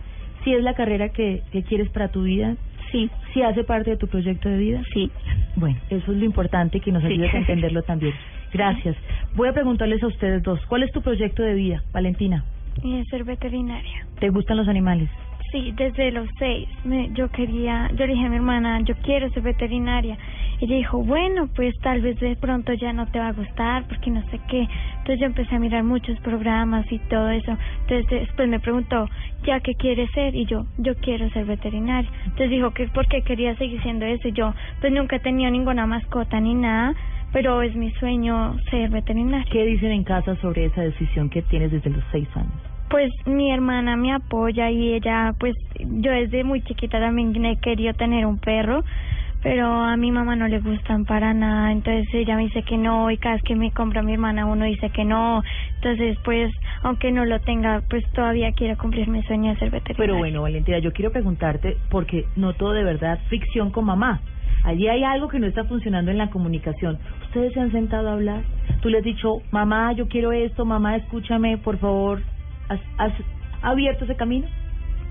¿Sí 0.45 0.53
es 0.55 0.62
la 0.62 0.75
carrera 0.75 1.09
que, 1.09 1.43
que 1.53 1.62
quieres 1.65 1.88
para 1.91 2.09
tu 2.09 2.23
vida? 2.23 2.55
Sí. 2.93 3.11
¿Sí 3.35 3.43
hace 3.43 3.65
parte 3.65 3.91
de 3.91 3.97
tu 3.97 4.07
proyecto 4.07 4.49
de 4.49 4.59
vida? 4.59 4.81
Sí. 4.93 5.11
Bueno, 5.57 5.79
eso 5.91 6.12
es 6.12 6.19
lo 6.19 6.25
importante 6.25 6.79
que 6.81 6.93
nos 6.93 7.03
Sí. 7.03 7.09
ayudes 7.15 7.35
a 7.35 7.38
entenderlo 7.38 7.83
también. 7.83 8.15
Gracias. 8.53 8.97
Voy 9.35 9.49
a 9.49 9.53
preguntarles 9.53 10.03
a 10.03 10.07
ustedes 10.09 10.43
dos, 10.43 10.61
¿cuál 10.67 10.83
es 10.83 10.93
tu 10.93 11.01
proyecto 11.01 11.43
de 11.43 11.55
vida, 11.55 11.83
Valentina? 11.93 12.45
Y 12.83 12.97
es 12.99 13.09
ser 13.09 13.25
veterinaria. 13.25 14.07
¿Te 14.19 14.29
gustan 14.31 14.57
los 14.57 14.69
animales? 14.69 15.09
Sí, 15.53 15.73
desde 15.77 16.11
los 16.12 16.27
seis. 16.38 16.67
Me, 16.83 17.11
yo 17.12 17.29
quería, 17.29 17.91
yo 17.91 18.07
le 18.07 18.15
dije 18.15 18.25
a 18.25 18.31
mi 18.31 18.37
hermana, 18.37 18.81
yo 18.81 18.95
quiero 19.03 19.29
ser 19.31 19.43
veterinaria. 19.43 20.17
Y 20.59 20.65
ella 20.65 20.77
dijo, 20.77 21.05
bueno, 21.05 21.49
pues 21.55 21.75
tal 21.81 22.01
vez 22.01 22.19
de 22.21 22.37
pronto 22.37 22.73
ya 22.73 22.95
no 22.95 23.07
te 23.09 23.19
va 23.19 23.29
a 23.29 23.33
gustar 23.33 23.85
porque 23.87 24.11
no 24.11 24.23
sé 24.31 24.41
qué. 24.49 24.67
Entonces 24.99 25.21
yo 25.21 25.27
empecé 25.27 25.55
a 25.55 25.59
mirar 25.59 25.85
muchos 25.85 26.19
programas 26.21 26.91
y 26.91 26.99
todo 27.01 27.29
eso. 27.29 27.59
Entonces 27.83 28.07
después 28.09 28.49
me 28.49 28.61
preguntó, 28.61 29.11
¿ya 29.45 29.61
qué 29.61 29.75
quieres 29.75 30.11
ser? 30.12 30.35
Y 30.35 30.47
yo, 30.47 30.65
yo 30.79 30.95
quiero 30.95 31.29
ser 31.31 31.45
veterinaria. 31.45 32.11
Entonces 32.25 32.49
dijo 32.49 32.71
que 32.71 32.88
por 32.88 33.07
qué 33.09 33.21
quería 33.21 33.55
seguir 33.57 33.83
siendo 33.83 34.07
eso. 34.07 34.29
Y 34.29 34.33
yo, 34.33 34.55
pues 34.81 34.91
nunca 34.91 35.17
he 35.17 35.21
tenido 35.21 35.51
ninguna 35.51 35.85
mascota 35.85 36.41
ni 36.41 36.55
nada, 36.55 36.95
pero 37.33 37.62
es 37.62 37.75
mi 37.75 37.90
sueño 37.92 38.57
ser 38.71 38.90
veterinaria. 38.90 39.47
¿Qué 39.51 39.64
dicen 39.64 39.92
en 39.92 40.05
casa 40.05 40.37
sobre 40.37 40.66
esa 40.66 40.83
decisión 40.83 41.31
que 41.31 41.42
tienes 41.42 41.73
desde 41.73 41.90
los 41.90 42.05
seis 42.12 42.29
años? 42.35 42.53
Pues 42.90 43.11
mi 43.25 43.51
hermana 43.51 43.97
me 43.97 44.12
apoya 44.12 44.71
y 44.71 44.92
ella, 44.92 45.35
pues 45.40 45.55
yo 45.81 46.12
desde 46.12 46.45
muy 46.45 46.61
chiquita 46.62 47.01
también 47.01 47.45
he 47.45 47.57
querido 47.57 47.95
tener 47.95 48.27
un 48.27 48.38
perro, 48.38 48.85
pero 49.42 49.66
a 49.66 49.96
mi 49.96 50.12
mamá 50.12 50.37
no 50.37 50.46
le 50.46 50.61
gustan 50.61 51.05
para 51.05 51.35
nada, 51.35 51.72
entonces 51.72 52.07
ella 52.14 52.37
me 52.37 52.44
dice 52.44 52.62
que 52.62 52.78
no 52.78 53.11
y 53.11 53.18
cada 53.18 53.35
vez 53.35 53.44
que 53.44 53.57
me 53.57 53.72
compra 53.72 54.02
mi 54.02 54.12
hermana 54.12 54.46
uno 54.46 54.64
dice 54.64 54.90
que 54.90 55.05
no, 55.05 55.42
entonces 55.76 56.16
pues 56.24 56.52
aunque 56.83 57.11
no 57.12 57.24
lo 57.24 57.40
tenga, 57.40 57.83
pues 57.88 58.05
todavía 58.12 58.52
quiero 58.52 58.76
cumplir 58.78 59.09
mi 59.09 59.22
sueño 59.22 59.52
de 59.52 59.59
ser 59.59 59.70
veterinaria. 59.70 59.96
Pero 59.96 60.18
bueno, 60.18 60.42
Valentina, 60.42 60.78
yo 60.78 60.92
quiero 60.92 61.12
preguntarte, 61.12 61.76
porque 61.90 62.26
noto 62.37 62.72
de 62.72 62.85
verdad 62.85 63.18
fricción 63.28 63.70
con 63.70 63.85
mamá. 63.85 64.20
Allí 64.64 64.87
hay 64.88 65.02
algo 65.02 65.28
que 65.28 65.40
no 65.40 65.46
está 65.46 65.64
funcionando 65.64 66.11
en 66.11 66.18
la 66.18 66.31
comunicación. 66.31 66.98
¿Ustedes 67.26 67.52
se 67.52 67.61
han 67.61 67.72
sentado 67.72 68.09
a 68.09 68.12
hablar? 68.12 68.42
Tú 68.81 68.90
le 68.90 68.98
has 68.98 69.05
dicho, 69.05 69.42
mamá, 69.50 69.92
yo 69.92 70.07
quiero 70.09 70.31
esto, 70.33 70.64
mamá, 70.64 70.96
escúchame, 70.96 71.59
por 71.59 71.78
favor. 71.78 72.22
¿Has, 72.68 72.81
has 72.98 73.12
abierto 73.62 74.05
ese 74.05 74.14
camino? 74.14 74.46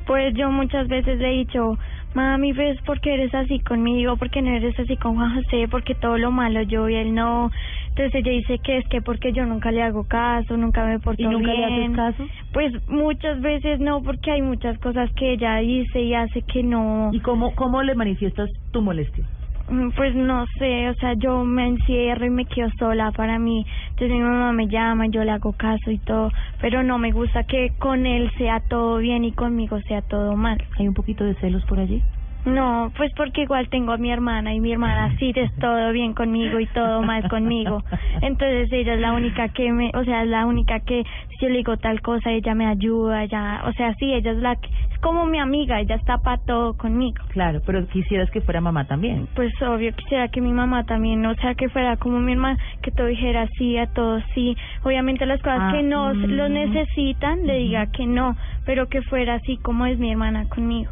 Pues 0.08 0.34
yo 0.36 0.50
muchas 0.52 0.88
veces 0.88 1.20
le 1.20 1.30
he 1.30 1.38
dicho, 1.40 1.78
mami, 2.14 2.54
¿ves 2.54 2.82
por 2.82 3.00
qué 3.00 3.14
eres 3.14 3.34
así 3.34 3.60
conmigo? 3.60 4.18
¿Por 4.18 4.30
qué 4.30 4.42
no 4.42 4.52
eres 4.52 4.78
así 4.80 4.98
con 4.98 5.16
Juan 5.16 5.36
José? 5.36 5.68
Porque 5.70 5.96
todo 5.96 6.18
lo 6.18 6.32
malo 6.32 6.62
yo 6.64 6.88
y 6.90 6.96
él 6.96 7.14
no. 7.14 7.52
Entonces 7.90 8.16
ella 8.16 8.32
dice 8.32 8.60
que 8.60 8.78
es 8.78 8.88
que 8.88 9.02
porque 9.02 9.34
yo 9.34 9.46
nunca 9.46 9.72
le 9.72 9.82
hago 9.82 10.04
caso, 10.06 10.58
nunca 10.58 10.86
me 10.86 11.00
porto 11.00 11.22
¿Y 11.22 11.26
nunca 11.26 11.54
le 11.54 11.66
haces 11.66 11.96
caso? 11.96 12.28
Pues 12.54 12.74
muchas 12.88 13.42
veces 13.42 13.80
no, 13.80 14.02
porque 14.02 14.32
hay 14.32 14.42
muchas 14.42 14.78
cosas 14.80 15.12
que 15.14 15.34
ella 15.34 15.58
dice 15.58 16.02
y 16.02 16.14
hace 16.14 16.42
que 16.42 16.64
no. 16.64 17.10
¿Y 17.12 17.20
cómo, 17.20 17.56
cómo 17.56 17.84
le 17.84 17.96
manifiestas 17.96 18.50
tu 18.72 18.82
molestia? 18.82 19.26
Mm, 19.70 19.90
Pues 19.96 20.16
no 20.16 20.46
sé, 20.60 20.90
o 20.90 20.94
sea, 20.96 21.14
yo 21.16 21.44
me 21.46 21.68
encierro 21.68 22.26
y 22.26 22.30
me 22.30 22.46
quedo 22.46 22.70
sola 22.80 23.12
para 23.12 23.40
mí. 23.40 23.66
Entonces 23.92 24.12
mi 24.18 24.22
mamá 24.24 24.52
me 24.54 24.68
llama, 24.68 25.08
yo 25.08 25.24
le 25.24 25.32
hago 25.32 25.54
caso 25.54 25.92
y 25.92 26.00
todo, 26.00 26.32
pero 26.62 26.84
no 26.84 26.98
me 26.98 27.12
gusta 27.12 27.44
que 27.44 27.72
con 27.80 28.06
él 28.06 28.32
sea 28.38 28.60
todo 28.62 28.98
bien 28.98 29.24
y 29.26 29.34
conmigo 29.34 29.80
sea 29.88 30.02
todo 30.02 30.36
mal. 30.36 30.58
¿Hay 30.78 30.88
un 30.88 30.94
poquito 30.94 31.24
de 31.24 31.36
celos 31.36 31.64
por 31.66 31.80
allí? 31.80 32.04
No, 32.46 32.92
pues 32.98 33.12
porque 33.16 33.44
igual 33.44 33.70
tengo 33.70 33.92
a 33.92 33.98
mi 33.98 34.12
hermana 34.12 34.54
y 34.54 34.60
mi 34.60 34.72
hermana 34.72 35.16
sí 35.20 35.32
es 35.36 35.54
todo 35.58 35.92
bien 35.92 36.14
conmigo 36.14 36.60
y 36.60 36.66
todo 36.68 37.02
mal 37.02 37.30
conmigo. 37.30 37.84
Entonces 38.22 38.72
ella 38.72 38.96
es 38.96 39.00
la 39.00 39.14
única 39.14 39.50
que 39.50 39.72
me, 39.72 39.92
o 39.94 40.04
sea, 40.04 40.24
es 40.24 40.30
la 40.30 40.46
única 40.46 40.80
que 40.80 41.04
si 41.30 41.46
yo 41.46 41.50
le 41.50 41.58
digo 41.58 41.78
tal 41.78 42.02
cosa 42.02 42.32
ella 42.32 42.56
me 42.56 42.66
ayuda, 42.66 43.24
ella, 43.24 43.62
o 43.66 43.74
sea, 43.74 43.94
sí, 43.96 44.14
ella 44.14 44.32
es 44.32 44.38
la 44.38 44.56
que 44.56 44.68
es 44.92 45.00
como 45.00 45.26
mi 45.26 45.40
amiga, 45.40 45.80
ella 45.80 45.96
está 45.96 46.18
para 46.18 46.42
todo 46.44 46.76
conmigo. 46.78 47.24
Claro, 47.30 47.62
pero 47.66 47.88
quisieras 47.88 48.30
que 48.32 48.42
fuera 48.42 48.60
mamá 48.60 48.86
también. 48.86 49.28
Pues 49.36 49.54
obvio 49.62 49.94
quisiera 49.96 50.28
que 50.30 50.42
mi 50.42 50.52
mamá 50.52 50.84
también, 50.86 51.26
o 51.26 51.36
sea, 51.36 51.54
que 51.56 51.70
fuera 51.70 51.98
como 51.98 52.20
mi 52.20 52.34
hermana, 52.34 52.58
que 52.82 52.92
todo 52.92 53.08
dijera 53.08 53.48
sí 53.58 53.78
a 53.78 53.88
todo 53.88 54.20
sí. 54.34 54.56
Obviamente 54.84 55.26
las 55.26 55.42
cosas 55.42 55.60
Ah, 55.62 55.72
que 55.74 55.84
no 55.84 56.14
mm. 56.14 56.24
lo 56.32 56.50
necesitan, 56.50 57.46
le 57.46 57.58
diga 57.58 57.88
que 57.92 58.08
no, 58.08 58.36
pero 58.66 58.88
que 58.88 59.02
fuera 59.04 59.36
así 59.36 59.58
como 59.58 59.86
es 59.86 60.00
mi 60.00 60.12
hermana 60.12 60.48
conmigo. 60.50 60.92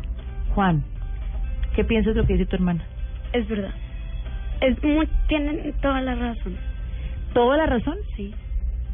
Juan, 0.54 0.84
¿qué 1.80 1.86
piensas 1.86 2.14
de 2.14 2.20
lo 2.20 2.28
que 2.28 2.34
dice 2.34 2.46
tu 2.46 2.58
hermana? 2.58 2.84
Es 3.32 3.48
verdad. 3.48 3.72
Es 4.60 4.84
muy, 4.84 5.08
tienen 5.30 5.74
toda 5.82 6.02
la 6.02 6.14
razón. 6.14 6.58
¿Toda 7.34 7.56
la 7.56 7.68
razón? 7.68 7.96
Sí. 8.18 8.36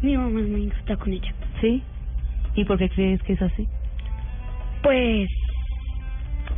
Mi 0.04 0.15
mamá 0.15 0.39
es 0.39 0.48
muy 0.48 0.65
injusta 0.65 0.95
con 0.95 1.12
ella. 1.12 1.34
¿Sí? 1.62 1.82
¿Y 2.54 2.63
por 2.63 2.78
qué 2.78 2.88
crees 2.89 3.24
que 3.24 3.34
es 3.34 3.41
así? 3.41 3.67
Pues, 4.84 5.28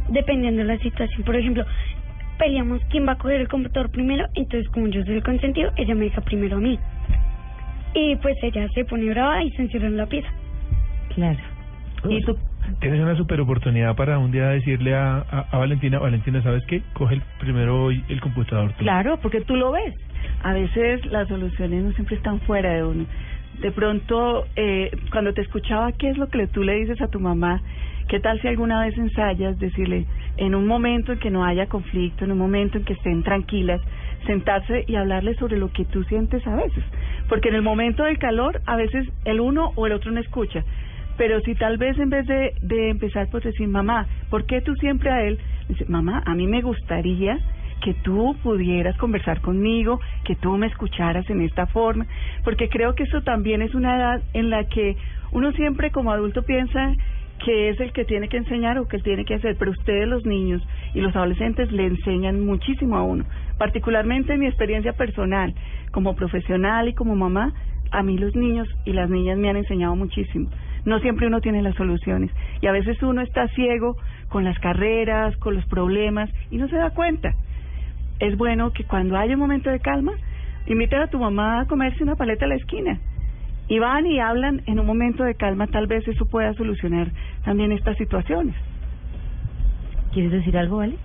dependiendo 0.09 0.63
de 0.63 0.67
la 0.67 0.77
situación. 0.79 1.23
Por 1.23 1.37
ejemplo, 1.37 1.63
peleamos 2.37 2.81
quién 2.89 3.07
va 3.07 3.13
a 3.13 3.17
coger 3.17 3.39
el 3.39 3.47
computador 3.47 3.89
primero. 3.89 4.27
Entonces, 4.35 4.69
como 4.71 4.87
yo 4.87 5.05
soy 5.05 5.15
el 5.15 5.23
consentido, 5.23 5.71
ella 5.77 5.95
me 5.95 6.05
deja 6.05 6.19
primero 6.19 6.57
a 6.57 6.59
mí. 6.59 6.77
Y 7.93 8.17
pues 8.17 8.35
ella 8.43 8.67
se 8.75 8.83
pone 8.83 9.09
brava 9.11 9.45
y 9.45 9.51
se 9.51 9.61
encierra 9.61 9.87
en 9.87 9.95
la 9.95 10.07
pieza. 10.07 10.27
Claro. 11.15 11.39
¿Y 12.09 12.21
tú? 12.23 12.37
Tienes 12.79 12.99
una 13.01 13.15
super 13.15 13.39
oportunidad 13.41 13.95
para 13.95 14.19
un 14.19 14.31
día 14.31 14.49
decirle 14.49 14.93
a, 14.93 15.47
Valentina, 15.51 15.99
Valentina, 15.99 16.41
¿sabes 16.43 16.63
qué? 16.67 16.81
Coge 16.93 17.15
el, 17.15 17.21
primero 17.39 17.85
hoy 17.85 18.03
el 18.09 18.19
computador. 18.19 18.73
Claro, 18.73 19.17
porque 19.21 19.41
tú 19.41 19.55
lo 19.55 19.71
ves. 19.71 19.95
A 20.43 20.53
veces 20.53 21.05
las 21.07 21.27
soluciones 21.27 21.83
no 21.83 21.91
siempre 21.93 22.15
están 22.15 22.39
fuera 22.41 22.73
de 22.73 22.83
uno. 22.83 23.05
De 23.61 23.71
pronto, 23.71 24.45
eh, 24.55 24.91
cuando 25.11 25.33
te 25.33 25.41
escuchaba, 25.41 25.91
¿qué 25.93 26.09
es 26.09 26.17
lo 26.17 26.27
que 26.27 26.45
tú 26.47 26.63
le 26.63 26.75
dices 26.75 27.01
a 27.01 27.07
tu 27.07 27.19
mamá? 27.19 27.61
¿Qué 28.07 28.19
tal 28.19 28.39
si 28.41 28.47
alguna 28.47 28.85
vez 28.85 28.97
ensayas 28.97 29.57
decirle, 29.59 30.05
en 30.37 30.53
un 30.53 30.67
momento 30.67 31.13
en 31.13 31.19
que 31.19 31.31
no 31.31 31.43
haya 31.43 31.65
conflicto, 31.65 32.25
en 32.25 32.31
un 32.31 32.37
momento 32.37 32.77
en 32.77 32.85
que 32.85 32.93
estén 32.93 33.23
tranquilas, 33.23 33.81
sentarse 34.25 34.85
y 34.87 34.95
hablarle 34.95 35.33
sobre 35.35 35.57
lo 35.57 35.71
que 35.71 35.85
tú 35.85 36.03
sientes 36.03 36.45
a 36.45 36.55
veces? 36.55 36.83
Porque 37.27 37.49
en 37.49 37.55
el 37.55 37.63
momento 37.63 38.03
del 38.03 38.17
calor, 38.17 38.61
a 38.65 38.75
veces 38.75 39.07
el 39.25 39.39
uno 39.39 39.71
o 39.75 39.87
el 39.87 39.93
otro 39.93 40.11
no 40.11 40.19
escucha. 40.19 40.63
Pero 41.17 41.39
si 41.41 41.55
tal 41.55 41.77
vez 41.77 41.97
en 41.97 42.09
vez 42.09 42.25
de, 42.27 42.53
de 42.61 42.89
empezar 42.89 43.29
por 43.29 43.41
decir, 43.41 43.67
mamá, 43.67 44.07
¿por 44.29 44.45
qué 44.45 44.61
tú 44.61 44.75
siempre 44.75 45.09
a 45.09 45.23
él? 45.23 45.39
Dice, 45.67 45.85
mamá, 45.87 46.23
a 46.25 46.35
mí 46.35 46.47
me 46.47 46.61
gustaría 46.61 47.39
que 47.83 47.93
tú 47.93 48.35
pudieras 48.43 48.97
conversar 48.97 49.41
conmigo, 49.41 49.99
que 50.23 50.35
tú 50.35 50.57
me 50.57 50.67
escucharas 50.67 51.29
en 51.29 51.41
esta 51.41 51.67
forma, 51.67 52.05
porque 52.43 52.69
creo 52.69 52.95
que 52.95 53.03
eso 53.03 53.21
también 53.21 53.61
es 53.61 53.73
una 53.75 53.97
edad 53.97 54.21
en 54.33 54.49
la 54.49 54.63
que 54.65 54.95
uno 55.31 55.51
siempre 55.53 55.91
como 55.91 56.11
adulto 56.11 56.43
piensa 56.43 56.93
que 57.43 57.69
es 57.69 57.79
el 57.79 57.93
que 57.93 58.05
tiene 58.05 58.29
que 58.29 58.37
enseñar 58.37 58.79
o 58.79 58.87
que 58.87 58.97
tiene 58.99 59.25
que 59.25 59.35
hacer, 59.35 59.55
pero 59.59 59.71
ustedes 59.71 60.07
los 60.07 60.25
niños 60.25 60.61
y 60.93 61.01
los 61.01 61.15
adolescentes 61.15 61.71
le 61.71 61.85
enseñan 61.85 62.43
muchísimo 62.45 62.97
a 62.97 63.03
uno, 63.03 63.25
particularmente 63.59 64.33
en 64.33 64.39
mi 64.39 64.47
experiencia 64.47 64.93
personal, 64.93 65.53
como 65.91 66.15
profesional 66.15 66.87
y 66.89 66.93
como 66.93 67.15
mamá, 67.15 67.53
a 67.91 68.01
mí 68.03 68.17
los 68.17 68.35
niños 68.35 68.67
y 68.85 68.93
las 68.93 69.09
niñas 69.09 69.37
me 69.37 69.49
han 69.49 69.57
enseñado 69.57 69.95
muchísimo. 69.95 70.49
No 70.87 70.99
siempre 70.99 71.27
uno 71.27 71.41
tiene 71.41 71.61
las 71.61 71.75
soluciones 71.75 72.31
y 72.61 72.67
a 72.67 72.71
veces 72.71 73.03
uno 73.03 73.19
está 73.19 73.49
ciego 73.49 73.97
con 74.29 74.45
las 74.45 74.57
carreras, 74.59 75.35
con 75.35 75.53
los 75.53 75.65
problemas 75.65 76.29
y 76.49 76.55
no 76.55 76.69
se 76.69 76.77
da 76.77 76.91
cuenta. 76.91 77.33
Es 78.21 78.37
bueno 78.37 78.71
que 78.71 78.85
cuando 78.85 79.17
haya 79.17 79.33
un 79.33 79.41
momento 79.41 79.69
de 79.69 79.81
calma, 79.81 80.13
invites 80.65 80.97
a 80.97 81.07
tu 81.07 81.19
mamá 81.19 81.59
a 81.59 81.65
comerse 81.65 82.01
una 82.03 82.15
paleta 82.15 82.45
a 82.45 82.47
la 82.47 82.55
esquina. 82.55 83.01
Y 83.67 83.79
van 83.79 84.05
y 84.05 84.21
hablan 84.21 84.61
en 84.65 84.79
un 84.79 84.85
momento 84.85 85.25
de 85.25 85.35
calma, 85.35 85.67
tal 85.67 85.87
vez 85.87 86.07
eso 86.07 86.25
pueda 86.25 86.53
solucionar 86.53 87.11
también 87.43 87.73
estas 87.73 87.97
situaciones. 87.97 88.55
¿Quieres 90.13 90.31
decir 90.31 90.57
algo, 90.57 90.77
Vale? 90.77 90.95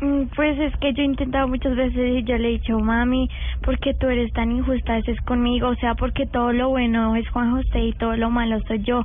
Mm, 0.00 0.24
Pues 0.36 0.58
es 0.58 0.76
que 0.76 0.92
yo 0.92 1.02
he 1.02 1.06
intentado 1.06 1.48
muchas 1.48 1.74
veces 1.74 2.18
y 2.18 2.22
yo 2.24 2.36
le 2.36 2.48
he 2.48 2.52
dicho, 2.52 2.78
mami, 2.78 3.28
¿por 3.62 3.78
qué 3.78 3.94
tú 3.94 4.08
eres 4.08 4.30
tan 4.32 4.52
injusta 4.52 4.92
a 4.92 4.96
veces 4.96 5.18
conmigo? 5.22 5.68
O 5.68 5.74
sea, 5.76 5.94
porque 5.94 6.26
todo 6.26 6.52
lo 6.52 6.68
bueno 6.68 7.16
es 7.16 7.26
Juan 7.30 7.52
José 7.52 7.80
y 7.80 7.92
todo 7.94 8.14
lo 8.16 8.28
malo 8.30 8.58
soy 8.68 8.82
yo. 8.82 9.04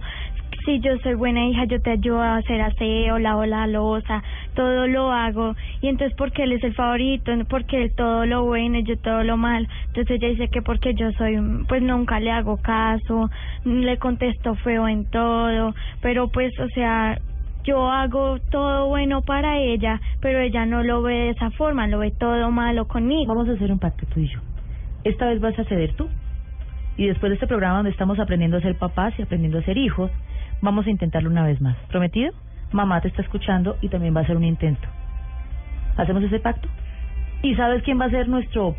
Si 0.66 0.80
yo 0.82 0.98
soy 1.00 1.16
buena 1.16 1.46
hija, 1.48 1.64
yo 1.66 1.82
te 1.82 1.92
ayudo 1.92 2.22
a 2.22 2.36
hacer 2.38 2.62
aseo, 2.62 3.18
lavo 3.20 3.46
la 3.46 3.66
losa, 3.68 4.22
todo 4.54 4.86
lo 4.88 5.12
hago. 5.12 5.56
Y 5.82 5.88
entonces, 5.88 6.16
porque 6.18 6.44
él 6.44 6.52
es 6.52 6.64
el 6.64 6.76
favorito? 6.76 7.32
Porque 7.50 7.84
él 7.84 7.96
todo 7.96 8.26
lo 8.26 8.44
bueno 8.44 8.78
y 8.78 8.84
yo 8.84 8.98
todo 8.98 9.24
lo 9.24 9.38
malo. 9.38 9.68
Entonces 9.88 10.18
ella 10.18 10.28
dice 10.28 10.50
que 10.50 10.62
porque 10.62 10.94
yo 10.94 11.12
soy, 11.14 11.38
pues 11.68 11.82
nunca 11.82 12.20
le 12.20 12.32
hago 12.32 12.58
caso, 12.58 13.30
le 13.64 13.98
contesto 13.98 14.56
feo 14.56 14.88
en 14.88 15.06
todo. 15.10 15.74
Pero 16.02 16.28
pues, 16.28 16.52
o 16.60 16.68
sea, 16.76 17.18
yo 17.64 17.90
hago 17.90 18.40
todo 18.50 18.88
bueno 18.88 19.22
para 19.22 19.58
ella, 19.58 20.00
pero 20.20 20.40
ella 20.40 20.66
no 20.66 20.84
lo 20.84 21.02
ve 21.02 21.14
de 21.14 21.30
esa 21.30 21.52
forma, 21.52 21.88
lo 21.88 22.00
ve 22.00 22.12
todo 22.12 22.52
malo 22.52 22.88
conmigo. 22.88 23.34
Vamos 23.34 23.50
a 23.50 23.54
hacer 23.54 23.72
un 23.72 23.80
pacto 23.80 24.06
tú 24.08 24.20
y 24.20 24.28
yo. 24.28 24.40
Esta 25.04 25.28
vez 25.28 25.40
vas 25.40 25.58
a 25.58 25.64
ceder 25.66 25.94
tú. 25.94 26.08
Y 26.98 27.08
después 27.08 27.30
de 27.30 27.36
este 27.36 27.48
programa 27.48 27.78
donde 27.78 27.92
estamos 27.92 28.20
aprendiendo 28.20 28.58
a 28.58 28.62
ser 28.62 28.78
papás 28.78 29.14
y 29.18 29.22
aprendiendo 29.22 29.60
a 29.60 29.64
ser 29.64 29.78
hijos, 29.78 30.12
vamos 30.62 30.86
a 30.86 30.90
intentarlo 30.90 31.30
una 31.30 31.46
vez 31.46 31.62
más. 31.62 31.78
¿Prometido? 31.90 32.34
Mamá 32.72 33.02
te 33.02 33.08
está 33.08 33.22
escuchando 33.22 33.78
y 33.82 33.90
también 33.90 34.16
va 34.16 34.22
a 34.22 34.28
ser 34.28 34.38
un 34.38 34.44
intento. 34.44 34.88
¿Hacemos 35.98 36.24
ese 36.24 36.40
pacto? 36.40 36.68
¿Y 37.44 37.56
sabes 37.56 37.84
quién 37.84 38.00
va 38.00 38.06
a 38.06 38.10
ser 38.10 38.28
nuestro, 38.28 38.76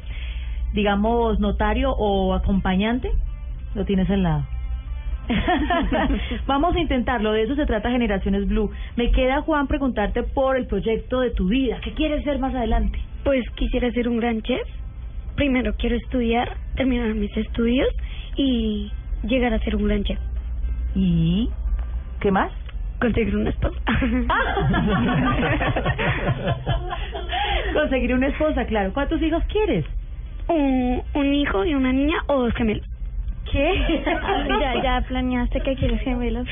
digamos, 0.72 1.40
notario 1.40 1.92
o 1.92 2.34
acompañante? 2.34 3.10
Lo 3.74 3.84
tienes 3.84 4.08
al 4.10 4.22
lado. 4.22 4.44
Vamos 6.46 6.74
a 6.74 6.80
intentarlo, 6.80 7.32
de 7.32 7.42
eso 7.42 7.54
se 7.54 7.66
trata 7.66 7.90
Generaciones 7.90 8.48
Blue. 8.48 8.70
Me 8.96 9.10
queda, 9.10 9.42
Juan, 9.42 9.66
preguntarte 9.66 10.22
por 10.22 10.56
el 10.56 10.66
proyecto 10.66 11.20
de 11.20 11.30
tu 11.30 11.48
vida. 11.48 11.78
¿Qué 11.82 11.92
quieres 11.92 12.24
ser 12.24 12.38
más 12.38 12.54
adelante? 12.54 12.98
Pues 13.24 13.44
quisiera 13.54 13.90
ser 13.92 14.08
un 14.08 14.18
gran 14.18 14.42
chef. 14.42 14.66
Primero 15.36 15.74
quiero 15.78 15.96
estudiar, 15.96 16.56
terminar 16.76 17.14
mis 17.14 17.34
estudios 17.36 17.88
y 18.36 18.90
llegar 19.22 19.54
a 19.54 19.58
ser 19.60 19.76
un 19.76 19.84
gran 19.84 20.04
chef. 20.04 20.18
¿Y 20.94 21.48
qué 22.20 22.30
más? 22.30 22.52
Conseguir 23.00 23.36
una 23.36 23.50
esposa. 23.50 23.80
Conseguir 27.72 28.14
una 28.14 28.28
esposa, 28.28 28.64
claro. 28.66 28.92
¿Cuántos 28.92 29.20
hijos 29.22 29.42
quieres? 29.44 29.84
un, 30.48 31.02
un 31.14 31.34
hijo 31.34 31.64
y 31.64 31.74
una 31.74 31.92
niña 31.92 32.16
o 32.26 32.42
dos 32.42 32.54
gemelos. 32.54 32.86
¿Qué? 33.50 34.02
ya, 34.60 34.82
ya 34.82 35.00
planeaste 35.06 35.60
que 35.60 35.74
quieres 35.76 36.00
gemelos. 36.02 36.46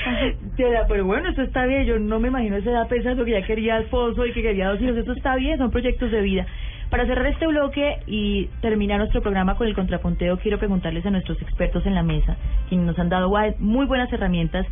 Ya, 0.56 0.86
Pero 0.88 1.04
bueno, 1.04 1.30
eso 1.30 1.42
está 1.42 1.66
bien. 1.66 1.84
Yo 1.84 1.98
no 1.98 2.20
me 2.20 2.28
imagino 2.28 2.56
esa 2.56 2.70
edad 2.70 2.88
pensando 2.88 3.24
que 3.24 3.32
ya 3.32 3.42
quería 3.42 3.78
esposo 3.78 4.26
y 4.26 4.32
que 4.32 4.42
quería 4.42 4.68
dos 4.68 4.80
hijos. 4.80 4.96
Eso 4.96 5.12
está 5.12 5.36
bien, 5.36 5.58
son 5.58 5.70
proyectos 5.70 6.10
de 6.10 6.20
vida. 6.20 6.46
Para 6.90 7.06
cerrar 7.06 7.26
este 7.26 7.46
bloque 7.46 7.98
y 8.06 8.46
terminar 8.60 8.98
nuestro 8.98 9.22
programa 9.22 9.54
con 9.54 9.68
el 9.68 9.74
contrapunteo, 9.74 10.38
quiero 10.38 10.58
preguntarles 10.58 11.06
a 11.06 11.10
nuestros 11.10 11.40
expertos 11.40 11.86
en 11.86 11.94
la 11.94 12.02
mesa, 12.02 12.36
quienes 12.68 12.84
nos 12.84 12.98
han 12.98 13.08
dado 13.08 13.32
muy 13.60 13.86
buenas 13.86 14.12
herramientas, 14.12 14.66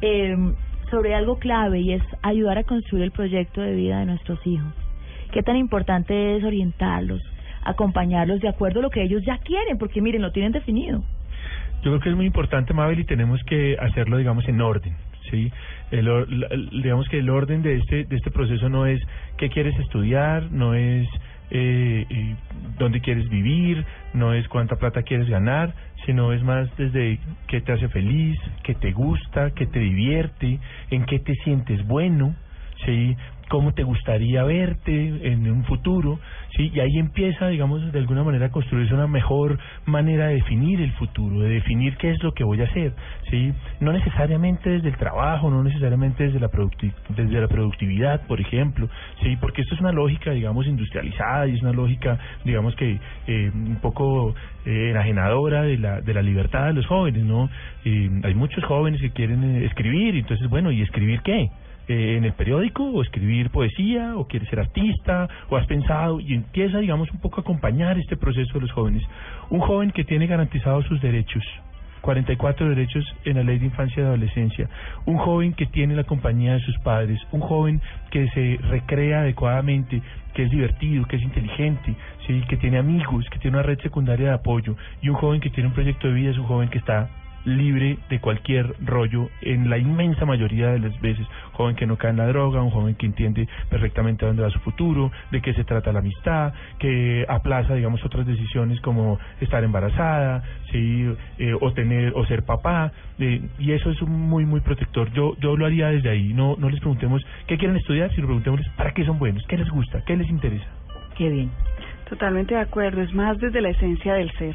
eh, 0.00 0.36
sobre 0.90 1.14
algo 1.14 1.38
clave 1.38 1.80
y 1.80 1.94
es 1.94 2.02
ayudar 2.22 2.58
a 2.58 2.64
construir 2.64 3.04
el 3.04 3.10
proyecto 3.10 3.60
de 3.60 3.74
vida 3.74 3.98
de 3.98 4.06
nuestros 4.06 4.38
hijos. 4.46 4.72
¿Qué 5.32 5.42
tan 5.42 5.56
importante 5.56 6.36
es 6.36 6.44
orientarlos, 6.44 7.20
acompañarlos 7.64 8.40
de 8.40 8.48
acuerdo 8.48 8.78
a 8.78 8.82
lo 8.82 8.90
que 8.90 9.02
ellos 9.02 9.22
ya 9.26 9.38
quieren? 9.38 9.76
Porque 9.76 10.00
miren, 10.00 10.22
lo 10.22 10.30
tienen 10.30 10.52
definido. 10.52 11.02
Yo 11.84 11.90
creo 11.90 12.00
que 12.00 12.08
es 12.08 12.16
muy 12.16 12.24
importante, 12.24 12.72
Mabel, 12.72 13.00
y 13.00 13.04
tenemos 13.04 13.44
que 13.44 13.76
hacerlo, 13.78 14.16
digamos, 14.16 14.48
en 14.48 14.58
orden. 14.62 14.96
¿sí? 15.30 15.52
El, 15.90 16.70
digamos 16.82 17.06
que 17.10 17.18
el 17.18 17.28
orden 17.28 17.60
de 17.62 17.76
este, 17.76 18.04
de 18.04 18.16
este 18.16 18.30
proceso 18.30 18.70
no 18.70 18.86
es 18.86 19.00
qué 19.36 19.50
quieres 19.50 19.78
estudiar, 19.78 20.50
no 20.50 20.72
es 20.72 21.06
eh, 21.50 22.36
dónde 22.78 23.00
quieres 23.00 23.28
vivir, 23.28 23.84
no 24.14 24.32
es 24.32 24.48
cuánta 24.48 24.76
plata 24.76 25.02
quieres 25.02 25.28
ganar, 25.28 25.74
sino 26.06 26.32
es 26.32 26.42
más 26.42 26.74
desde 26.78 27.18
qué 27.48 27.60
te 27.60 27.72
hace 27.72 27.88
feliz, 27.88 28.38
qué 28.62 28.74
te 28.74 28.92
gusta, 28.92 29.50
qué 29.50 29.66
te 29.66 29.78
divierte, 29.78 30.58
en 30.90 31.04
qué 31.04 31.18
te 31.18 31.34
sientes 31.44 31.86
bueno, 31.86 32.34
¿sí? 32.86 33.14
cómo 33.48 33.74
te 33.74 33.82
gustaría 33.82 34.42
verte 34.44 35.30
en 35.30 35.50
un 35.50 35.64
futuro, 35.64 36.18
¿sí? 36.56 36.70
Y 36.74 36.80
ahí 36.80 36.98
empieza, 36.98 37.48
digamos, 37.48 37.92
de 37.92 37.98
alguna 37.98 38.22
manera 38.24 38.46
a 38.46 38.50
construirse 38.50 38.94
una 38.94 39.06
mejor 39.06 39.58
manera 39.86 40.28
de 40.28 40.34
definir 40.34 40.80
el 40.80 40.92
futuro, 40.92 41.40
de 41.40 41.50
definir 41.50 41.96
qué 41.96 42.10
es 42.10 42.22
lo 42.22 42.32
que 42.32 42.44
voy 42.44 42.60
a 42.60 42.64
hacer, 42.64 42.92
¿sí? 43.30 43.52
No 43.80 43.92
necesariamente 43.92 44.70
desde 44.70 44.88
el 44.88 44.96
trabajo, 44.96 45.50
no 45.50 45.62
necesariamente 45.62 46.24
desde 46.24 46.40
la 46.40 46.50
desde 47.08 47.40
la 47.40 47.48
productividad, 47.48 48.26
por 48.26 48.40
ejemplo, 48.40 48.88
¿sí? 49.22 49.36
Porque 49.40 49.62
esto 49.62 49.74
es 49.74 49.80
una 49.80 49.92
lógica, 49.92 50.30
digamos, 50.32 50.66
industrializada 50.66 51.46
y 51.46 51.54
es 51.54 51.62
una 51.62 51.72
lógica, 51.72 52.18
digamos 52.44 52.74
que 52.76 52.98
eh, 53.26 53.50
un 53.52 53.78
poco 53.80 54.34
eh, 54.64 54.90
enajenadora 54.90 55.62
de 55.62 55.78
la 55.78 56.00
de 56.00 56.14
la 56.14 56.22
libertad 56.22 56.66
de 56.66 56.74
los 56.74 56.86
jóvenes, 56.86 57.24
¿no? 57.24 57.50
Eh, 57.84 58.10
hay 58.22 58.34
muchos 58.34 58.64
jóvenes 58.64 59.00
que 59.00 59.10
quieren 59.10 59.44
eh, 59.44 59.64
escribir, 59.66 60.16
entonces, 60.16 60.48
bueno, 60.48 60.70
¿y 60.70 60.82
escribir 60.82 61.20
qué? 61.22 61.50
Eh, 61.88 62.16
en 62.16 62.24
el 62.24 62.32
periódico 62.32 62.84
o 62.84 63.02
escribir 63.02 63.50
poesía 63.50 64.16
o 64.16 64.26
quieres 64.26 64.48
ser 64.48 64.60
artista 64.60 65.28
o 65.50 65.56
has 65.56 65.66
pensado 65.66 66.20
y 66.20 66.34
empieza 66.34 66.78
digamos 66.78 67.10
un 67.10 67.20
poco 67.20 67.40
a 67.40 67.42
acompañar 67.42 67.98
este 67.98 68.16
proceso 68.16 68.54
de 68.54 68.60
los 68.60 68.72
jóvenes. 68.72 69.02
Un 69.50 69.60
joven 69.60 69.90
que 69.90 70.04
tiene 70.04 70.26
garantizados 70.26 70.86
sus 70.86 71.00
derechos 71.00 71.42
44 72.04 72.68
derechos 72.68 73.04
en 73.24 73.36
la 73.36 73.42
ley 73.42 73.58
de 73.58 73.64
infancia 73.64 74.02
y 74.02 74.06
adolescencia. 74.06 74.68
Un 75.06 75.16
joven 75.16 75.54
que 75.54 75.64
tiene 75.64 75.96
la 75.96 76.04
compañía 76.04 76.52
de 76.52 76.60
sus 76.60 76.78
padres. 76.80 77.18
Un 77.32 77.40
joven 77.40 77.80
que 78.10 78.28
se 78.28 78.58
recrea 78.68 79.20
adecuadamente 79.20 80.02
que 80.34 80.42
es 80.42 80.50
divertido, 80.50 81.06
que 81.06 81.16
es 81.16 81.22
inteligente, 81.22 81.94
sí, 82.26 82.42
que 82.48 82.58
tiene 82.58 82.78
amigos, 82.78 83.24
que 83.30 83.38
tiene 83.38 83.56
una 83.56 83.66
red 83.66 83.78
secundaria 83.80 84.28
de 84.28 84.34
apoyo. 84.34 84.76
Y 85.00 85.08
un 85.08 85.16
joven 85.16 85.40
que 85.40 85.48
tiene 85.48 85.68
un 85.68 85.74
proyecto 85.74 86.08
de 86.08 86.14
vida 86.14 86.30
es 86.30 86.38
un 86.38 86.44
joven 86.44 86.68
que 86.68 86.78
está 86.78 87.08
libre 87.44 87.98
de 88.08 88.20
cualquier 88.20 88.74
rollo 88.84 89.28
en 89.40 89.70
la 89.70 89.78
inmensa 89.78 90.24
mayoría 90.24 90.68
de 90.68 90.78
las 90.78 91.00
veces. 91.00 91.26
Joven 91.52 91.76
que 91.76 91.86
no 91.86 91.96
cae 91.96 92.10
en 92.10 92.16
la 92.16 92.26
droga, 92.26 92.62
un 92.62 92.70
joven 92.70 92.94
que 92.94 93.06
entiende 93.06 93.48
perfectamente 93.68 94.26
dónde 94.26 94.42
va 94.42 94.50
su 94.50 94.60
futuro, 94.60 95.10
de 95.30 95.40
qué 95.40 95.54
se 95.54 95.64
trata 95.64 95.92
la 95.92 96.00
amistad, 96.00 96.52
que 96.78 97.24
aplaza, 97.28 97.74
digamos, 97.74 98.04
otras 98.04 98.26
decisiones 98.26 98.80
como 98.80 99.18
estar 99.40 99.62
embarazada, 99.64 100.42
sí, 100.70 101.06
eh, 101.38 101.54
o 101.60 101.72
tener 101.72 102.12
o 102.14 102.24
ser 102.26 102.44
papá, 102.44 102.92
eh, 103.18 103.42
y 103.58 103.72
eso 103.72 103.90
es 103.90 104.00
un 104.02 104.12
muy 104.12 104.44
muy 104.44 104.60
protector. 104.60 105.12
Yo 105.12 105.36
yo 105.38 105.56
lo 105.56 105.66
haría 105.66 105.88
desde 105.88 106.10
ahí. 106.10 106.32
No 106.32 106.56
no 106.58 106.68
les 106.68 106.80
preguntemos 106.80 107.24
qué 107.46 107.58
quieren 107.58 107.76
estudiar, 107.76 108.10
sino 108.14 108.26
preguntémosles 108.26 108.68
para 108.70 108.92
qué 108.92 109.04
son 109.04 109.18
buenos, 109.18 109.44
qué 109.46 109.56
les 109.56 109.68
gusta, 109.68 110.02
qué 110.04 110.16
les 110.16 110.28
interesa. 110.28 110.66
Qué 111.16 111.28
bien. 111.28 111.50
Totalmente 112.08 112.54
de 112.54 112.60
acuerdo, 112.60 113.02
es 113.02 113.12
más 113.14 113.38
desde 113.38 113.60
la 113.60 113.70
esencia 113.70 114.14
del 114.14 114.30
ser, 114.32 114.54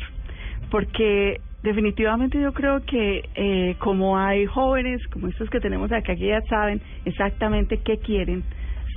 porque 0.70 1.42
definitivamente 1.64 2.40
yo 2.40 2.54
creo 2.54 2.86
que 2.86 3.30
eh, 3.36 3.76
como 3.80 4.18
hay 4.18 4.46
jóvenes 4.46 5.06
como 5.08 5.28
estos 5.28 5.50
que 5.50 5.60
tenemos 5.60 5.92
acá 5.92 6.16
que 6.16 6.28
ya 6.28 6.42
saben 6.44 6.82
exactamente 7.06 7.80
qué 7.80 7.98
quieren 7.98 8.44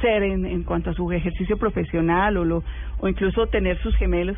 ser 0.00 0.22
en, 0.22 0.44
en 0.44 0.62
cuanto 0.62 0.90
a 0.90 0.94
su 0.94 1.10
ejercicio 1.12 1.56
profesional 1.56 2.36
o 2.36 2.44
lo 2.44 2.64
o 3.00 3.08
incluso 3.08 3.46
tener 3.48 3.80
sus 3.82 3.94
gemelos. 3.96 4.36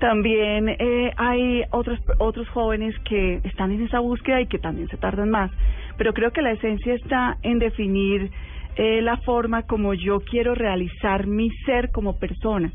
También 0.00 0.68
eh, 0.68 1.12
hay 1.16 1.64
otros 1.70 1.98
otros 2.18 2.48
jóvenes 2.50 2.94
que 3.00 3.40
están 3.44 3.72
en 3.72 3.82
esa 3.82 3.98
búsqueda 3.98 4.40
y 4.40 4.46
que 4.46 4.58
también 4.58 4.88
se 4.88 4.96
tardan 4.96 5.30
más 5.30 5.50
pero 5.98 6.14
creo 6.14 6.30
que 6.30 6.40
la 6.40 6.52
esencia 6.52 6.94
está 6.94 7.36
en 7.42 7.58
definir 7.58 8.30
eh, 8.76 9.02
la 9.02 9.16
forma 9.18 9.64
como 9.64 9.92
yo 9.92 10.20
quiero 10.20 10.54
realizar 10.54 11.26
mi 11.26 11.50
ser 11.66 11.90
como 11.90 12.16
persona 12.18 12.72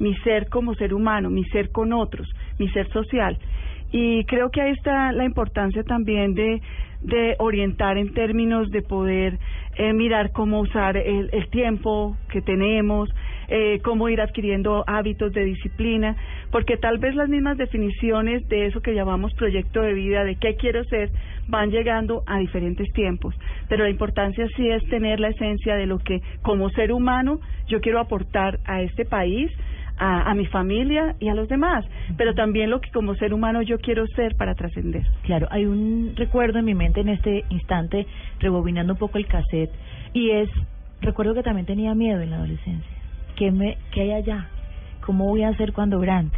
mi 0.00 0.14
ser 0.16 0.48
como 0.48 0.74
ser 0.74 0.92
humano 0.92 1.30
mi 1.30 1.44
ser 1.44 1.70
con 1.70 1.92
otros 1.92 2.28
mi 2.58 2.68
ser 2.70 2.90
social 2.90 3.38
y 3.96 4.24
creo 4.24 4.50
que 4.50 4.60
ahí 4.60 4.72
está 4.72 5.12
la 5.12 5.24
importancia 5.24 5.84
también 5.84 6.34
de, 6.34 6.60
de 7.02 7.36
orientar 7.38 7.96
en 7.96 8.12
términos 8.12 8.68
de 8.72 8.82
poder 8.82 9.38
eh, 9.76 9.92
mirar 9.92 10.32
cómo 10.32 10.58
usar 10.58 10.96
el, 10.96 11.30
el 11.32 11.48
tiempo 11.50 12.16
que 12.28 12.42
tenemos, 12.42 13.08
eh, 13.46 13.78
cómo 13.84 14.08
ir 14.08 14.20
adquiriendo 14.20 14.82
hábitos 14.88 15.32
de 15.32 15.44
disciplina, 15.44 16.16
porque 16.50 16.76
tal 16.76 16.98
vez 16.98 17.14
las 17.14 17.28
mismas 17.28 17.56
definiciones 17.56 18.48
de 18.48 18.66
eso 18.66 18.80
que 18.80 18.96
llamamos 18.96 19.32
proyecto 19.34 19.80
de 19.80 19.94
vida, 19.94 20.24
de 20.24 20.34
qué 20.40 20.56
quiero 20.56 20.82
ser, 20.86 21.10
van 21.46 21.70
llegando 21.70 22.24
a 22.26 22.38
diferentes 22.38 22.92
tiempos. 22.94 23.36
Pero 23.68 23.84
la 23.84 23.90
importancia 23.90 24.44
sí 24.56 24.68
es 24.70 24.82
tener 24.88 25.20
la 25.20 25.28
esencia 25.28 25.76
de 25.76 25.86
lo 25.86 26.00
que 26.00 26.20
como 26.42 26.68
ser 26.70 26.90
humano 26.90 27.38
yo 27.68 27.80
quiero 27.80 28.00
aportar 28.00 28.58
a 28.64 28.82
este 28.82 29.04
país, 29.04 29.52
a, 29.98 30.30
a 30.30 30.34
mi 30.34 30.46
familia 30.46 31.14
y 31.20 31.28
a 31.28 31.34
los 31.34 31.48
demás, 31.48 31.84
pero 32.16 32.34
también 32.34 32.70
lo 32.70 32.80
que 32.80 32.90
como 32.90 33.14
ser 33.14 33.32
humano 33.32 33.62
yo 33.62 33.78
quiero 33.78 34.06
ser 34.08 34.36
para 34.36 34.54
trascender. 34.54 35.06
Claro, 35.22 35.46
hay 35.50 35.66
un 35.66 36.14
recuerdo 36.16 36.58
en 36.58 36.64
mi 36.64 36.74
mente 36.74 37.00
en 37.00 37.08
este 37.08 37.44
instante, 37.50 38.06
rebobinando 38.40 38.94
un 38.94 38.98
poco 38.98 39.18
el 39.18 39.26
cassette, 39.26 39.70
y 40.12 40.30
es, 40.30 40.48
recuerdo 41.00 41.34
que 41.34 41.42
también 41.42 41.66
tenía 41.66 41.94
miedo 41.94 42.20
en 42.20 42.30
la 42.30 42.36
adolescencia. 42.36 42.94
¿Qué, 43.36 43.50
me, 43.50 43.76
qué 43.92 44.02
hay 44.02 44.12
allá? 44.12 44.48
¿Cómo 45.04 45.26
voy 45.26 45.42
a 45.42 45.48
hacer 45.48 45.72
cuando 45.72 45.98
grande? 45.98 46.36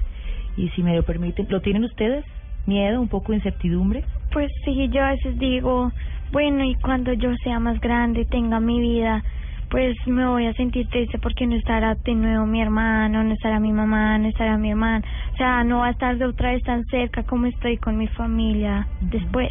Y 0.57 0.70
si 0.70 0.82
me 0.82 0.96
lo 0.96 1.02
permiten, 1.02 1.46
¿lo 1.50 1.61
tienen 1.61 1.84
ustedes? 1.84 2.24
¿Miedo, 2.66 3.00
un 3.00 3.09
poco 3.09 3.32
de 3.32 3.36
incertidumbre? 3.36 4.04
Pues 4.32 4.50
sí, 4.64 4.88
yo 4.88 5.04
a 5.04 5.11
veces 5.11 5.38
digo, 5.38 5.92
bueno, 6.32 6.64
y 6.64 6.74
cuando 6.76 7.12
yo 7.12 7.34
sea 7.44 7.61
más 7.61 7.80
grande, 7.80 8.24
tenga 8.24 8.59
mi 8.59 8.80
vida, 8.80 9.22
pues 9.70 9.96
me 10.06 10.26
voy 10.26 10.46
a 10.46 10.54
sentir 10.54 10.88
triste 10.88 11.18
porque 11.18 11.46
no 11.46 11.56
estará 11.56 11.94
de 11.94 12.14
nuevo 12.14 12.46
mi 12.46 12.62
hermano, 12.62 13.24
no 13.24 13.32
estará 13.32 13.58
mi 13.58 13.72
mamá, 13.72 14.18
no 14.18 14.28
estará 14.28 14.56
mi 14.56 14.70
hermano. 14.70 15.04
O 15.34 15.36
sea, 15.36 15.64
no 15.64 15.78
va 15.78 15.88
a 15.88 15.90
estar 15.90 16.16
de 16.18 16.24
otra 16.24 16.52
vez 16.52 16.62
tan 16.62 16.84
cerca 16.86 17.24
como 17.24 17.46
estoy 17.46 17.76
con 17.78 17.96
mi 17.96 18.06
familia 18.08 18.86
después. 19.00 19.50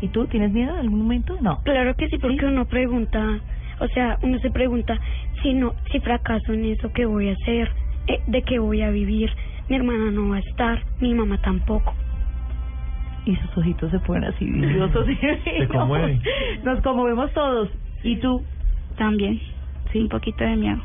¿Y 0.00 0.08
tú 0.08 0.26
tienes 0.26 0.52
miedo 0.52 0.72
en 0.74 0.80
algún 0.80 1.02
momento? 1.02 1.36
No. 1.40 1.62
Claro 1.62 1.94
que 1.96 2.08
sí, 2.08 2.18
porque 2.18 2.46
uno 2.46 2.66
pregunta, 2.66 3.40
o 3.80 3.88
sea, 3.88 4.18
uno 4.22 4.38
se 4.38 4.50
pregunta, 4.50 4.98
si 5.42 5.54
no, 5.54 5.74
si 5.90 6.00
fracaso 6.00 6.52
en 6.52 6.66
eso, 6.66 6.92
¿qué 6.92 7.06
voy 7.06 7.30
a 7.30 7.32
hacer? 7.32 7.70
Eh, 8.06 8.20
¿De 8.26 8.42
qué 8.42 8.58
voy 8.58 8.82
a 8.82 8.90
vivir? 8.90 9.30
Mi 9.68 9.76
hermana 9.76 10.10
no 10.10 10.28
va 10.28 10.36
a 10.36 10.40
estar, 10.40 10.82
mi 11.00 11.14
mamá 11.14 11.38
tampoco. 11.38 11.94
Y 13.24 13.34
sus 13.36 13.58
ojitos 13.58 13.90
se 13.90 13.98
ponen 14.00 14.24
así 14.24 14.44
vidriosos. 14.50 15.06
Se 15.58 15.66
conmueven. 15.68 16.20
Nos 16.64 16.80
conmovemos 16.82 17.32
todos. 17.32 17.68
¿Y 18.04 18.16
tú? 18.16 18.44
También, 18.96 19.40
sí, 19.96 20.02
un 20.02 20.08
poquito 20.08 20.44
de 20.44 20.56
miedo. 20.56 20.82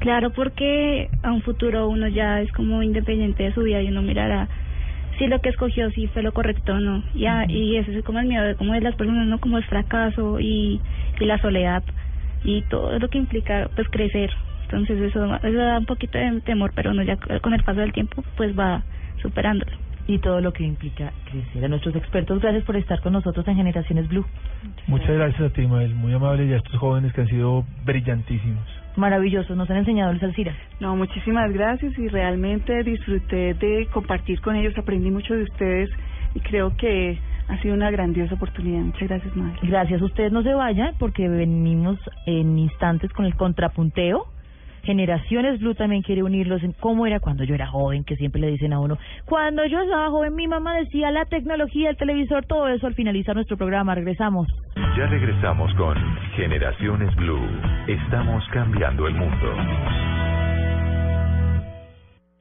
Claro, 0.00 0.30
porque 0.30 1.10
a 1.22 1.32
un 1.32 1.42
futuro 1.42 1.88
uno 1.88 2.08
ya 2.08 2.40
es 2.42 2.50
como 2.52 2.82
independiente 2.82 3.44
de 3.44 3.52
su 3.52 3.62
vida 3.62 3.80
y 3.82 3.88
uno 3.88 4.02
mirará 4.02 4.48
si 5.18 5.26
lo 5.26 5.38
que 5.40 5.48
escogió 5.48 5.90
si 5.90 6.06
fue 6.08 6.22
lo 6.22 6.32
correcto 6.32 6.74
o 6.74 6.80
no. 6.80 7.02
Y, 7.14 7.26
a- 7.26 7.46
y 7.48 7.76
ese 7.76 7.96
es 7.98 8.04
como 8.04 8.18
el 8.20 8.26
miedo 8.26 8.44
de 8.44 8.54
como 8.56 8.74
de 8.74 8.82
las 8.82 8.94
personas, 8.96 9.26
no 9.26 9.38
como 9.38 9.56
el 9.58 9.64
fracaso 9.64 10.38
y, 10.40 10.80
y 11.18 11.24
la 11.24 11.38
soledad 11.38 11.82
y 12.44 12.62
todo 12.62 12.98
lo 12.98 13.08
que 13.08 13.18
implica 13.18 13.70
pues 13.74 13.88
crecer. 13.88 14.30
Entonces 14.64 15.00
eso, 15.00 15.24
eso 15.42 15.58
da 15.58 15.78
un 15.78 15.86
poquito 15.86 16.18
de 16.18 16.40
temor, 16.42 16.72
pero 16.74 16.90
uno 16.90 17.02
ya 17.02 17.16
con 17.40 17.54
el 17.54 17.62
paso 17.62 17.80
del 17.80 17.92
tiempo 17.92 18.22
pues 18.36 18.56
va 18.58 18.84
superándolo. 19.22 19.72
Y 20.08 20.18
todo 20.18 20.40
lo 20.40 20.52
que 20.52 20.64
implica 20.64 21.12
crecer. 21.30 21.64
A 21.64 21.68
nuestros 21.68 21.96
expertos, 21.96 22.40
gracias 22.40 22.64
por 22.64 22.76
estar 22.76 23.00
con 23.00 23.12
nosotros 23.12 23.46
en 23.48 23.56
Generaciones 23.56 24.08
Blue. 24.08 24.24
Muchas 24.86 25.10
gracias 25.10 25.40
a 25.40 25.50
ti, 25.50 25.66
Mael, 25.66 25.94
muy 25.94 26.12
amable 26.12 26.46
y 26.46 26.52
a 26.52 26.58
estos 26.58 26.76
jóvenes 26.76 27.12
que 27.12 27.22
han 27.22 27.28
sido 27.28 27.64
brillantísimos. 27.84 28.64
Maravillosos, 28.96 29.56
nos 29.56 29.68
han 29.68 29.78
enseñado 29.78 30.12
el 30.12 30.24
Alcira. 30.24 30.54
No, 30.80 30.96
muchísimas 30.96 31.52
gracias 31.52 31.98
y 31.98 32.08
realmente 32.08 32.82
disfruté 32.82 33.54
de 33.54 33.86
compartir 33.92 34.40
con 34.40 34.56
ellos, 34.56 34.76
aprendí 34.78 35.10
mucho 35.10 35.34
de 35.34 35.42
ustedes 35.42 35.90
y 36.34 36.40
creo 36.40 36.74
que 36.76 37.18
ha 37.48 37.60
sido 37.60 37.74
una 37.74 37.90
grandiosa 37.90 38.34
oportunidad. 38.34 38.82
Muchas 38.82 39.08
gracias, 39.08 39.36
madre. 39.36 39.58
Gracias, 39.62 40.00
ustedes 40.02 40.32
no 40.32 40.42
se 40.42 40.54
vayan 40.54 40.94
porque 40.98 41.28
venimos 41.28 41.98
en 42.26 42.58
instantes 42.58 43.12
con 43.12 43.24
el 43.24 43.36
contrapunteo. 43.36 44.26
Generaciones 44.86 45.60
Blue 45.60 45.74
también 45.74 46.02
quiere 46.02 46.22
unirlos 46.22 46.62
en 46.62 46.72
cómo 46.72 47.06
era 47.06 47.20
cuando 47.20 47.44
yo 47.44 47.54
era 47.54 47.66
joven, 47.66 48.04
que 48.04 48.16
siempre 48.16 48.40
le 48.40 48.46
dicen 48.48 48.72
a 48.72 48.80
uno, 48.80 48.96
cuando 49.26 49.66
yo 49.66 49.80
estaba 49.82 50.08
joven 50.10 50.34
mi 50.34 50.46
mamá 50.46 50.76
decía 50.76 51.10
la 51.10 51.24
tecnología, 51.26 51.90
el 51.90 51.96
televisor, 51.96 52.46
todo 52.46 52.68
eso 52.68 52.86
al 52.86 52.94
finalizar 52.94 53.34
nuestro 53.34 53.56
programa. 53.56 53.94
Regresamos. 53.94 54.46
Ya 54.96 55.06
regresamos 55.06 55.74
con 55.74 55.96
Generaciones 56.36 57.14
Blue. 57.16 57.46
Estamos 57.86 58.42
cambiando 58.52 59.06
el 59.08 59.14
mundo. 59.14 59.52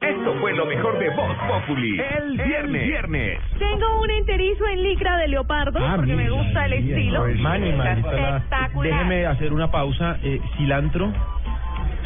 Esto 0.01 0.35
fue 0.39 0.53
lo 0.53 0.65
mejor 0.67 0.99
de 0.99 1.09
Voz 1.09 1.35
Populi. 1.47 1.99
El 1.99 2.37
viernes. 2.37 2.87
viernes. 2.87 3.39
Tengo 3.57 4.01
un 4.01 4.11
enterizo 4.11 4.67
en 4.67 4.83
licra 4.83 5.17
de 5.17 5.27
leopardo 5.29 5.79
Ah, 5.81 5.93
porque 5.95 6.15
me 6.15 6.23
mira, 6.25 6.35
gusta 6.43 6.65
el 6.67 6.73
estilo. 6.73 7.21
Mani, 7.39 7.71
mani, 7.73 7.99
espectacular. 8.01 8.91
Déjeme 8.93 9.25
hacer 9.25 9.51
una 9.53 9.71
pausa. 9.71 10.17
Eh, 10.21 10.39
cilantro. 10.57 11.11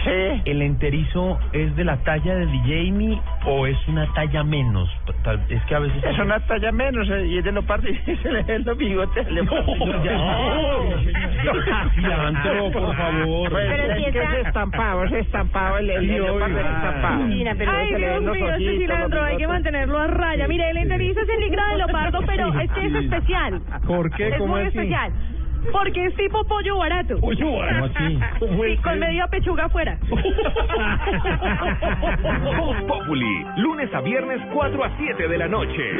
Sí. 0.03 0.41
¿El 0.45 0.61
enterizo 0.61 1.37
es 1.51 1.75
de 1.75 1.83
la 1.83 1.97
talla 2.03 2.35
de 2.35 2.45
Jamie 2.59 3.19
o 3.45 3.67
es 3.67 3.77
una 3.87 4.05
talla 4.13 4.43
menos? 4.43 4.89
Tal- 5.23 5.45
Es 5.49 5.61
que 5.65 5.75
a 5.75 5.79
veces... 5.79 6.03
Es 6.03 6.17
una 6.19 6.39
talla 6.41 6.71
menos 6.71 7.09
eh, 7.09 7.27
y 7.27 7.37
es 7.37 7.43
de 7.43 7.51
leopardo 7.51 7.87
y 7.89 7.95
se 8.23 8.31
le 8.31 8.43
ven 8.43 8.63
los 8.65 8.77
bigotes. 8.77 9.27
Cilantro, 11.95 12.71
por 12.71 12.95
favor. 12.95 13.49
Pues, 13.51 13.67
Pero 13.69 13.95
si 13.95 14.03
es 14.05 14.11
que 14.13 14.19
está- 14.19 14.37
es 14.39 14.47
estampado, 14.47 15.03
es 15.05 15.11
estampado, 15.13 15.77
el, 15.77 15.89
el, 15.89 15.99
Sí, 16.01 16.07
leopardo 16.07 16.45
es 16.45 16.65
oiga. 16.65 16.75
estampado. 16.77 17.19
Mira, 17.25 17.55
pero 17.57 17.71
Ay, 17.71 17.87
se 17.87 17.93
le 17.93 17.99
Dios 17.99 18.15
ven 18.15 18.25
los 18.25 18.35
mío, 18.35 18.49
este 18.55 18.77
cilantro 18.77 19.23
hay 19.23 19.31
que 19.31 19.37
bigotes. 19.37 19.53
mantenerlo 19.63 19.97
a 19.99 20.07
raya. 20.07 20.47
Mire, 20.47 20.69
el 20.69 20.77
enterizo 20.77 21.19
es 21.21 21.29
en 21.29 21.39
licra 21.41 21.67
de 21.71 21.77
leopardo, 21.77 22.19
pero 22.25 22.59
este 22.59 22.85
es 22.85 22.95
especial. 22.95 23.61
¿Por 23.85 24.11
qué? 24.15 24.27
Es 24.29 24.37
¿Cómo 24.37 24.53
muy 24.53 24.61
así? 24.61 24.77
especial. 24.77 25.11
Porque 25.71 26.05
es 26.05 26.15
tipo 26.15 26.43
pollo 26.45 26.77
barato. 26.77 27.19
Pollo 27.19 27.51
barato. 27.59 27.93
¿Cómo 27.93 28.05
así? 28.05 28.19
¿Cómo 28.39 28.63
Sí, 28.63 28.77
con 28.77 28.99
media 28.99 29.27
pechuga 29.27 29.65
afuera. 29.65 29.97
Voz 32.57 32.77
Populi. 32.83 33.45
Lunes 33.57 33.93
a 33.93 34.01
viernes 34.01 34.41
4 34.53 34.83
a 34.83 34.97
7 34.97 35.27
de 35.27 35.37
la 35.37 35.47
noche. 35.47 35.91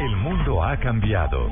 El 0.00 0.16
mundo 0.16 0.62
ha 0.64 0.76
cambiado. 0.78 1.48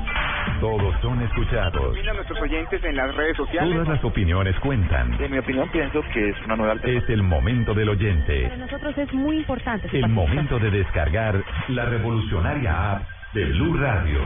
Todos 0.61 0.95
son 1.01 1.23
escuchados. 1.23 1.97
A 1.97 2.12
nuestros 2.12 2.41
oyentes 2.41 2.85
en 2.85 2.97
las 2.97 3.14
redes 3.14 3.37
sociales. 3.37 3.73
Todas 3.73 3.89
las 3.89 4.05
opiniones 4.05 4.59
cuentan. 4.61 5.14
En 5.21 5.31
mi 5.31 5.39
opinión 5.39 5.68
pienso 5.71 6.03
que 6.12 6.31
es 6.31 6.37
una 6.45 6.57
nueva 6.57 6.73
alternativa. 6.73 7.05
Es 7.05 7.11
el 7.11 7.23
momento 7.23 7.73
del 7.73 7.89
oyente. 7.89 8.43
Para 8.43 8.57
nosotros 8.57 8.99
es 8.99 9.12
muy 9.14 9.39
importante. 9.39 9.89
El 9.93 10.09
momento 10.09 10.59
de 10.59 10.71
descargar 10.71 11.43
la 11.68 11.85
revolucionaria 11.87 12.93
app 12.93 13.03
de 13.33 13.45
Blue 13.45 13.77
Radio. 13.79 14.21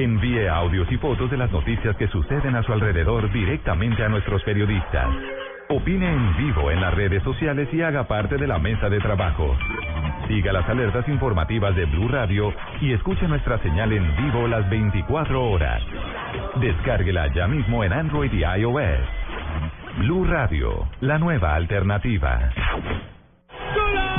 Envíe 0.00 0.48
audios 0.48 0.90
y 0.90 0.96
fotos 0.96 1.30
de 1.30 1.36
las 1.36 1.52
noticias 1.52 1.94
que 1.96 2.08
suceden 2.08 2.56
a 2.56 2.62
su 2.62 2.72
alrededor 2.72 3.30
directamente 3.30 4.02
a 4.02 4.08
nuestros 4.08 4.42
periodistas. 4.44 5.06
Opine 5.68 6.10
en 6.10 6.36
vivo 6.38 6.70
en 6.70 6.80
las 6.80 6.94
redes 6.94 7.22
sociales 7.22 7.68
y 7.70 7.82
haga 7.82 8.08
parte 8.08 8.38
de 8.38 8.46
la 8.46 8.58
mesa 8.58 8.88
de 8.88 8.98
trabajo. 8.98 9.54
Siga 10.26 10.54
las 10.54 10.66
alertas 10.70 11.06
informativas 11.06 11.76
de 11.76 11.84
Blue 11.84 12.08
Radio 12.08 12.50
y 12.80 12.94
escuche 12.94 13.28
nuestra 13.28 13.58
señal 13.58 13.92
en 13.92 14.16
vivo 14.16 14.48
las 14.48 14.70
24 14.70 15.50
horas. 15.50 15.82
Descárguela 16.62 17.26
ya 17.34 17.46
mismo 17.46 17.84
en 17.84 17.92
Android 17.92 18.32
y 18.32 18.42
iOS. 18.42 19.06
Blue 19.98 20.24
Radio, 20.24 20.88
la 21.00 21.18
nueva 21.18 21.54
alternativa. 21.56 22.48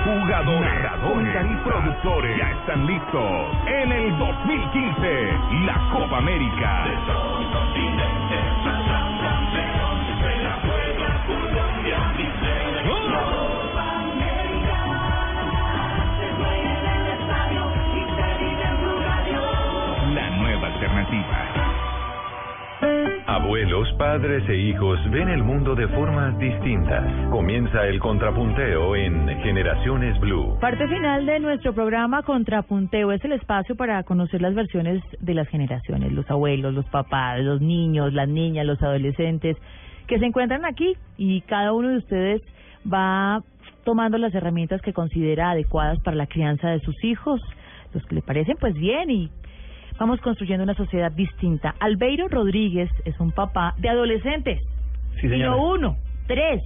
Jugadores, 0.04 0.74
narradores 0.74 1.46
y 1.52 1.56
productores. 1.58 2.38
ya 2.38 2.52
están 2.52 2.86
listos. 2.88 3.48
En 3.68 3.92
el 3.92 4.18
2015 4.18 5.40
la 5.66 5.90
Copa 5.92 6.18
América. 6.18 6.86
Abuelos, 23.28 23.88
padres 23.98 24.48
e 24.50 24.58
hijos 24.58 25.00
ven 25.12 25.30
el 25.30 25.44
mundo 25.44 25.76
de 25.76 25.88
formas 25.90 26.38
distintas. 26.40 27.30
Comienza 27.30 27.86
el 27.86 28.00
contrapunteo 28.00 28.96
en 28.96 29.28
Generaciones 29.42 30.20
Blue. 30.20 30.58
Parte 30.60 30.88
final 30.88 31.26
de 31.26 31.40
nuestro 31.40 31.74
programa 31.74 32.24
Contrapunteo 32.24 33.12
es 33.12 33.24
el 33.24 33.34
espacio 33.34 33.76
para 33.76 34.04
conocer 34.04 34.42
las 34.42 34.56
versiones 34.56 35.04
de 35.20 35.34
las 35.36 35.48
generaciones, 35.50 36.12
los 36.12 36.30
abuelos, 36.32 36.74
los 36.74 36.86
papás, 36.86 37.40
los 37.42 37.62
niños, 37.62 38.12
las 38.12 38.28
niñas, 38.28 38.66
los 38.66 38.82
adolescentes 38.82 39.56
que 40.08 40.18
se 40.18 40.26
encuentran 40.26 40.66
aquí 40.66 40.94
y 41.18 41.42
cada 41.42 41.74
uno 41.74 41.90
de 41.90 41.98
ustedes 41.98 42.42
va 42.92 43.44
tomando 43.84 44.18
las 44.18 44.34
herramientas 44.34 44.82
que 44.82 44.94
considera 44.94 45.52
adecuadas 45.52 46.00
para 46.00 46.18
la 46.18 46.28
crianza 46.28 46.70
de 46.70 46.80
sus 46.80 47.02
hijos, 47.04 47.40
los 47.94 48.04
que 48.06 48.16
le 48.16 48.22
parecen 48.22 48.58
pues 48.60 48.74
bien 48.74 49.10
y 49.12 49.30
vamos 50.02 50.20
construyendo 50.22 50.64
una 50.64 50.74
sociedad 50.74 51.12
distinta. 51.12 51.76
Albeiro 51.80 52.28
Rodríguez 52.28 52.90
es 53.06 53.20
un 53.20 53.32
papá 53.32 53.76
de 53.78 53.88
adolescentes. 53.88 54.60
Sí, 55.20 55.28
y 55.28 55.40
no 55.40 55.64
uno, 55.74 55.96
tres. 56.26 56.64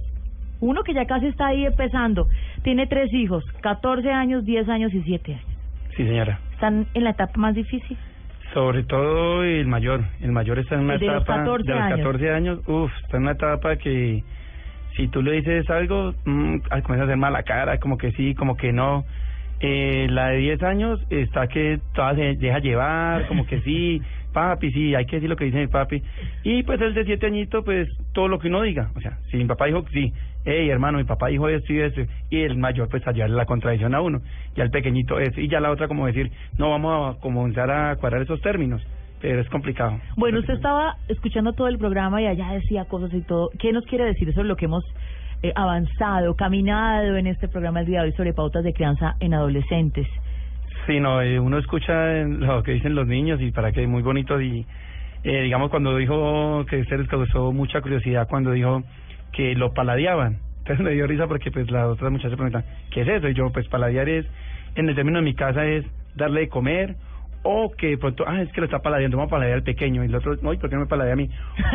Uno 0.60 0.82
que 0.82 0.94
ya 0.94 1.04
casi 1.04 1.26
está 1.26 1.48
ahí 1.48 1.66
empezando. 1.66 2.28
Tiene 2.62 2.86
tres 2.86 3.12
hijos, 3.12 3.44
14 3.60 4.10
años, 4.10 4.46
10 4.46 4.70
años 4.70 4.94
y 4.94 5.02
7 5.02 5.34
años. 5.34 5.46
Sí, 5.94 6.06
señora. 6.06 6.40
Están 6.52 6.86
en 6.94 7.04
la 7.04 7.10
etapa 7.10 7.34
más 7.36 7.54
difícil. 7.54 7.98
Sobre 8.54 8.84
todo 8.84 9.44
el 9.44 9.66
mayor. 9.66 10.02
El 10.22 10.32
mayor 10.32 10.58
está 10.58 10.76
en 10.76 10.84
una 10.84 10.94
El 10.94 11.00
de 11.00 11.06
los 11.06 11.16
etapa 11.16 11.40
14 11.40 11.66
de 11.66 11.74
los 11.74 11.82
años. 11.82 11.98
14 11.98 12.30
años. 12.30 12.58
Uf, 12.66 12.90
está 13.02 13.18
en 13.18 13.22
una 13.24 13.32
etapa 13.32 13.76
que 13.76 14.24
si 14.96 15.08
tú 15.08 15.20
le 15.20 15.32
dices 15.32 15.68
algo, 15.68 16.14
mm, 16.24 16.56
ah, 16.70 16.80
comienza 16.80 17.02
a 17.02 17.04
hacer 17.04 17.18
mala 17.18 17.42
cara, 17.42 17.78
como 17.80 17.98
que 17.98 18.12
sí, 18.12 18.34
como 18.34 18.56
que 18.56 18.72
no. 18.72 19.04
Eh, 19.60 20.06
la 20.10 20.28
de 20.28 20.38
10 20.38 20.62
años 20.62 21.00
está 21.08 21.46
que 21.48 21.80
toda 21.94 22.14
se 22.14 22.34
deja 22.36 22.58
llevar, 22.58 23.26
como 23.26 23.46
que 23.46 23.60
sí, 23.62 24.02
papi, 24.32 24.70
sí, 24.72 24.94
hay 24.94 25.06
que 25.06 25.16
decir 25.16 25.30
lo 25.30 25.36
que 25.36 25.46
dice 25.46 25.58
mi 25.58 25.66
papi. 25.66 26.02
Y 26.44 26.62
pues 26.62 26.80
el 26.80 26.94
de 26.94 27.04
7 27.04 27.26
añitos, 27.26 27.64
pues 27.64 27.88
todo 28.12 28.28
lo 28.28 28.38
que 28.38 28.48
uno 28.48 28.62
diga. 28.62 28.90
O 28.94 29.00
sea, 29.00 29.18
si 29.30 29.38
mi 29.38 29.46
papá 29.46 29.66
dijo 29.66 29.84
que 29.84 29.92
sí, 29.92 30.12
hey 30.46 30.68
hermano, 30.68 30.98
mi 30.98 31.04
papá 31.04 31.28
dijo 31.28 31.48
esto 31.48 31.72
y 31.72 31.80
esto, 31.80 32.02
y 32.30 32.40
el 32.40 32.56
mayor 32.56 32.88
pues 32.88 33.06
a 33.06 33.12
llevarle 33.12 33.36
la 33.36 33.46
contradicción 33.46 33.94
a 33.94 34.00
uno, 34.00 34.20
y 34.54 34.60
al 34.60 34.70
pequeñito 34.70 35.18
es, 35.18 35.36
y 35.36 35.48
ya 35.48 35.60
la 35.60 35.70
otra 35.70 35.88
como 35.88 36.06
decir, 36.06 36.30
no 36.58 36.70
vamos 36.70 37.16
a 37.16 37.20
comenzar 37.20 37.70
a 37.70 37.96
cuadrar 37.96 38.22
esos 38.22 38.40
términos, 38.40 38.82
pero 39.20 39.40
es 39.40 39.48
complicado. 39.48 39.98
Bueno, 40.16 40.38
usted 40.38 40.54
estaba 40.54 40.96
escuchando 41.08 41.52
todo 41.52 41.68
el 41.68 41.78
programa 41.78 42.22
y 42.22 42.26
allá 42.26 42.52
decía 42.52 42.84
cosas 42.84 43.12
y 43.12 43.22
todo. 43.22 43.50
¿Qué 43.58 43.72
nos 43.72 43.84
quiere 43.86 44.04
decir 44.04 44.32
sobre 44.34 44.48
lo 44.48 44.56
que 44.56 44.66
hemos 44.66 44.84
eh, 45.42 45.52
avanzado, 45.54 46.34
caminado 46.34 47.16
en 47.16 47.26
este 47.26 47.48
programa 47.48 47.80
el 47.80 47.86
día 47.86 48.00
de 48.00 48.08
hoy 48.08 48.12
sobre 48.12 48.32
pautas 48.32 48.64
de 48.64 48.72
crianza 48.72 49.16
en 49.20 49.34
adolescentes? 49.34 50.06
Sí, 50.86 51.00
no, 51.00 51.20
eh, 51.20 51.40
uno 51.40 51.58
escucha 51.58 52.22
lo 52.24 52.62
que 52.62 52.72
dicen 52.72 52.94
los 52.94 53.06
niños 53.06 53.40
y 53.40 53.50
para 53.50 53.72
que 53.72 53.86
muy 53.86 54.02
bonito 54.02 54.40
y 54.40 54.64
eh, 55.24 55.42
digamos 55.42 55.70
cuando 55.70 55.96
dijo 55.96 56.64
que 56.66 56.80
usted 56.80 57.00
les 57.00 57.08
causó 57.08 57.52
mucha 57.52 57.80
curiosidad 57.80 58.28
cuando 58.28 58.52
dijo 58.52 58.82
que 59.32 59.54
lo 59.54 59.74
paladeaban. 59.74 60.38
Entonces 60.58 60.84
me 60.84 60.92
dio 60.92 61.06
risa 61.06 61.26
porque 61.26 61.50
pues 61.50 61.70
la 61.70 61.88
otra 61.88 62.10
muchacha 62.10 62.36
pregunta, 62.36 62.64
¿qué 62.90 63.02
es 63.02 63.08
eso? 63.08 63.28
Y 63.28 63.34
yo 63.34 63.50
pues 63.52 63.66
paladear 63.68 64.08
es, 64.08 64.26
en 64.76 64.88
el 64.88 64.94
término 64.94 65.18
de 65.18 65.24
mi 65.24 65.34
casa 65.34 65.64
es 65.64 65.84
darle 66.14 66.40
de 66.40 66.48
comer 66.48 66.96
o 67.42 67.72
que 67.76 67.88
de 67.88 67.98
pronto, 67.98 68.24
ah, 68.26 68.42
es 68.42 68.50
que 68.52 68.60
lo 68.60 68.66
está 68.66 68.80
paladeando, 68.80 69.16
vamos 69.16 69.30
a 69.30 69.36
paladear 69.36 69.58
al 69.58 69.62
pequeño 69.62 70.02
y 70.02 70.06
el 70.06 70.14
otro, 70.14 70.36
no, 70.42 70.52
¿y 70.52 70.58
por 70.58 70.68
qué 70.68 70.76
no 70.76 70.82
me 70.82 70.88
paladea 70.88 71.12
a 71.12 71.16
mí? 71.16 71.30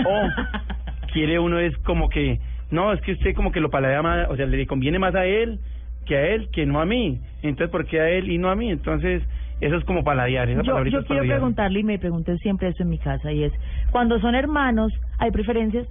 O 0.05 1.07
quiere 1.13 1.39
uno 1.39 1.59
es 1.59 1.77
como 1.79 2.09
que, 2.09 2.39
no, 2.71 2.93
es 2.93 3.01
que 3.01 3.13
usted 3.13 3.35
como 3.35 3.51
que 3.51 3.59
lo 3.59 3.69
paladea 3.69 4.01
más, 4.01 4.29
o 4.29 4.35
sea, 4.35 4.45
le 4.45 4.65
conviene 4.65 4.97
más 4.97 5.13
a 5.15 5.25
él 5.25 5.59
que 6.05 6.17
a 6.17 6.27
él, 6.27 6.49
que 6.51 6.65
no 6.65 6.81
a 6.81 6.85
mí. 6.85 7.19
Entonces, 7.43 7.69
¿por 7.69 7.85
qué 7.85 7.99
a 7.99 8.09
él 8.09 8.29
y 8.31 8.37
no 8.37 8.49
a 8.49 8.55
mí? 8.55 8.71
Entonces, 8.71 9.23
eso 9.59 9.75
es 9.75 9.83
como 9.85 10.03
paladear. 10.03 10.49
Esa 10.49 10.61
Yo, 10.63 10.83
yo 10.85 10.99
es 10.99 11.05
quiero 11.05 11.23
preguntarle 11.23 11.79
y 11.79 11.83
me 11.83 11.99
preguntan 11.99 12.37
siempre 12.39 12.69
eso 12.69 12.83
en 12.83 12.89
mi 12.89 12.97
casa 12.97 13.31
y 13.31 13.43
es, 13.43 13.53
cuando 13.91 14.19
son 14.19 14.35
hermanos, 14.35 14.91
¿hay 15.19 15.31
preferencias? 15.31 15.87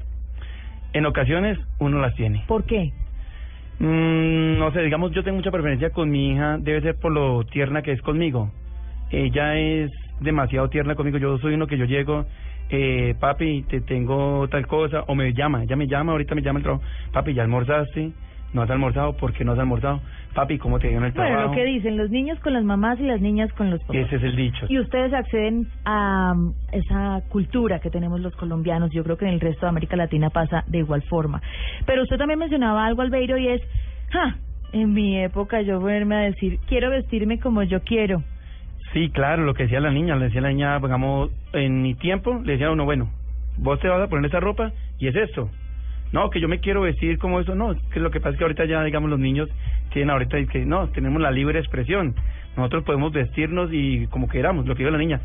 En 0.93 1.07
ocasiones, 1.07 1.59
uno 1.79 2.01
las 2.01 2.15
tiene. 2.17 2.45
¿Por 2.49 2.65
qué? 2.65 2.93
Mm, 3.79 4.59
no 4.59 4.73
sé, 4.73 4.83
digamos, 4.83 5.13
yo 5.13 5.23
tengo 5.23 5.37
mucha 5.37 5.53
preferencia 5.53 5.91
con 5.91 6.11
mi 6.11 6.33
hija, 6.33 6.59
debe 6.59 6.83
ser 6.83 6.97
por 6.97 7.13
lo 7.13 7.45
tierna 7.45 7.83
que 7.83 7.93
es 7.93 8.03
conmigo. 8.03 8.51
Ella 9.11 9.57
es 9.57 9.91
demasiado 10.21 10.69
tierna 10.69 10.95
conmigo. 10.97 11.19
Yo 11.19 11.39
soy 11.39 11.55
uno 11.55 11.67
que 11.67 11.79
yo 11.79 11.85
llego, 11.85 12.27
eh, 12.71 13.15
papi, 13.19 13.63
te 13.63 13.81
tengo 13.81 14.49
tal 14.49 14.67
cosa, 14.67 15.03
o 15.07 15.15
me 15.15 15.33
llama, 15.33 15.65
ella 15.65 15.77
me 15.77 15.87
llama, 15.87 16.13
ahorita 16.13 16.35
me 16.35 16.43
llama 16.43 16.61
el 16.61 16.63
trabajo, 16.65 16.85
papi, 17.13 17.35
¿ya 17.35 17.43
almorzaste? 17.43 18.13
¿No 18.53 18.63
has 18.63 18.71
almorzado? 18.71 19.17
¿Por 19.17 19.33
qué 19.33 19.45
no 19.45 19.53
has 19.53 19.59
almorzado? 19.59 20.01
Papi, 20.35 20.59
¿cómo 20.59 20.79
te 20.79 20.89
dio 20.89 20.99
en 20.99 21.05
el 21.05 21.13
trabajo? 21.13 21.35
Bueno, 21.35 21.49
lo 21.49 21.55
que 21.55 21.65
dicen 21.65 21.97
los 21.97 22.11
niños 22.11 22.39
con 22.41 22.53
las 22.53 22.65
mamás 22.65 22.99
y 22.99 23.05
las 23.05 23.21
niñas 23.21 23.53
con 23.53 23.71
los 23.71 23.81
papás. 23.81 23.97
Ese 23.97 24.17
es 24.17 24.23
el 24.23 24.37
dicho. 24.37 24.67
Y 24.69 24.79
ustedes 24.79 25.13
acceden 25.13 25.67
a 25.85 26.33
um, 26.35 26.53
esa 26.73 27.23
cultura 27.29 27.79
que 27.81 27.91
tenemos 27.91 28.21
los 28.21 28.35
colombianos. 28.37 28.91
Yo 28.93 29.05
creo 29.05 29.17
que 29.17 29.25
en 29.25 29.35
el 29.35 29.41
resto 29.41 29.67
de 29.67 29.71
América 29.71 29.97
Latina 29.97 30.31
pasa 30.31 30.65
de 30.67 30.79
igual 30.79 31.03
forma. 31.03 31.41
Pero 31.87 32.03
usted 32.03 32.17
también 32.17 32.39
mencionaba 32.39 32.87
algo, 32.87 33.03
Albeiro, 33.03 33.39
y 33.39 33.49
es, 33.49 33.63
ja, 34.11 34.37
en 34.73 34.93
mi 34.93 35.19
época 35.19 35.63
yo 35.63 35.81
ponerme 35.81 36.17
a 36.17 36.21
decir, 36.21 36.59
quiero 36.69 36.91
vestirme 36.91 37.39
como 37.39 37.63
yo 37.63 37.83
quiero. 37.83 38.23
Sí, 38.93 39.11
claro, 39.11 39.45
lo 39.45 39.55
que 39.55 39.65
decía 39.65 39.79
la 39.81 39.93
niña, 39.93 40.17
le 40.17 40.27
decía 40.27 40.41
la 40.41 40.49
niña, 40.49 40.79
digamos, 40.81 41.31
en 41.53 41.83
mi 41.83 41.95
tiempo, 41.95 42.41
le 42.45 42.53
decía 42.53 42.67
a 42.67 42.73
uno, 42.73 42.85
bueno, 42.85 43.09
vos 43.57 43.79
te 43.79 43.89
vas 43.89 44.01
a 44.03 44.09
poner 44.09 44.27
esa 44.27 44.41
ropa 44.41 44.73
y 44.99 45.07
es 45.07 45.15
esto. 45.15 45.49
no, 46.13 46.29
que 46.31 46.41
yo 46.41 46.49
me 46.49 46.59
quiero 46.59 46.81
vestir 46.81 47.19
como 47.19 47.39
eso, 47.39 47.55
no, 47.55 47.77
que 47.93 48.01
lo 48.01 48.11
que 48.11 48.19
pasa 48.19 48.31
es 48.31 48.39
que 48.39 48.45
ahorita 48.45 48.65
ya, 48.65 48.83
digamos, 48.83 49.09
los 49.11 49.21
niños 49.21 49.49
tienen 49.93 50.11
ahorita 50.11 50.45
que 50.47 50.65
no, 50.67 50.89
tenemos 50.89 51.23
la 51.23 51.31
libre 51.31 51.61
expresión, 51.61 52.17
nosotros 52.57 52.83
podemos 52.83 53.13
vestirnos 53.13 53.71
y 53.73 54.09
como 54.09 54.29
queramos, 54.29 54.67
lo 54.67 54.75
que 54.75 54.83
digo 54.83 54.91
la 54.91 54.99
niña, 54.99 55.21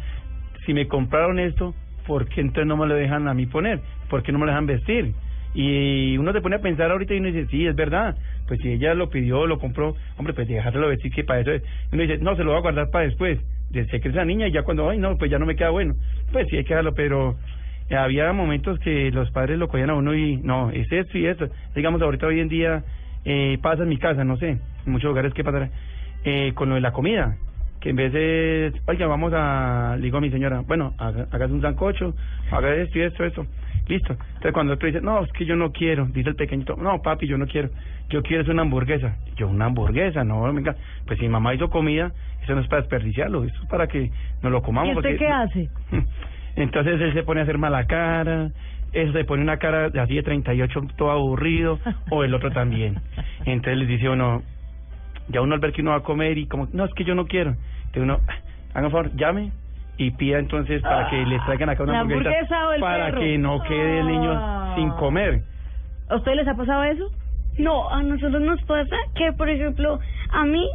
si 0.66 0.74
me 0.76 0.88
compraron 0.88 1.40
esto, 1.40 1.74
¿por 2.06 2.28
qué 2.28 2.42
entonces 2.42 2.68
no 2.68 2.78
me 2.78 2.86
lo 2.86 2.94
dejan 2.94 3.28
a 3.28 3.34
mí 3.34 3.48
poner? 3.48 3.80
¿Por 4.10 4.22
qué 4.22 4.32
no 4.32 4.38
me 4.38 4.46
lo 4.46 4.52
dejan 4.52 4.68
vestir? 4.68 5.14
Y 5.56 6.18
uno 6.18 6.34
se 6.34 6.42
pone 6.42 6.58
a 6.58 6.62
pensar 6.62 6.92
ahorita 6.92 7.16
y 7.16 7.20
uno 7.20 7.32
dice, 7.32 7.48
sí, 7.48 7.66
es 7.66 7.76
verdad, 7.76 8.16
pues 8.48 8.60
si 8.62 8.70
ella 8.70 8.94
lo 8.94 9.10
pidió, 9.10 9.48
lo 9.48 9.58
compró, 9.58 9.96
hombre, 10.18 10.34
pues 10.34 10.48
dejárselo 10.48 10.90
vestir 10.90 11.12
que 11.12 11.24
para 11.24 11.40
eso 11.40 11.52
es. 11.52 11.64
Y 11.92 11.96
uno 11.96 12.04
dice, 12.04 12.18
no, 12.20 12.36
se 12.36 12.44
lo 12.44 12.52
voy 12.52 12.60
a 12.60 12.62
guardar 12.62 12.92
para 12.92 13.06
después, 13.06 13.40
sé 13.86 14.00
que 14.00 14.08
es 14.08 14.16
la 14.16 14.26
niña 14.26 14.48
y 14.48 14.52
ya 14.52 14.64
cuando, 14.64 14.90
ay, 14.90 14.98
no, 14.98 15.18
pues 15.18 15.30
ya 15.30 15.38
no 15.38 15.46
me 15.46 15.56
queda 15.56 15.72
bueno, 15.72 15.96
pues 16.32 16.48
sí 16.50 16.58
hay 16.58 16.64
que 16.64 16.70
dejarlo, 16.70 16.94
pero 16.94 17.36
había 17.92 18.32
momentos 18.34 18.80
que 18.80 19.12
los 19.12 19.30
padres 19.32 19.60
lo 19.60 19.68
cogían 19.68 19.90
a 19.90 19.96
uno 19.96 20.16
y 20.16 20.38
no, 20.38 20.72
es 20.72 20.92
esto 20.92 21.18
y 21.18 21.28
esto. 21.28 21.50
Digamos, 21.76 22.02
ahorita 22.02 22.28
hoy 22.28 22.40
en 22.40 22.48
día 22.48 22.84
eh, 23.26 23.58
pasa 23.62 23.84
en 23.84 23.90
mi 23.90 23.98
casa, 23.98 24.24
no 24.24 24.38
sé, 24.38 24.50
en 24.86 24.92
muchos 24.92 25.10
lugares 25.10 25.34
que 25.34 25.44
pasa 25.44 25.70
eh, 26.24 26.54
con 26.56 26.70
lo 26.70 26.76
de 26.76 26.82
la 26.82 26.94
comida. 26.94 27.38
Que 27.86 27.92
en 27.92 27.98
vez 27.98 28.12
de, 28.14 28.74
oiga, 28.88 29.06
vamos 29.06 29.32
a, 29.36 29.94
le 29.98 30.02
digo 30.06 30.18
a 30.18 30.22
mi 30.22 30.32
señora, 30.32 30.62
bueno, 30.62 30.96
haga, 30.98 31.28
hágase 31.32 31.54
un 31.54 31.62
sancocho, 31.62 32.16
haga 32.50 32.74
esto 32.74 32.98
y 32.98 33.04
esto, 33.04 33.24
esto. 33.24 33.46
Listo. 33.88 34.14
Entonces 34.14 34.54
cuando 34.54 34.74
otro 34.74 34.88
dice, 34.88 35.02
no, 35.02 35.24
es 35.24 35.32
que 35.34 35.46
yo 35.46 35.56
no 35.56 35.72
quiero, 35.72 36.08
dice 36.08 36.30
el 36.30 36.36
pequeñito, 36.36 36.76
no, 36.78 37.04
papi, 37.04 37.28
yo 37.28 37.38
no 37.38 37.46
quiero, 37.46 37.70
yo 38.10 38.24
quiero 38.24 38.42
es 38.42 38.50
una 38.50 38.64
hamburguesa. 38.64 39.16
Yo, 39.36 39.48
una 39.50 39.66
hamburguesa, 39.66 40.24
no, 40.24 40.52
venga, 40.52 40.76
pues 41.06 41.20
si 41.20 41.30
mamá 41.30 41.54
hizo 41.54 41.70
comida, 41.70 42.12
eso 42.42 42.56
no 42.56 42.62
es 42.62 42.68
para 42.68 42.82
desperdiciarlo, 42.82 43.44
eso 43.44 43.56
es 43.62 43.70
para 43.70 43.86
que 43.86 44.10
nos 44.42 44.52
lo 44.52 44.64
comamos. 44.64 44.96
¿Y 44.96 44.98
usted 44.98 45.10
porque- 45.12 45.18
qué 45.20 45.28
hace? 45.28 45.70
entonces 46.56 47.00
él 47.00 47.14
se 47.14 47.22
pone 47.22 47.42
a 47.42 47.44
hacer 47.44 47.60
mala 47.60 47.86
cara, 47.86 48.50
él 48.94 49.14
se 49.14 49.26
pone 49.26 49.44
una 49.44 49.58
cara 49.58 49.92
de 49.92 50.00
así 50.00 50.16
de 50.16 50.24
38 50.24 50.88
todo 50.96 51.12
aburrido, 51.12 51.80
o 52.10 52.24
el 52.24 52.34
otro 52.34 52.50
también. 52.50 52.96
Entonces 53.46 53.78
les 53.78 53.88
dice 53.88 54.10
uno, 54.10 54.42
ya 55.28 55.42
uno 55.42 55.54
al 55.54 55.60
ver 55.60 55.72
que 55.72 55.82
uno 55.84 55.92
va 55.92 55.98
a 55.98 56.02
comer 56.04 56.40
y 56.40 56.48
como, 56.48 56.68
no, 56.74 56.86
es 56.86 56.94
que 56.96 57.04
yo 57.04 57.14
no 57.14 57.28
quiero. 57.28 57.56
Entonces 57.96 58.04
uno, 58.04 58.20
hagan 58.74 58.92
favor, 58.92 59.16
llame 59.16 59.52
y 59.98 60.12
pida 60.12 60.40
entonces 60.40 60.82
para 60.82 61.10
que 61.10 61.26
les 61.26 61.42
traigan 61.46 61.70
acá 61.70 61.84
una 61.84 61.94
¿La 61.94 62.00
hamburguesa 62.02 62.30
hamburguesa 62.36 62.68
o 62.68 62.72
el 62.74 62.82
para 62.82 63.06
perro? 63.06 63.20
que 63.22 63.38
no 63.38 63.64
quede 63.64 64.00
el 64.00 64.08
niño 64.08 64.32
Ah. 64.34 64.74
sin 64.76 64.90
comer. 64.92 65.42
¿A 66.10 66.16
ustedes 66.18 66.38
les 66.38 66.48
ha 66.48 66.56
pasado 66.56 66.84
eso? 66.84 67.10
No, 67.58 67.90
a 67.90 68.04
nosotros 68.04 68.42
nos 68.42 68.62
pasa 68.64 68.96
que, 69.16 69.32
por 69.32 69.50
ejemplo, 69.50 70.00
a 70.32 70.46
mí 70.46 70.70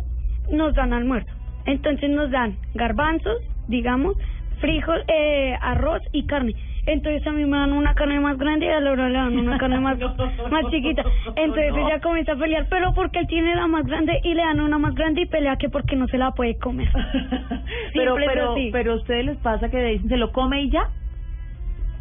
nos 0.50 0.74
dan 0.74 0.94
almuerzo. 0.94 1.30
Entonces 1.66 2.08
nos 2.08 2.30
dan 2.30 2.56
garbanzos, 2.74 3.36
digamos, 3.68 4.16
frijol, 4.60 5.04
eh, 5.08 5.54
arroz 5.60 6.00
y 6.12 6.26
carne. 6.26 6.54
Entonces 6.86 7.26
a 7.26 7.30
mí 7.32 7.44
me 7.44 7.58
dan 7.58 7.72
una 7.72 7.94
carne 7.94 8.18
más 8.20 8.38
grande 8.38 8.66
y 8.66 8.68
a 8.70 8.80
Laura 8.80 9.08
le 9.08 9.18
dan 9.18 9.38
una 9.38 9.58
carne 9.58 9.80
más, 9.80 9.98
más 10.50 10.70
chiquita. 10.70 11.04
Entonces 11.36 11.72
No. 11.72 11.86
ella 11.86 12.00
comienza 12.00 12.32
a 12.32 12.36
pelear, 12.36 12.66
pero 12.70 12.92
porque 12.94 13.20
él 13.20 13.26
tiene 13.26 13.54
la 13.54 13.66
más 13.66 13.84
grande 13.86 14.18
y 14.24 14.34
le 14.34 14.42
dan 14.42 14.60
una 14.60 14.78
más 14.78 14.94
grande 14.94 15.22
y 15.22 15.26
pelea 15.26 15.56
que 15.56 15.68
porque 15.68 15.96
no 15.96 16.06
se 16.08 16.18
la 16.18 16.32
puede 16.32 16.56
comer. 16.58 16.88
pero, 17.94 18.14
pero, 18.16 18.52
así. 18.52 18.70
pero 18.72 18.92
a 18.92 18.96
ustedes 18.96 19.24
les 19.26 19.36
pasa 19.38 19.68
que 19.68 19.82
dicen, 19.82 20.08
¿se 20.08 20.16
lo 20.16 20.32
come 20.32 20.62
y 20.62 20.70
ya? 20.70 20.84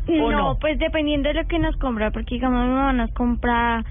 ¿O 0.07 0.31
No, 0.31 0.37
no? 0.37 0.57
pues 0.59 0.79
dependiendo 0.79 1.29
de 1.29 1.35
lo 1.35 1.45
que 1.47 1.59
nos 1.59 1.75
compra, 1.77 2.09
porque 2.11 2.35
digamos 2.35 2.65
mi 2.65 2.71
mamá 2.73 2.93
nos 2.93 3.11
compra 3.11 3.83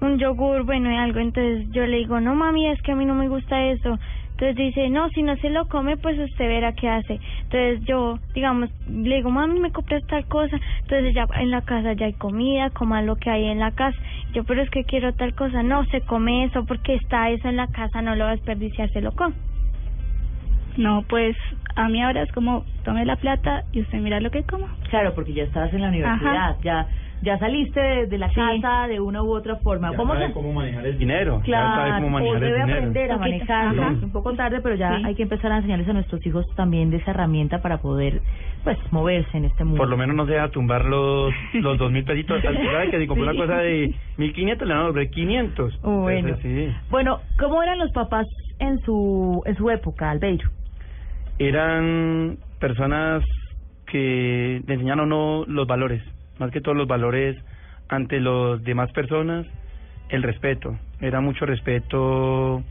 un 0.00 0.18
yogur, 0.18 0.64
bueno, 0.64 0.90
y 0.90 0.96
algo, 0.96 1.20
entonces 1.20 1.70
yo 1.70 1.86
le 1.86 1.98
digo, 1.98 2.18
no 2.20 2.34
mami, 2.34 2.66
es 2.68 2.82
que 2.82 2.90
a 2.92 2.96
mí 2.96 3.04
no 3.04 3.14
me 3.14 3.28
gusta 3.28 3.62
eso. 3.66 3.96
Entonces 4.42 4.74
dice, 4.74 4.90
no, 4.90 5.08
si 5.10 5.22
no 5.22 5.36
se 5.36 5.50
lo 5.50 5.68
come, 5.68 5.96
pues 5.96 6.18
usted 6.18 6.48
verá 6.48 6.72
qué 6.72 6.88
hace. 6.88 7.20
Entonces 7.44 7.80
yo, 7.84 8.18
digamos, 8.34 8.70
le 8.88 9.16
digo, 9.16 9.30
mami, 9.30 9.60
me 9.60 9.70
compras 9.70 10.02
tal 10.08 10.26
cosa. 10.26 10.56
Entonces 10.80 11.14
ya 11.14 11.28
en 11.38 11.52
la 11.52 11.62
casa 11.62 11.92
ya 11.92 12.06
hay 12.06 12.14
comida, 12.14 12.70
coma 12.70 13.02
lo 13.02 13.14
que 13.14 13.30
hay 13.30 13.44
en 13.44 13.60
la 13.60 13.70
casa. 13.70 13.96
Yo, 14.32 14.42
pero 14.42 14.60
es 14.60 14.70
que 14.70 14.82
quiero 14.82 15.12
tal 15.12 15.32
cosa. 15.36 15.62
No, 15.62 15.84
se 15.92 16.00
come 16.00 16.42
eso 16.42 16.64
porque 16.64 16.94
está 16.96 17.30
eso 17.30 17.48
en 17.48 17.56
la 17.56 17.68
casa, 17.68 18.02
no 18.02 18.16
lo 18.16 18.24
va 18.24 18.30
a 18.30 18.34
desperdiciar, 18.34 18.90
se 18.90 19.00
lo 19.00 19.12
come. 19.12 19.36
No, 20.76 21.04
pues 21.08 21.36
a 21.76 21.88
mí 21.88 22.02
ahora 22.02 22.22
es 22.22 22.32
como, 22.32 22.64
tome 22.82 23.04
la 23.04 23.14
plata 23.14 23.62
y 23.70 23.82
usted 23.82 23.98
mira 23.98 24.18
lo 24.18 24.32
que 24.32 24.42
coma. 24.42 24.74
Claro, 24.90 25.14
porque 25.14 25.34
ya 25.34 25.44
estás 25.44 25.72
en 25.72 25.82
la 25.82 25.88
universidad, 25.88 26.50
Ajá. 26.50 26.58
ya 26.64 26.88
ya 27.22 27.38
saliste 27.38 27.80
de, 27.80 28.06
de 28.06 28.18
la 28.18 28.28
casa 28.32 28.86
de 28.88 29.00
una 29.00 29.22
u 29.22 29.30
otra 29.32 29.56
forma. 29.56 29.90
Ya 29.92 29.96
¿Cómo 29.96 30.12
sabe 30.14 30.26
se- 30.28 30.32
cómo 30.32 30.52
manejar 30.52 30.86
el 30.86 30.98
dinero. 30.98 31.38
ya 31.38 31.44
Claro, 31.44 31.74
sabe 31.76 32.02
cómo 32.02 32.06
o 32.06 32.10
manejar 32.10 32.40
debe 32.40 32.48
el 32.60 32.60
dinero. 32.66 32.78
aprender 32.78 33.12
a. 33.12 33.14
Ajá. 33.70 33.92
Es 33.96 34.02
un 34.02 34.12
poco 34.12 34.32
tarde, 34.34 34.60
pero 34.60 34.74
ya 34.74 34.96
Sí. 34.98 35.02
hay 35.06 35.14
que 35.14 35.22
empezar 35.22 35.52
a 35.52 35.56
enseñarles 35.56 35.88
a 35.88 35.92
nuestros 35.92 36.24
hijos 36.26 36.46
también 36.56 36.90
de 36.90 36.96
esa 36.98 37.12
herramienta 37.12 37.62
para 37.62 37.78
poder, 37.78 38.20
pues, 38.64 38.76
moverse 38.90 39.36
en 39.36 39.44
este 39.46 39.64
mundo. 39.64 39.78
Por 39.78 39.88
lo 39.88 39.96
menos 39.96 40.14
no 40.16 40.26
se 40.26 40.36
va 40.36 40.44
a 40.44 40.48
tumbar 40.50 40.84
los 40.84 41.32
los 41.54 41.78
dos 41.78 41.90
mil 41.92 42.04
pesitos. 42.04 42.42
¿Sabe 42.42 42.90
que 42.90 42.98
si 42.98 43.06
compró 43.06 43.24
una 43.24 43.32
Sí. 43.32 43.38
cosa 43.38 43.56
de 43.58 43.94
mil 44.16 44.32
quinientos 44.32 44.66
le 44.66 44.74
van 44.74 44.82
a 44.82 44.86
devolver 44.86 45.10
quinientos? 45.10 45.80
Bueno. 45.82 46.28
Entonces, 46.28 46.70
sí. 46.70 46.76
Bueno, 46.90 47.20
¿cómo 47.38 47.62
eran 47.62 47.78
los 47.78 47.90
papás 47.92 48.26
en 48.58 48.80
su 48.80 49.42
en 49.46 49.56
su 49.56 49.70
época, 49.70 50.10
Albeiro? 50.10 50.48
Eran 51.38 52.36
personas 52.60 53.24
que 53.86 54.62
le 54.66 54.76
uno 55.02 55.44
los 55.46 55.66
valores, 55.66 56.02
más 56.42 56.50
que 56.50 56.60
todos 56.60 56.76
los 56.76 56.88
valores 56.88 57.36
ante 57.88 58.18
los 58.20 58.62
demás 58.64 58.90
personas, 58.92 59.46
el 60.08 60.22
respeto. 60.22 60.76
Era 61.00 61.20
mucho 61.20 61.46
respeto 61.46 62.62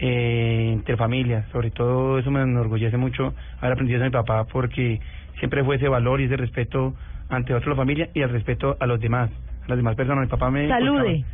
eh, 0.00 0.70
entre 0.72 0.96
familias, 0.96 1.46
sobre 1.52 1.70
todo 1.70 2.18
eso 2.18 2.30
me 2.30 2.42
enorgullece 2.42 2.96
mucho 2.96 3.34
haber 3.60 3.72
aprendido 3.72 4.00
de 4.00 4.06
mi 4.06 4.10
papá 4.10 4.44
porque 4.44 5.00
siempre 5.38 5.62
fue 5.64 5.76
ese 5.76 5.88
valor 5.88 6.20
y 6.20 6.24
ese 6.24 6.36
respeto 6.36 6.94
ante 7.28 7.54
otra 7.54 7.74
familia 7.76 8.08
y 8.14 8.20
el 8.20 8.30
respeto 8.30 8.76
a 8.80 8.86
los 8.86 9.00
demás, 9.00 9.30
a 9.64 9.68
las 9.68 9.76
demás 9.76 9.94
personas. 9.96 10.24
Mi 10.24 10.30
papá 10.30 10.50
me 10.50 10.68
Salude. 10.68 11.08
inculcaba- 11.18 11.24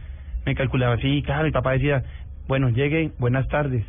me 0.47 0.55
calculaba 0.55 0.95
así, 0.95 1.22
claro, 1.22 1.45
mi 1.45 1.51
papá 1.51 1.72
decía, 1.72 2.03
bueno, 2.47 2.68
llegue, 2.70 3.11
buenas 3.18 3.49
tardes. 3.49 3.85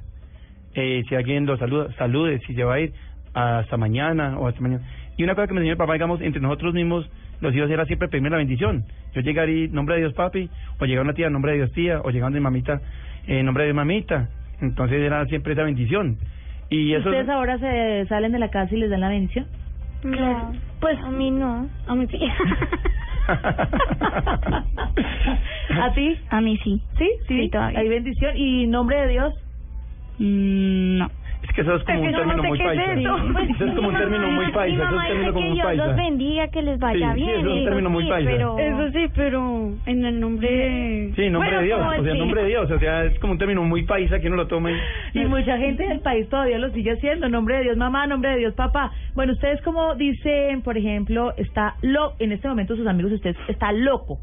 Eh, 0.75 1.03
si 1.09 1.15
alguien 1.15 1.45
lo 1.45 1.57
saluda, 1.57 1.91
salude, 1.97 2.39
si 2.47 2.53
se 2.55 2.63
va 2.63 2.75
a 2.75 2.79
ir, 2.79 2.93
hasta 3.33 3.75
mañana 3.77 4.37
o 4.39 4.47
hasta 4.47 4.61
mañana. 4.61 4.81
Y 5.17 5.23
una 5.23 5.35
cosa 5.35 5.47
que 5.47 5.53
me 5.53 5.59
enseñó 5.59 5.73
mi 5.75 5.77
papá, 5.77 5.93
digamos, 5.93 6.21
entre 6.21 6.41
nosotros 6.41 6.73
mismos, 6.73 7.09
los 7.41 7.55
hijos 7.55 7.69
era 7.69 7.85
siempre 7.85 8.07
pedirme 8.07 8.29
la 8.29 8.37
bendición. 8.37 8.85
Yo 9.13 9.21
llegar 9.21 9.49
y, 9.49 9.67
nombre 9.67 9.95
de 9.95 10.01
Dios, 10.01 10.13
papi, 10.13 10.49
o 10.79 10.85
llegar 10.85 11.03
una 11.03 11.13
tía, 11.13 11.29
nombre 11.29 11.51
de 11.51 11.57
Dios, 11.59 11.71
tía, 11.73 11.99
o 12.01 12.09
llegar 12.11 12.31
de 12.31 12.39
mamita, 12.39 12.79
en 13.27 13.45
nombre 13.45 13.63
de 13.63 13.69
Dios, 13.69 13.75
mamita. 13.75 14.29
Entonces 14.61 15.01
era 15.01 15.25
siempre 15.25 15.53
esa 15.53 15.63
bendición. 15.63 16.17
Y 16.69 16.93
eso... 16.93 17.09
¿Ustedes 17.09 17.29
ahora 17.29 17.57
se 17.57 18.05
salen 18.07 18.31
de 18.31 18.39
la 18.39 18.49
casa 18.49 18.73
y 18.73 18.77
les 18.77 18.89
dan 18.89 19.01
la 19.01 19.09
bendición? 19.09 19.45
No, 20.03 20.53
pues 20.79 20.97
a 20.99 21.11
mí 21.11 21.29
no. 21.31 21.67
A 21.87 21.95
mí 21.95 22.07
sí. 22.07 22.17
¿A 25.79 25.93
ti? 25.93 26.17
A 26.29 26.41
mí 26.41 26.57
sí. 26.63 26.81
¿Sí? 26.97 27.09
Sí, 27.27 27.41
Sí, 27.41 27.49
todavía. 27.49 27.79
¿Hay 27.79 27.87
bendición? 27.89 28.35
¿Y 28.35 28.67
nombre 28.67 29.01
de 29.01 29.07
Dios? 29.09 29.33
Mm, 30.17 30.97
no. 30.97 31.11
Es 31.43 31.51
que 31.55 31.61
eso 31.61 31.75
es 31.75 31.83
como 31.83 32.01
un 32.01 32.11
término 32.11 32.43
muy 32.43 32.59
paisa. 32.59 32.93
eso. 32.93 33.17
Es 33.65 33.75
como 33.75 33.87
un 33.87 33.93
mi 33.93 33.99
término 33.99 34.27
muy 34.31 34.51
paisa. 34.51 34.83
Eso 34.83 34.85
es 34.85 34.91
un 34.93 35.07
término 35.07 35.33
como 35.33 35.45
que 35.45 35.49
muy 35.49 35.55
Dios 35.61 35.75
los 35.75 35.87
paisa. 35.87 36.01
bendiga, 36.03 36.47
que 36.49 36.61
les 36.61 36.79
vaya 36.79 37.13
Sí, 37.13 37.19
sí, 37.19 37.25
bien. 37.25 37.39
eso 37.39 37.49
es 37.49 37.57
un 37.57 37.65
término 37.65 37.89
muy 37.89 38.07
paisa. 38.09 38.31
Pero... 38.31 38.59
Eso 38.59 38.91
sí, 38.91 39.05
pero 39.15 39.71
en 39.85 40.05
el 40.05 40.19
nombre 40.19 40.51
de... 40.51 41.13
Sí, 41.15 41.29
nombre 41.29 41.49
Bueno, 41.49 41.59
de 41.61 41.65
Dios, 41.65 41.79
¿cómo 41.79 41.89
o 41.89 42.03
sea, 42.03 42.13
nombre 42.13 42.41
de 42.43 42.47
Dios, 42.47 42.71
o 42.71 42.79
sea, 42.79 43.05
es 43.05 43.19
como 43.19 43.33
un 43.33 43.39
término 43.39 43.63
muy 43.63 43.83
paisa 43.83 44.19
que 44.19 44.27
uno 44.27 44.35
lo 44.37 44.47
toma 44.47 44.71
y... 44.71 44.75
Y 45.13 45.25
mucha 45.25 45.57
gente 45.57 45.83
del 45.87 45.99
país 45.99 46.29
todavía 46.29 46.57
lo 46.59 46.69
sigue 46.71 46.91
haciendo. 46.91 47.27
Nombre 47.27 47.57
de 47.57 47.63
Dios, 47.63 47.77
mamá, 47.77 48.07
nombre 48.07 48.31
de 48.31 48.37
Dios, 48.37 48.53
papá. 48.53 48.91
Bueno, 49.15 49.33
ustedes 49.33 49.61
como 49.63 49.95
dicen, 49.95 50.61
por 50.61 50.77
ejemplo, 50.77 51.33
está 51.37 51.75
lo 51.81 52.13
en 52.19 52.31
este 52.31 52.47
momento 52.47 52.75
sus 52.75 52.87
amigos, 52.87 53.11
ustedes 53.13 53.35
está 53.47 53.71
loco. 53.71 54.19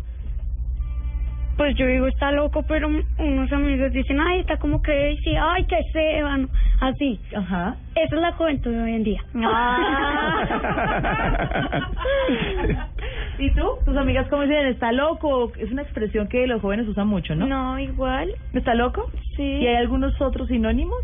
Pues 1.58 1.74
yo 1.76 1.86
digo, 1.86 2.06
está 2.06 2.30
loco, 2.30 2.62
pero 2.68 2.86
unos 2.88 3.52
amigos 3.52 3.90
dicen, 3.92 4.18
ay, 4.20 4.40
está 4.40 4.56
como 4.58 4.80
crazy, 4.80 5.34
ay, 5.36 5.64
que 5.64 5.76
se 5.92 6.22
van, 6.22 6.48
así. 6.80 7.18
Ajá. 7.36 7.74
Esa 7.96 8.14
es 8.14 8.20
la 8.22 8.32
juventud 8.32 8.70
de 8.70 8.80
hoy 8.80 8.92
en 8.94 9.02
día. 9.02 9.20
¿Y 13.38 13.50
tú? 13.54 13.66
¿Tus 13.84 13.96
amigas 13.96 14.26
cómo 14.28 14.42
dicen? 14.42 14.66
¿Está 14.68 14.92
loco? 14.92 15.52
Es 15.58 15.70
una 15.72 15.82
expresión 15.82 16.28
que 16.28 16.46
los 16.46 16.60
jóvenes 16.60 16.86
usan 16.88 17.08
mucho, 17.08 17.34
¿no? 17.34 17.46
No, 17.46 17.78
igual. 17.78 18.30
¿Está 18.52 18.74
loco? 18.74 19.10
Sí. 19.36 19.42
¿Y 19.42 19.66
hay 19.66 19.76
algunos 19.76 20.20
otros 20.20 20.48
sinónimos? 20.48 20.96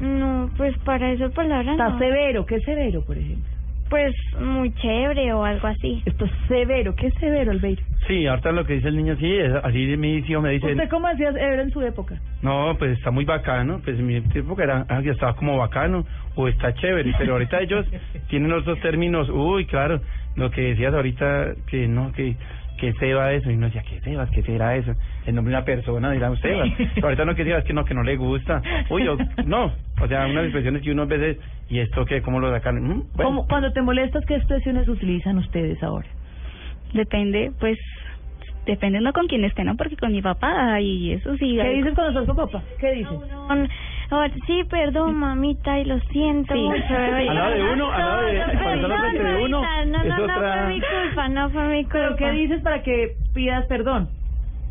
No, 0.00 0.50
pues 0.56 0.76
para 0.78 1.10
eso 1.12 1.30
palabra 1.30 1.72
Está 1.72 1.88
no. 1.90 1.98
severo. 1.98 2.44
¿Qué 2.46 2.56
es 2.56 2.64
severo, 2.64 3.02
por 3.04 3.16
ejemplo? 3.16 3.50
Pues 3.88 4.12
muy 4.40 4.72
chévere 4.74 5.32
o 5.32 5.44
algo 5.44 5.68
así. 5.68 6.02
Esto 6.04 6.24
es 6.24 6.32
severo. 6.48 6.94
¿Qué 6.94 7.06
es 7.08 7.14
severo, 7.20 7.52
Albeiro? 7.52 7.82
Sí, 8.08 8.26
ahorita 8.26 8.52
lo 8.52 8.64
que 8.64 8.74
dice 8.74 8.88
el 8.88 8.96
niño, 8.96 9.16
sí, 9.16 9.32
es- 9.36 9.52
así 9.64 9.96
mi 9.96 10.16
hijo 10.18 10.40
me 10.40 10.50
dice, 10.50 10.72
¿Usted 10.72 10.88
cómo 10.88 11.06
hacía 11.08 11.32
severo 11.32 11.62
en 11.62 11.70
su 11.70 11.82
época? 11.82 12.20
no, 12.42 12.76
pues 12.78 12.96
está 12.98 13.10
muy 13.10 13.24
bacano, 13.24 13.80
pues 13.84 13.98
en 13.98 14.06
mi 14.06 14.16
época 14.16 14.62
era, 14.64 14.86
ah, 14.88 15.00
ya 15.02 15.12
estaba 15.12 15.34
como 15.34 15.56
bacano, 15.56 16.04
o 16.36 16.46
está 16.48 16.72
chévere, 16.74 17.12
pero 17.18 17.32
ahorita 17.32 17.60
ellos 17.60 17.86
tienen 18.28 18.52
otros 18.52 18.78
términos, 18.80 19.28
uy, 19.28 19.66
claro, 19.66 20.00
lo 20.36 20.50
que 20.50 20.60
decías 20.62 20.94
ahorita, 20.94 21.54
que 21.66 21.88
no, 21.88 22.12
que 22.12 22.36
que 22.76 22.92
Seba 22.94 23.32
eso, 23.32 23.50
y 23.50 23.54
uno 23.54 23.66
decía, 23.66 23.82
¿qué 23.88 24.00
Sebas? 24.00 24.30
¿Qué 24.30 24.42
será 24.42 24.76
eso? 24.76 24.92
El 25.26 25.34
nombre 25.34 25.52
de 25.52 25.58
una 25.58 25.64
persona, 25.64 26.10
dirán 26.12 26.36
Sebas. 26.38 26.68
Pero 26.94 27.06
ahorita 27.08 27.24
no 27.24 27.34
que 27.34 27.44
Sebas, 27.44 27.64
que 27.64 27.72
no, 27.72 27.84
que 27.84 27.94
no 27.94 28.02
le 28.02 28.16
gusta. 28.16 28.62
Uy, 28.90 29.06
o- 29.08 29.16
no, 29.44 29.72
o 30.00 30.08
sea, 30.08 30.26
unas 30.26 30.44
expresiones 30.44 30.82
que 30.82 30.90
uno 30.92 31.02
a 31.02 31.06
veces, 31.06 31.38
¿y 31.68 31.78
esto 31.80 32.04
qué? 32.04 32.22
¿Cómo 32.22 32.38
lo 32.40 32.50
sacan? 32.50 32.76
Mm, 32.82 33.02
bueno. 33.14 33.30
¿Cómo- 33.30 33.46
cuando 33.46 33.72
te 33.72 33.82
molestas, 33.82 34.24
¿qué 34.26 34.36
expresiones 34.36 34.86
utilizan 34.88 35.38
ustedes 35.38 35.82
ahora? 35.82 36.06
Depende, 36.92 37.52
pues, 37.58 37.78
depende 38.64 38.98
uno 38.98 39.12
con 39.12 39.26
quién 39.26 39.44
esté, 39.44 39.64
¿no? 39.64 39.76
Porque 39.76 39.96
con 39.96 40.12
mi 40.12 40.22
papá 40.22 40.80
y 40.80 41.12
eso 41.12 41.36
sí. 41.36 41.56
¿Qué 41.60 41.68
dices 41.70 41.94
cuando 41.94 42.20
estás 42.20 42.34
con 42.36 42.46
papá? 42.50 42.62
¿Qué 42.80 42.92
dices? 42.92 43.12
Con- 43.48 43.68
ahora, 44.10 44.32
sí, 44.46 44.62
perdón, 44.70 45.14
mamita, 45.16 45.78
y 45.80 45.84
lo 45.84 45.98
siento 46.00 46.54
Sí. 46.54 46.60
mucho. 46.60 46.94
Al 46.96 47.34
lado 47.34 47.50
de 47.54 47.62
uno, 47.72 47.92
al 47.92 48.00
lado 48.00 48.22
de- 48.22 48.32
de 49.18 49.44
uno, 49.44 49.60
no, 49.60 50.02
es 50.02 50.08
no, 50.08 50.18
no 50.18 50.26
culpa, 51.26 51.40
no 51.40 51.50
fue 51.50 51.68
mi 51.68 51.82
culpa. 51.84 51.92
¿Pero 51.92 52.16
qué 52.16 52.30
dices 52.32 52.62
para 52.62 52.82
que 52.82 53.12
pidas 53.34 53.64
perdón? 53.66 54.08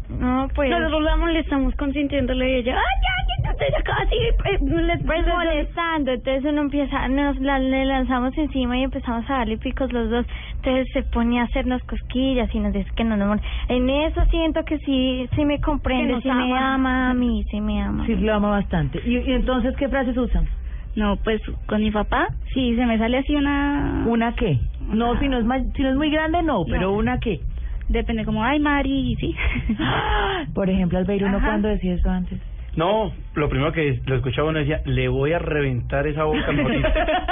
No, 0.09 0.47
pues... 0.53 0.69
Nosotros 0.69 1.01
la 1.03 1.15
molestamos 1.15 1.73
consintiéndole 1.75 2.49
y 2.51 2.55
ella, 2.59 2.75
¡ay, 2.75 3.47
ya, 3.47 3.55
ya, 3.71 3.79
acá 3.79 3.93
así! 4.03 4.15
eh, 4.15 4.57
les- 4.61 5.03
Pues 5.03 5.25
molestando, 5.27 6.11
entonces 6.11 6.45
uno 6.45 6.61
empieza, 6.61 7.07
nos 7.07 7.39
la, 7.39 7.57
le 7.57 7.85
lanzamos 7.85 8.37
encima 8.37 8.77
y 8.77 8.83
empezamos 8.83 9.27
a 9.29 9.37
darle 9.39 9.57
picos 9.57 9.91
los 9.91 10.09
dos, 10.11 10.25
entonces 10.57 10.87
se 10.93 11.01
ponía 11.03 11.41
a 11.41 11.45
hacernos 11.45 11.81
cosquillas 11.85 12.53
y 12.53 12.59
nos 12.59 12.71
dice 12.73 12.89
que 12.95 13.03
no 13.03 13.17
nos 13.17 13.41
En 13.67 13.89
eso 13.89 14.23
siento 14.29 14.63
que 14.63 14.77
sí, 14.79 15.27
sí 15.35 15.43
me 15.43 15.59
comprende, 15.59 16.21
sí 16.21 16.27
me 16.29 16.53
ama. 16.53 16.73
ama 16.75 17.09
a 17.09 17.13
mí, 17.15 17.43
sí 17.49 17.59
me 17.59 17.81
ama. 17.81 18.05
Sí, 18.05 18.15
lo 18.15 18.35
ama 18.35 18.49
bastante. 18.51 19.01
¿Y, 19.03 19.17
y 19.17 19.31
entonces 19.33 19.75
qué 19.77 19.89
frases 19.89 20.15
usan? 20.15 20.47
No, 20.95 21.17
pues 21.17 21.41
con 21.65 21.81
mi 21.81 21.91
papá, 21.91 22.27
sí, 22.53 22.75
se 22.75 22.85
me 22.85 22.97
sale 22.97 23.17
así 23.17 23.35
una... 23.35 24.05
¿Una 24.07 24.33
qué? 24.35 24.59
No, 24.87 25.17
si 25.19 25.27
no 25.27 25.37
es, 25.39 25.45
ma- 25.45 25.63
si 25.75 25.81
no 25.83 25.89
es 25.89 25.95
muy 25.95 26.09
grande, 26.09 26.41
no, 26.43 26.63
pero 26.65 26.81
No. 26.91 26.93
¿una 26.93 27.19
qué? 27.19 27.39
Depende 27.87 28.25
como, 28.25 28.43
ay, 28.43 28.59
Mari, 28.59 29.15
sí. 29.19 29.35
Por 30.53 30.69
ejemplo, 30.69 30.97
Albeiro, 30.97 31.27
¿uno 31.27 31.37
Ajá. 31.37 31.47
cuándo 31.47 31.67
decía 31.69 31.93
eso 31.93 32.09
antes? 32.09 32.39
No, 32.75 33.13
lo 33.35 33.47
primero 33.47 33.71
que 33.71 34.01
lo 34.05 34.15
escuchaba 34.15 34.49
uno 34.49 34.59
decía, 34.59 34.81
le 34.83 35.07
voy 35.07 35.31
a 35.31 35.39
reventar 35.39 36.05
esa 36.07 36.25
boca 36.25 36.47
al 36.49 36.57
morir. 36.61 36.81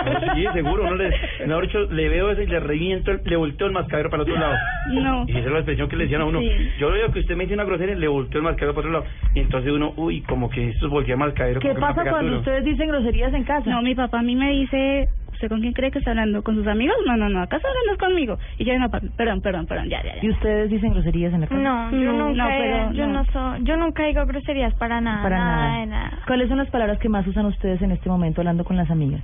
No, 0.06 0.36
sí, 0.36 0.46
seguro, 0.54 0.84
uno 0.86 0.96
le, 0.96 1.12
mejor 1.46 1.66
dicho, 1.68 1.80
le 1.92 2.08
veo 2.08 2.32
eso 2.32 2.42
y 2.44 2.48
le 2.48 2.62
reviento, 2.62 3.12
el- 3.12 3.20
le 3.26 3.36
volteo 3.36 3.68
el 3.68 3.74
mascadero 3.74 4.10
para 4.10 4.24
el 4.24 4.30
otro 4.30 4.40
lado. 4.42 4.56
No. 4.94 5.26
Y 5.28 5.32
esa 5.32 5.40
es 5.40 5.46
la 5.52 5.58
expresión 5.58 5.90
que 5.90 5.98
le 5.98 6.04
decían 6.06 6.22
a 6.22 6.26
uno. 6.26 6.40
Sí. 6.40 6.50
Yo 6.80 6.92
veo 6.92 7.12
que 7.12 7.20
usted 7.20 7.36
me 7.36 7.44
dice 7.44 7.56
una 7.56 7.66
grosería, 7.66 7.96
le 7.96 8.08
volteo 8.08 8.38
el 8.40 8.46
mascadero 8.46 8.74
para 8.74 8.88
otro 8.88 9.00
lado. 9.00 9.06
Y 9.36 9.40
entonces 9.42 9.70
uno, 9.74 9.92
uy, 9.98 10.22
como 10.22 10.50
que 10.50 10.70
esto 10.70 10.88
voltea 10.88 11.16
el 11.16 11.20
mascadero. 11.20 11.60
¿Qué 11.60 11.74
que 11.74 11.76
pasa 11.76 12.04
cuando 12.10 12.30
duro. 12.30 12.40
ustedes 12.40 12.64
dicen 12.64 12.88
groserías 12.88 13.34
en 13.34 13.44
casa? 13.44 13.70
No, 13.70 13.82
mi 13.82 13.96
papá 13.96 14.20
a 14.20 14.24
mí 14.24 14.38
me 14.38 14.50
dice, 14.50 15.10
¿usted 15.34 15.50
con 15.50 15.60
quién 15.62 15.74
cree 15.74 15.92
que 15.92 16.00
está 16.00 16.12
hablando? 16.12 16.42
¿Con 16.44 16.56
sus 16.56 16.66
amigos? 16.68 16.96
No, 17.06 17.18
no, 17.18 17.28
no, 17.30 17.42
acá 17.42 17.58
está 17.58 17.68
hablando 17.70 17.98
conmigo. 18.00 18.38
Y 18.58 18.66
yo, 18.66 18.78
no, 18.80 18.90
perdón, 18.90 19.42
perdón, 19.42 19.66
perdón, 19.68 19.90
ya, 19.90 20.02
ya, 20.04 20.16
ya. 20.16 20.26
¿Y 20.26 20.30
ustedes 20.30 20.70
dicen 20.70 20.94
groserías 20.94 21.34
en 21.34 21.42
la 21.42 21.48
casa? 21.48 21.60
No, 21.62 21.92
yo 21.92 22.14
No, 22.14 22.30
nunca, 22.30 22.44
no, 22.44 22.50
pero 22.50 22.92
yo 22.94 23.08
no. 23.08 23.14
no 23.14 23.26
soy, 23.34 23.64
yo 23.64 23.78
nunca 23.78 24.06
digo 24.06 24.26
groserías 24.26 24.74
para 24.76 25.02
nada, 25.02 25.22
Para 25.24 25.38
nada, 25.38 25.56
nada. 25.68 25.80
de 25.80 25.86
nada. 25.88 26.12
¿Cuáles 26.28 26.48
son 26.50 26.58
las 26.58 26.70
palabras 26.70 27.00
que 27.00 27.10
más 27.10 27.28
usan 27.28 27.46
ustedes 27.48 27.82
en 27.82 27.92
este 27.92 28.10
momento 28.10 28.42
hablando 28.42 28.64
con 28.64 28.78
las 28.78 28.90
amigas? 28.90 29.22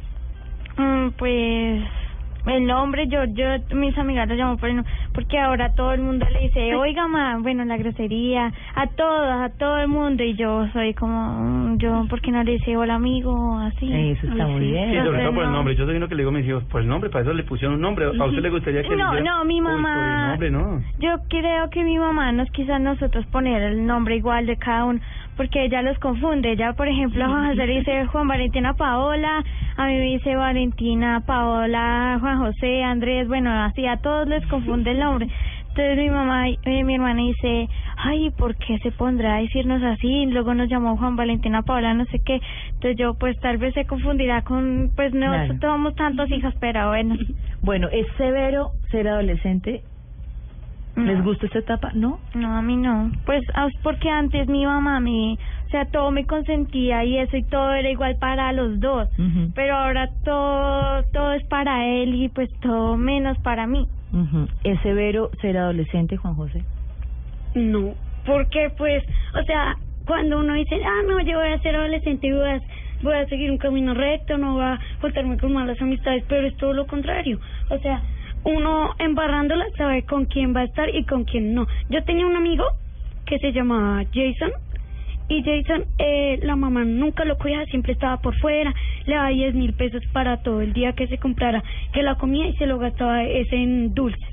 Mm, 0.78 1.10
pues 1.18 1.82
el 2.52 2.66
nombre, 2.66 3.08
yo, 3.08 3.26
yo, 3.26 3.46
mis 3.76 3.98
amigas 3.98 4.28
lo 4.28 4.36
llamo 4.36 4.58
por 4.58 4.70
el 4.70 4.78
nombre, 4.78 4.92
porque 5.14 5.38
ahora 5.40 5.74
todo 5.74 5.94
el 5.94 6.02
mundo 6.02 6.26
le 6.32 6.40
dice, 6.40 6.76
oiga, 6.76 7.08
ma, 7.08 7.38
bueno, 7.40 7.66
la 7.66 7.78
grosería, 7.78 8.52
a 8.76 8.88
todos, 8.88 9.30
a 9.42 9.50
todo 9.58 9.78
el 9.80 9.88
mundo, 9.88 10.24
y 10.24 10.36
yo 10.36 10.68
soy 10.74 10.94
como, 10.94 11.40
mm, 11.44 11.78
yo, 11.78 12.06
¿por 12.10 12.22
qué 12.22 12.32
no 12.32 12.44
le 12.44 12.54
dice 12.54 12.76
hola 12.78 12.96
amigo? 12.96 13.58
Así. 13.60 13.92
Eso 14.12 14.28
está 14.28 14.48
muy 14.48 14.62
bien. 14.72 14.92
Sí, 14.92 14.98
sobre 15.06 15.20
todo 15.24 15.34
por 15.34 15.44
el 15.44 15.50
no. 15.52 15.56
nombre. 15.58 15.76
Yo 15.76 15.86
soy 15.86 15.96
uno 15.98 16.08
que 16.08 16.16
le 16.16 16.22
digo 16.24 16.30
a 16.30 16.34
mis 16.34 16.48
hijos, 16.48 16.64
por 16.66 16.82
el 16.82 16.88
nombre, 16.88 17.10
para 17.10 17.24
eso 17.24 17.34
le 17.34 17.44
pusieron 17.44 17.76
un 17.76 17.82
nombre. 17.82 18.06
¿A 18.06 18.26
usted 18.26 18.42
le 18.42 18.50
gustaría 18.50 18.82
que 18.84 18.90
le 18.90 18.98
No, 18.98 19.12
dijeran, 19.12 19.24
no, 19.26 19.46
mi 19.46 19.62
"Uy, 19.62 19.62
por 19.68 19.72
el 19.76 19.82
mamá. 19.82 20.28
nombre, 20.30 20.52
no. 20.52 20.82
Yo 21.00 21.18
creo 21.30 21.70
que 21.70 21.84
mi 21.84 21.98
mamá 21.98 22.32
nos 22.32 22.50
quiso 22.52 22.74
a 22.74 22.80
nosotros 22.80 23.26
poner 23.28 23.62
el 23.62 23.86
nombre 23.86 24.16
igual 24.16 24.46
de 24.46 24.58
cada 24.58 24.86
uno, 24.86 25.00
porque 25.40 25.64
ella 25.64 25.82
los 25.82 25.98
confunde. 26.00 26.52
Ella, 26.52 26.74
por 26.74 26.90
ejemplo, 26.90 27.24
a 27.24 27.30
Juan 27.30 27.48
José 27.52 27.66
le 27.66 27.78
dice 27.80 28.06
Juan 28.08 28.28
Valentina 28.28 28.74
Paola, 28.74 29.42
a 29.78 29.86
mí 29.88 29.94
me 29.94 30.02
dice 30.02 30.36
Valentina 30.36 31.24
Paola, 31.26 32.18
Juan 32.20 32.40
José, 32.40 32.84
Andrés, 32.84 33.26
bueno, 33.30 33.50
así 33.64 33.86
a 33.88 33.96
todos 34.02 34.28
les 34.28 34.46
confunde 34.48 34.92
el 34.92 35.00
nombre. 35.00 35.30
Entonces 35.70 35.98
mi 35.98 36.10
mamá, 36.10 36.50
eh, 36.50 36.84
mi 36.84 36.96
hermana 36.96 37.22
dice, 37.22 37.70
ay, 37.96 38.32
¿por 38.32 38.58
qué 38.58 38.80
se 38.80 38.92
pondrá 38.92 39.36
a 39.36 39.42
decirnos 39.42 39.82
así? 39.82 40.10
Y 40.10 40.26
luego 40.26 40.54
nos 40.54 40.68
llamó 40.68 40.98
Juan 40.98 41.16
Valentina 41.16 41.62
Paola, 41.62 41.94
no 41.94 42.04
sé 42.08 42.20
qué. 42.20 42.42
Entonces 42.74 42.98
yo, 42.98 43.14
pues 43.14 43.40
tal 43.40 43.60
vez 43.60 43.74
se 43.76 43.86
confundirá 43.86 44.42
con, 44.42 44.92
pues 44.94 45.14
no 45.14 45.28
Claro. 45.32 45.56
somos 45.62 45.96
tantos 45.96 46.30
hijos, 46.32 46.54
pero 46.60 46.90
bueno. 46.90 47.16
Bueno, 47.62 47.88
¿es 47.92 48.08
severo 48.18 48.72
ser 48.90 49.08
adolescente? 49.10 49.84
¿Les 51.06 51.18
No. 51.18 51.24
gusta 51.24 51.46
esta 51.48 51.60
etapa? 51.60 51.92
¿No? 51.94 52.20
No, 52.36 52.56
a 52.56 52.62
mí 52.62 52.76
no. 52.78 53.12
Pues 53.26 53.44
ah, 53.56 53.68
porque 53.84 54.10
antes 54.10 54.48
mi 54.48 54.66
mamá 54.66 55.00
me, 55.00 55.34
o 55.34 55.70
sea, 55.70 55.86
todo 55.86 56.12
me 56.12 56.26
consentía 56.26 57.04
y 57.06 57.18
eso 57.18 57.38
y 57.38 57.44
todo 57.44 57.74
era 57.74 57.90
igual 57.90 58.16
para 58.20 58.52
los 58.54 58.80
dos. 58.80 59.08
Pero 59.56 59.76
ahora 59.76 60.10
todo 60.24 61.04
todo 61.14 61.34
es 61.34 61.44
para 61.48 61.86
él 61.88 62.16
y 62.16 62.30
pues 62.30 62.50
todo 62.62 62.98
menos 62.98 63.38
para 63.40 63.68
mí. 63.68 63.88
¿Es 64.64 64.80
severo 64.82 65.30
ser 65.42 65.58
adolescente, 65.58 66.18
Juan 66.18 66.36
José? 66.36 66.64
No, 67.56 67.94
porque 68.26 68.70
pues, 68.78 69.04
o 69.40 69.44
sea, 69.44 69.76
cuando 70.06 70.40
uno 70.40 70.54
dice, 70.54 70.76
ah, 70.84 71.02
no, 71.08 71.20
yo 71.22 71.38
voy 71.38 71.50
a 71.50 71.60
ser 71.60 71.76
adolescente 71.76 72.28
y 72.28 72.32
voy 72.32 72.50
a, 72.50 72.60
voy 73.02 73.14
a 73.14 73.26
seguir 73.28 73.52
un 73.52 73.58
camino 73.58 73.94
recto, 73.94 74.38
no 74.38 74.54
voy 74.54 74.64
a 74.64 74.80
juntarme 75.02 75.38
con 75.38 75.54
malas 75.54 75.80
amistades, 75.82 76.24
pero 76.28 76.48
es 76.48 76.56
todo 76.58 76.74
lo 76.74 76.88
contrario. 76.88 77.40
O 77.70 77.78
sea, 77.80 78.02
uno 78.44 78.96
embarrándola 79.00 79.66
sabe 79.78 80.04
con 80.04 80.26
quién 80.26 80.56
va 80.56 80.62
a 80.62 80.66
estar 80.66 80.94
y 80.94 81.04
con 81.06 81.24
quién 81.26 81.54
no. 81.54 81.68
Yo 81.90 82.04
tenía 82.04 82.26
un 82.26 82.36
amigo 82.36 82.66
que 83.26 83.40
se 83.40 83.52
llamaba 83.52 84.04
Jason 84.14 84.52
y 85.30 85.44
Jason, 85.44 85.86
eh, 86.00 86.40
la 86.42 86.56
mamá 86.56 86.84
nunca 86.86 87.24
lo 87.24 87.38
cuidaba, 87.38 87.66
siempre 87.66 87.94
estaba 87.94 88.18
por 88.18 88.36
fuera, 88.40 88.74
le 89.06 89.14
daba 89.14 89.30
10 89.30 89.54
mil 89.54 89.74
pesos 89.74 90.02
para 90.12 90.42
todo 90.42 90.62
el 90.62 90.74
día 90.74 90.94
que 90.94 91.08
se 91.08 91.20
comprara, 91.20 91.64
que 91.94 92.02
la 92.02 92.16
comía 92.16 92.48
y 92.48 92.56
se 92.56 92.66
lo 92.66 92.80
gastaba 92.80 93.24
ese 93.24 93.56
en 93.56 93.94
dulces. 93.94 94.28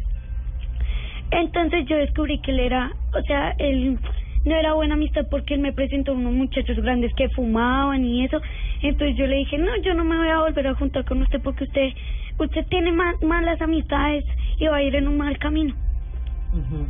Entonces 1.31 1.85
yo 1.87 1.97
descubrí 1.97 2.39
que 2.41 2.51
él 2.53 2.61
era, 2.61 2.93
o 3.13 3.21
sea, 3.23 3.55
él 3.59 3.99
no 4.47 4.55
era 4.55 4.75
buena 4.75 4.95
amistad 4.95 5.27
porque 5.29 5.55
él 5.55 5.61
me 5.61 5.73
presentó 5.73 6.13
a 6.13 6.15
unos 6.15 6.33
muchachos 6.33 6.77
grandes 6.79 7.13
que 7.15 7.29
fumaban 7.31 8.05
y 8.05 8.25
eso. 8.25 8.41
Entonces 8.81 9.17
yo 9.17 9.27
le 9.27 9.37
dije, 9.37 9.59
no, 9.59 9.77
yo 9.83 9.93
no 9.93 10.05
me 10.05 10.17
voy 10.17 10.29
a 10.29 10.39
volver 10.39 10.69
a 10.69 10.75
juntar 10.77 11.05
con 11.05 11.21
usted 11.21 11.43
porque 11.43 11.65
usted, 11.65 11.91
usted 12.39 12.67
tiene 12.69 12.93
ma- 12.93 13.15
malas 13.23 13.61
amistades 13.61 14.25
y 14.59 14.67
va 14.67 14.77
a 14.77 14.83
ir 14.83 14.95
en 14.97 15.09
un 15.09 15.17
mal 15.19 15.39
camino. 15.39 15.75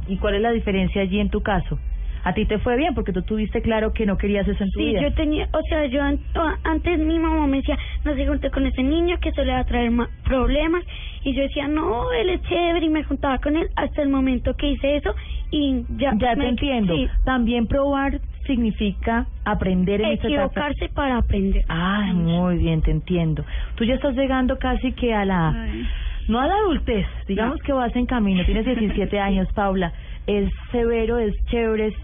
¿Y 0.08 0.16
cuál 0.18 0.34
es 0.36 0.42
la 0.42 0.52
diferencia 0.52 1.02
allí 1.02 1.18
en 1.18 1.30
tu 1.30 1.40
caso? 1.40 1.78
A 2.24 2.34
ti 2.34 2.44
te 2.44 2.58
fue 2.58 2.76
bien 2.76 2.94
porque 2.94 3.12
tú 3.12 3.22
tuviste 3.22 3.62
claro 3.62 3.92
que 3.92 4.04
no 4.04 4.16
querías 4.18 4.46
eso 4.48 4.62
en 4.62 4.70
tu 4.70 4.80
Sí, 4.80 4.86
vida. 4.86 5.00
yo 5.00 5.12
tenía, 5.14 5.48
o 5.52 5.60
sea, 5.68 5.86
yo 5.86 6.02
an- 6.02 6.18
antes 6.64 6.98
mi 6.98 7.18
mamá 7.20 7.46
me 7.46 7.58
decía, 7.58 7.78
no 8.04 8.14
se 8.16 8.26
junte 8.26 8.50
con 8.50 8.66
ese 8.66 8.82
niño 8.82 9.16
que 9.20 9.28
eso 9.28 9.44
le 9.44 9.52
va 9.52 9.60
a 9.60 9.64
traer 9.64 9.90
ma- 9.92 10.08
problemas. 10.24 10.82
Y 11.22 11.34
yo 11.36 11.42
decía, 11.42 11.68
no, 11.68 12.10
él 12.12 12.30
es 12.30 12.42
chévere 12.42 12.86
y 12.86 12.90
me 12.90 13.04
juntaba 13.04 13.38
con 13.38 13.56
él 13.56 13.68
hasta 13.76 14.02
el 14.02 14.08
momento 14.08 14.54
que 14.54 14.70
hice 14.70 14.96
eso 14.96 15.14
y 15.52 15.84
ya. 15.88 16.12
Ya 16.18 16.30
te 16.34 16.36
me- 16.36 16.48
entiendo. 16.48 16.94
sí, 16.96 17.08
También 17.24 17.66
probar 17.68 18.20
significa 18.46 19.26
aprender 19.44 20.00
en 20.00 20.12
esta 20.12 20.28
equivocarse 20.28 20.88
para 20.88 21.18
aprender. 21.18 21.64
Ay, 21.68 22.12
muy 22.12 22.58
bien, 22.58 22.82
te 22.82 22.90
entiendo. 22.90 23.44
Tú 23.74 23.84
ya 23.84 23.94
estás 23.94 24.14
llegando 24.14 24.58
casi 24.58 24.92
que 24.92 25.14
a 25.14 25.24
la... 25.24 25.50
Ay. 25.50 25.86
No 26.28 26.40
a 26.40 26.46
la 26.48 26.54
adultez, 26.56 27.06
digamos 27.28 27.60
que 27.62 27.72
vas 27.72 27.94
en 27.94 28.06
camino, 28.06 28.44
tienes 28.44 28.64
17 28.78 29.20
años, 29.20 29.48
Paula. 29.54 29.92
¿Es 30.26 30.50
severo, 30.72 31.18
es 31.18 31.34
chévere 31.46 31.94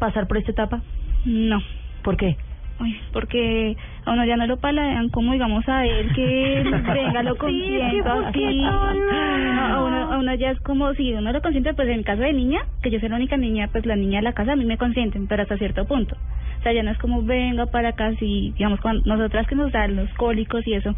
pasar 0.00 0.26
por 0.26 0.36
esta 0.38 0.50
etapa? 0.50 0.82
No. 1.24 1.60
¿Por 2.02 2.16
qué? 2.16 2.36
Uy, 2.80 2.96
porque 3.12 3.76
a 4.04 4.12
uno 4.12 4.24
ya 4.24 4.36
no 4.36 4.46
lo 4.46 4.58
paladean 4.58 5.08
como 5.08 5.32
digamos 5.32 5.68
a 5.68 5.84
él 5.84 6.12
que 6.14 6.62
venga 6.94 7.22
lo 7.24 7.32
Sí, 7.34 7.38
consiento 7.38 8.04
¿por 8.04 8.30
qué 8.32 8.46
así 8.46 8.64
a 8.64 9.80
uno, 9.80 10.12
a 10.12 10.18
uno 10.18 10.34
ya 10.34 10.50
es 10.52 10.60
como 10.60 10.92
si 10.94 11.12
uno 11.12 11.32
lo 11.32 11.42
consiente 11.42 11.74
pues 11.74 11.88
en 11.88 12.04
caso 12.04 12.22
de 12.22 12.32
niña 12.32 12.60
que 12.82 12.90
yo 12.90 13.00
soy 13.00 13.08
la 13.08 13.16
única 13.16 13.36
niña 13.36 13.68
pues 13.72 13.84
la 13.84 13.96
niña 13.96 14.18
de 14.18 14.24
la 14.24 14.32
casa 14.32 14.52
a 14.52 14.56
mí 14.56 14.64
me 14.64 14.78
consienten 14.78 15.26
pero 15.26 15.42
hasta 15.42 15.56
cierto 15.58 15.86
punto 15.86 16.14
o 16.60 16.62
sea 16.62 16.72
ya 16.72 16.82
no 16.84 16.90
es 16.92 16.98
como 16.98 17.22
venga 17.22 17.66
para 17.66 17.88
acá 17.90 18.12
si 18.20 18.52
digamos 18.56 18.80
cuando 18.80 19.02
nosotras 19.06 19.46
que 19.48 19.56
nos 19.56 19.72
dan 19.72 19.96
los 19.96 20.08
cólicos 20.14 20.64
y 20.66 20.74
eso 20.74 20.94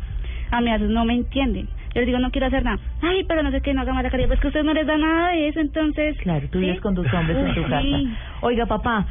a 0.51 0.61
mí 0.61 0.69
a 0.69 0.75
veces 0.75 0.91
no 0.91 1.05
me 1.07 1.15
entienden 1.15 1.67
yo 1.95 2.01
les 2.03 2.07
digo 2.07 2.19
no 2.19 2.31
quiero 2.31 2.49
hacer 2.49 2.63
nada 2.63 2.79
ay 3.01 3.25
pero 3.27 3.43
no 3.43 3.51
sé 3.53 3.63
qué 3.63 3.73
no 3.73 3.81
haga 3.81 3.95
mala 3.95 4.11
caridad 4.11 4.29
pues 4.29 4.41
que 4.41 4.49
a 4.49 4.51
ustedes 4.51 4.67
no 4.67 4.75
les 4.75 4.87
da 4.87 4.99
nada 4.99 5.31
de 5.33 5.49
eso 5.49 5.61
entonces 5.61 6.17
Claro, 6.19 6.47
tú 6.51 6.59
¿sí? 6.59 6.67
vives 6.67 6.81
con 6.83 6.95
tus 6.95 7.11
hombres 7.15 7.39
en 7.39 7.55
tu 7.55 7.63
casa. 7.63 7.81
sí. 7.83 8.09
Oiga, 8.43 8.67
papá, 8.67 9.07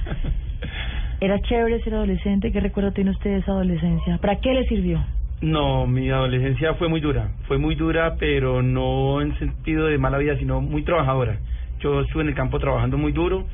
¿era 1.22 1.40
chévere 1.42 1.82
ser 1.82 1.96
adolescente? 1.96 2.52
¿Qué 2.52 2.60
recuerdo 2.60 2.92
tiene 2.92 3.12
usted 3.12 3.32
de 3.32 3.38
esa 3.38 3.52
adolescencia? 3.52 4.18
¿Para 4.20 4.38
qué 4.38 4.54
le 4.54 4.66
sirvió? 4.66 5.04
No, 5.42 5.88
mi 5.88 6.10
adolescencia 6.10 6.74
fue 6.76 6.90
muy 6.90 7.00
dura. 7.00 7.32
Fue 7.48 7.58
muy 7.58 7.76
dura, 7.76 8.16
pero 8.20 8.62
no 8.62 9.22
en 9.22 9.38
sentido 9.40 9.86
de 9.86 9.98
mala 9.98 10.18
vida, 10.18 10.38
sino 10.38 10.62
muy 10.62 10.84
trabajadora. 10.84 11.40
Yo 11.80 12.02
estuve 12.02 12.24
en 12.24 12.30
el 12.30 12.36
campo 12.36 12.60
trabajando 12.60 12.98
muy 12.98 13.14
duro, 13.14 13.46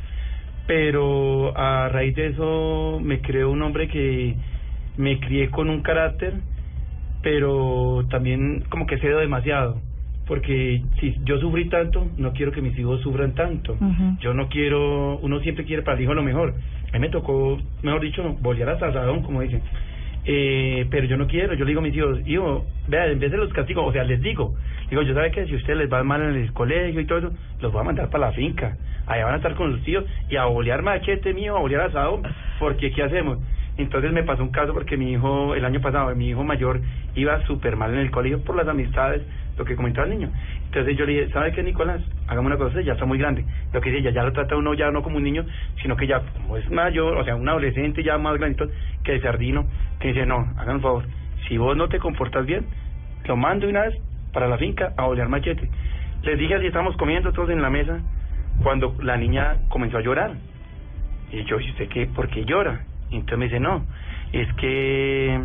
pero 0.66 1.56
a 1.56 1.90
raíz 1.90 2.16
de 2.16 2.28
eso 2.28 3.00
me 3.04 3.22
creó 3.22 3.52
un 3.52 3.62
hombre 3.62 3.88
que 3.88 4.36
me 4.98 5.20
crié 5.20 5.50
con 5.52 5.70
un 5.70 5.82
carácter, 5.82 6.34
pero 7.22 8.04
también 8.10 8.64
como 8.70 8.88
que 8.88 8.98
cedo 8.98 9.20
demasiado. 9.20 9.80
Porque 10.28 10.82
si 11.00 11.16
yo 11.24 11.38
sufrí 11.40 11.70
tanto, 11.70 12.08
no 12.18 12.34
quiero 12.34 12.52
que 12.52 12.62
mis 12.62 12.78
hijos 12.78 13.02
sufran 13.02 13.34
tanto. 13.36 13.78
Yo 14.20 14.34
no 14.34 14.50
quiero, 14.50 15.18
uno 15.18 15.40
siempre 15.42 15.66
quiere 15.66 15.84
para 15.84 15.98
el 15.98 16.04
hijo 16.04 16.14
lo 16.14 16.24
mejor. 16.24 16.56
A 16.90 16.94
mí 16.94 17.00
me 17.00 17.10
tocó, 17.10 17.60
mejor 17.84 18.02
dicho, 18.02 18.24
volver 18.42 18.68
hasta 18.70 18.88
asadón, 18.88 19.22
como 19.22 19.42
dicen. 19.42 19.62
Eh, 20.28 20.88
pero 20.90 21.06
yo 21.06 21.18
no 21.18 21.28
quiero, 21.28 21.54
yo 21.54 21.66
le 21.66 21.70
digo 21.70 21.82
a 21.82 21.84
mis 21.84 21.96
hijos, 21.96 22.20
hijo, 22.26 22.66
vea, 22.88 23.06
en 23.06 23.20
vez 23.20 23.32
de 23.32 23.38
los 23.38 23.54
castigos, 23.54 23.86
o 23.88 23.92
sea, 23.92 24.04
les 24.04 24.20
digo, 24.22 24.56
digo, 24.90 25.04
yo 25.04 25.14
sabe 25.14 25.30
que 25.30 25.46
si 25.46 25.54
a 25.54 25.58
ustedes 25.58 25.78
les 25.78 25.94
va 25.94 26.04
mal 26.04 26.20
en 26.24 26.36
el 26.36 26.52
colegio 26.52 27.00
y 27.00 27.06
todo 27.06 27.20
eso, 27.20 27.32
los 27.62 27.72
voy 27.72 27.82
a 27.82 27.84
mandar 27.84 28.10
para 28.10 28.28
la 28.28 28.32
finca. 28.32 28.76
allá 29.06 29.26
van 29.26 29.36
a 29.36 29.38
estar 29.38 29.54
con 29.54 29.72
sus 29.72 29.84
tíos 29.84 30.04
y 30.28 30.36
a 30.38 30.46
bolear 30.46 30.82
machete 30.82 31.32
mío, 31.36 31.56
a 31.56 31.60
bolear 31.60 31.82
asado, 31.82 32.24
porque 32.60 32.92
¿qué 32.92 33.04
hacemos? 33.04 33.38
Entonces 33.78 34.14
me 34.14 34.24
pasó 34.24 34.42
un 34.42 34.52
caso 34.52 34.74
porque 34.74 34.96
mi 34.96 35.12
hijo, 35.12 35.54
el 35.54 35.66
año 35.66 35.82
pasado, 35.82 36.16
mi 36.16 36.30
hijo 36.30 36.44
mayor 36.44 36.80
iba 37.16 37.46
súper 37.46 37.76
mal 37.76 37.94
en 37.94 38.00
el 38.00 38.12
colegio 38.12 38.42
por 38.42 38.56
las 38.56 38.68
amistades, 38.68 39.22
lo 39.58 39.66
que 39.66 39.76
comentaba 39.76 40.08
el 40.08 40.14
niño. 40.14 40.32
Entonces 40.66 40.98
yo 40.98 41.06
le 41.06 41.14
dije, 41.14 41.34
¿sabe 41.34 41.52
qué, 41.52 41.62
Nicolás? 41.62 42.02
Hagamos 42.28 42.48
una 42.48 42.58
cosa, 42.58 42.80
ya 42.82 42.94
está 42.94 43.06
muy 43.06 43.18
grande. 43.18 43.44
Lo 43.74 43.82
que 43.82 43.92
dice, 43.92 44.04
ya, 44.04 44.12
ya 44.12 44.24
lo 44.24 44.32
trata 44.32 44.56
uno 44.56 44.74
ya 44.74 44.92
no 44.92 45.04
como 45.04 45.18
un 45.18 45.24
niño, 45.24 45.46
sino 45.82 45.98
que 45.98 46.08
ya 46.08 46.22
como 46.22 46.56
es 46.58 46.70
mayor, 46.72 47.18
o 47.18 47.26
sea, 47.26 47.36
un 47.36 47.48
adolescente 47.50 48.02
ya 48.02 48.18
más 48.18 48.38
grandito 48.38 48.70
que 49.04 49.16
el 49.16 49.22
sardino, 49.22 49.66
que 50.00 50.10
dice, 50.10 50.26
no, 50.26 50.54
hagan 50.58 50.78
un 50.78 50.82
favor, 50.82 51.06
si 51.48 51.58
vos 51.58 51.76
no 51.76 51.90
te 51.90 52.00
comportas 52.00 52.46
bien, 52.46 52.66
lo 53.26 53.36
mando 53.36 53.68
una 53.68 53.82
vez 53.82 53.96
para 54.32 54.48
la 54.48 54.58
finca 54.58 54.94
a 54.98 55.06
olear 55.06 55.28
machete. 55.28 55.70
Les 56.24 56.40
dije 56.40 56.56
así, 56.56 56.68
estamos 56.68 56.96
comiendo 56.98 57.32
todos 57.34 57.50
en 57.50 57.62
la 57.62 57.70
mesa, 57.70 58.00
cuando 58.64 58.96
la 59.02 59.18
niña 59.18 59.58
comenzó 59.68 59.98
a 59.98 60.02
llorar. 60.02 60.32
Y 61.32 61.44
yo, 61.44 61.60
¿y 61.60 61.70
usted 61.72 61.90
qué? 61.90 62.08
¿Por 62.08 62.30
qué 62.30 62.46
llora? 62.46 62.86
Y 63.16 63.20
entonces 63.20 63.40
me 63.40 63.46
dice, 63.46 63.60
no, 63.60 63.86
es 64.34 64.52
que 64.56 65.40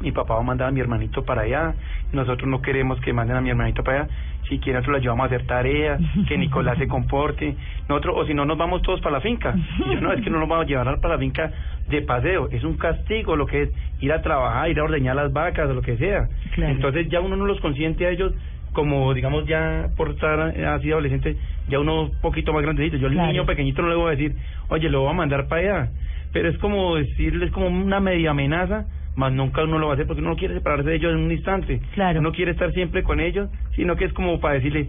mi 0.00 0.12
papá 0.12 0.34
va 0.34 0.40
a 0.40 0.44
mandar 0.44 0.68
a 0.68 0.70
mi 0.70 0.80
hermanito 0.80 1.24
para 1.24 1.42
allá, 1.42 1.74
nosotros 2.12 2.48
no 2.48 2.62
queremos 2.62 2.98
que 3.00 3.12
manden 3.12 3.36
a 3.36 3.42
mi 3.42 3.50
hermanito 3.50 3.84
para 3.84 4.04
allá, 4.04 4.10
si 4.48 4.58
quieren 4.58 4.76
nosotros 4.76 4.96
lo 4.96 5.02
llevamos 5.02 5.24
a 5.24 5.26
hacer 5.26 5.46
tareas, 5.46 6.00
que 6.26 6.38
Nicolás 6.38 6.78
se 6.78 6.88
comporte, 6.88 7.54
nosotros, 7.86 8.16
o 8.16 8.24
si 8.24 8.32
no 8.32 8.46
nos 8.46 8.56
vamos 8.56 8.80
todos 8.80 9.00
para 9.02 9.16
la 9.16 9.20
finca. 9.20 9.54
Y 9.86 9.94
yo, 9.94 10.00
no, 10.00 10.10
es 10.12 10.22
que 10.22 10.30
no 10.30 10.38
nos 10.40 10.48
vamos 10.48 10.64
a 10.64 10.68
llevar 10.68 11.00
para 11.00 11.14
la 11.14 11.20
finca 11.20 11.52
de 11.86 12.00
paseo, 12.00 12.48
es 12.50 12.64
un 12.64 12.78
castigo 12.78 13.36
lo 13.36 13.44
que 13.44 13.62
es 13.64 13.70
ir 14.00 14.10
a 14.12 14.22
trabajar, 14.22 14.70
ir 14.70 14.80
a 14.80 14.84
ordeñar 14.84 15.16
las 15.16 15.32
vacas 15.32 15.68
o 15.68 15.74
lo 15.74 15.82
que 15.82 15.98
sea. 15.98 16.28
Entonces 16.56 17.08
ya 17.10 17.20
uno 17.20 17.36
no 17.36 17.44
los 17.44 17.60
consiente 17.60 18.06
a 18.06 18.10
ellos 18.10 18.32
como 18.72 19.12
digamos 19.14 19.46
ya 19.46 19.88
por 19.96 20.10
estar 20.10 20.40
así 20.40 20.90
adolescente, 20.92 21.36
ya 21.68 21.80
uno 21.80 22.02
un 22.02 22.20
poquito 22.20 22.52
más 22.52 22.62
grandecito. 22.62 22.96
Yo 22.96 23.08
al 23.08 23.16
niño 23.16 23.44
pequeñito 23.44 23.82
no 23.82 23.88
le 23.88 23.96
voy 23.96 24.08
a 24.08 24.10
decir, 24.16 24.36
oye, 24.68 24.88
lo 24.88 25.02
voy 25.02 25.10
a 25.10 25.14
mandar 25.14 25.48
para 25.48 25.60
allá. 25.60 25.90
Pero 26.32 26.48
es 26.48 26.58
como 26.58 26.96
decirles 26.96 27.50
como 27.52 27.66
una 27.68 28.00
media 28.00 28.30
amenaza, 28.30 28.86
más 29.16 29.32
nunca 29.32 29.64
uno 29.64 29.78
lo 29.78 29.86
va 29.86 29.92
a 29.92 29.94
hacer 29.94 30.06
porque 30.06 30.20
uno 30.20 30.30
no 30.30 30.36
quiere 30.36 30.54
separarse 30.54 30.88
de 30.88 30.96
ellos 30.96 31.12
en 31.12 31.20
un 31.20 31.32
instante. 31.32 31.80
Claro. 31.94 32.20
Uno 32.20 32.32
quiere 32.32 32.52
estar 32.52 32.72
siempre 32.72 33.02
con 33.02 33.20
ellos, 33.20 33.48
sino 33.74 33.96
que 33.96 34.04
es 34.04 34.12
como 34.12 34.40
para 34.40 34.54
decirle, 34.54 34.88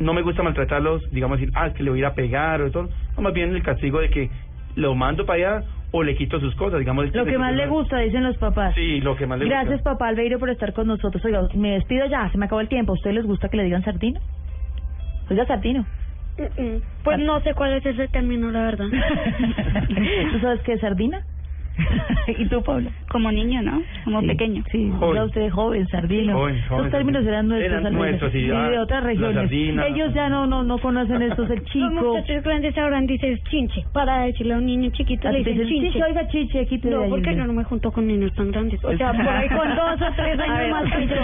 no 0.00 0.14
me 0.14 0.22
gusta 0.22 0.42
maltratarlos, 0.42 1.02
digamos 1.10 1.38
decir, 1.38 1.52
ah, 1.56 1.66
es 1.68 1.74
que 1.74 1.82
le 1.82 1.90
voy 1.90 1.98
a 1.98 2.00
ir 2.00 2.06
a 2.06 2.14
pegar 2.14 2.62
o 2.62 2.70
todo. 2.70 2.88
No, 3.16 3.22
más 3.22 3.32
bien 3.34 3.54
el 3.54 3.62
castigo 3.62 4.00
de 4.00 4.08
que 4.10 4.30
lo 4.76 4.94
mando 4.94 5.26
para 5.26 5.58
allá 5.58 5.66
o 5.90 6.02
le 6.02 6.16
quito 6.16 6.40
sus 6.40 6.54
cosas, 6.54 6.78
digamos. 6.78 7.14
Lo 7.14 7.26
que 7.26 7.36
más 7.36 7.54
le 7.54 7.66
gusta, 7.66 7.98
dicen 7.98 8.22
los 8.24 8.38
papás. 8.38 8.74
Sí, 8.74 9.00
lo 9.02 9.14
que 9.14 9.26
más 9.26 9.38
le 9.38 9.44
Gracias, 9.44 9.74
gusta. 9.74 9.92
papá 9.92 10.08
Albeiro, 10.08 10.38
por 10.38 10.48
estar 10.48 10.72
con 10.72 10.86
nosotros. 10.86 11.22
Oiga, 11.24 11.46
me 11.54 11.72
despido 11.72 12.06
ya, 12.06 12.30
se 12.30 12.38
me 12.38 12.46
acabó 12.46 12.62
el 12.62 12.68
tiempo. 12.68 12.92
¿A 12.92 12.94
ustedes 12.94 13.16
les 13.16 13.26
gusta 13.26 13.48
que 13.48 13.58
le 13.58 13.64
digan 13.64 13.84
sardino? 13.84 14.18
Oiga, 15.30 15.44
sardino. 15.46 15.84
Pues 17.02 17.18
no 17.18 17.40
sé 17.40 17.54
cuál 17.54 17.74
es 17.74 17.86
ese 17.86 18.08
término, 18.08 18.50
la 18.50 18.62
verdad. 18.62 18.86
¿Tú 20.32 20.38
sabes 20.40 20.60
qué 20.62 20.74
es 20.74 20.80
sardina? 20.80 21.20
¿Y 22.38 22.46
tú, 22.46 22.62
Paula? 22.62 22.90
Como 23.10 23.30
niño, 23.32 23.62
¿no? 23.62 23.82
Como 24.04 24.20
Sí, 24.20 24.26
pequeño. 24.26 24.62
Sí, 24.70 24.92
ya 25.14 25.24
usted 25.24 25.40
es 25.42 25.52
joven, 25.52 25.86
sardino. 25.88 26.34
Joven, 26.34 26.60
joven, 26.68 26.82
Los 26.84 26.92
términos 26.92 27.26
eran 27.26 27.48
nuestros. 27.48 27.80
Eran 27.80 27.92
nuestros, 27.94 28.34
Y 28.34 28.50
ah, 28.50 28.68
de 28.70 28.78
otras 28.78 29.04
regiones. 29.04 29.34
sardina. 29.34 29.86
Ellos 29.86 30.14
ya 30.14 30.28
no 30.28 30.46
no 30.46 30.62
no 30.62 30.78
conocen 30.78 31.22
estos, 31.30 31.50
el 31.50 31.56
Los 31.58 31.64
chico. 31.70 31.90
muchachos 31.90 32.42
grandes 32.44 32.74
sabrán 32.74 33.06
dices 33.06 33.42
chinche. 33.50 33.84
Para 33.92 34.22
decirle 34.24 34.54
a 34.54 34.58
un 34.58 34.66
niño 34.66 34.90
chiquito 34.92 35.28
Así 35.28 35.38
le 35.38 35.44
dicen 35.44 35.54
dicen, 35.58 35.68
chinche. 35.68 35.92
chiche, 35.92 36.04
oiga, 36.04 36.28
chiche, 36.28 36.60
aquí 36.60 36.78
te 36.78 36.90
No, 36.90 37.04
porque 37.08 37.34
yo 37.34 37.44
no 37.46 37.52
me 37.52 37.64
junto 37.64 37.90
con 37.92 38.06
niños 38.06 38.32
tan 38.34 38.50
grandes. 38.50 38.82
O 38.84 38.96
sea, 38.96 39.12
por 39.12 39.28
ahí 39.28 39.48
con 39.48 39.68
dos 39.76 40.00
o 40.02 40.12
tres 40.16 40.38
años 40.48 40.70
más 40.70 40.92
que 40.92 41.06
yo. 41.06 41.14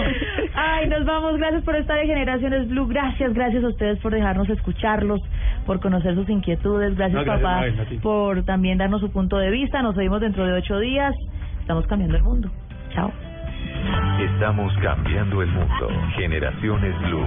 Ay, 0.55 0.87
nos 0.89 1.05
vamos. 1.05 1.37
Gracias 1.37 1.63
por 1.63 1.75
estar 1.75 1.97
en 1.99 2.07
Generaciones 2.07 2.67
Blue. 2.69 2.87
Gracias, 2.87 3.33
gracias 3.33 3.63
a 3.63 3.67
ustedes 3.67 3.99
por 3.99 4.11
dejarnos 4.13 4.49
escucharlos, 4.49 5.21
por 5.65 5.79
conocer 5.79 6.15
sus 6.15 6.29
inquietudes. 6.29 6.95
Gracias, 6.95 7.25
No, 7.25 7.39
gracias, 7.39 7.75
papá, 7.75 7.89
ti. 7.89 7.97
por 7.97 8.43
también 8.43 8.77
darnos 8.77 9.01
su 9.01 9.11
punto 9.11 9.37
de 9.37 9.49
vista. 9.51 9.81
Nos 9.81 9.95
vemos 9.95 10.21
de 10.45 10.53
ocho 10.53 10.79
días. 10.79 11.13
Estamos 11.61 11.85
cambiando 11.87 12.17
el 12.17 12.23
mundo. 12.23 12.49
Chao. 12.93 13.11
Estamos 14.19 14.73
cambiando 14.81 15.41
el 15.41 15.49
mundo. 15.49 15.89
Generaciones 16.15 16.99
Blue. 17.01 17.25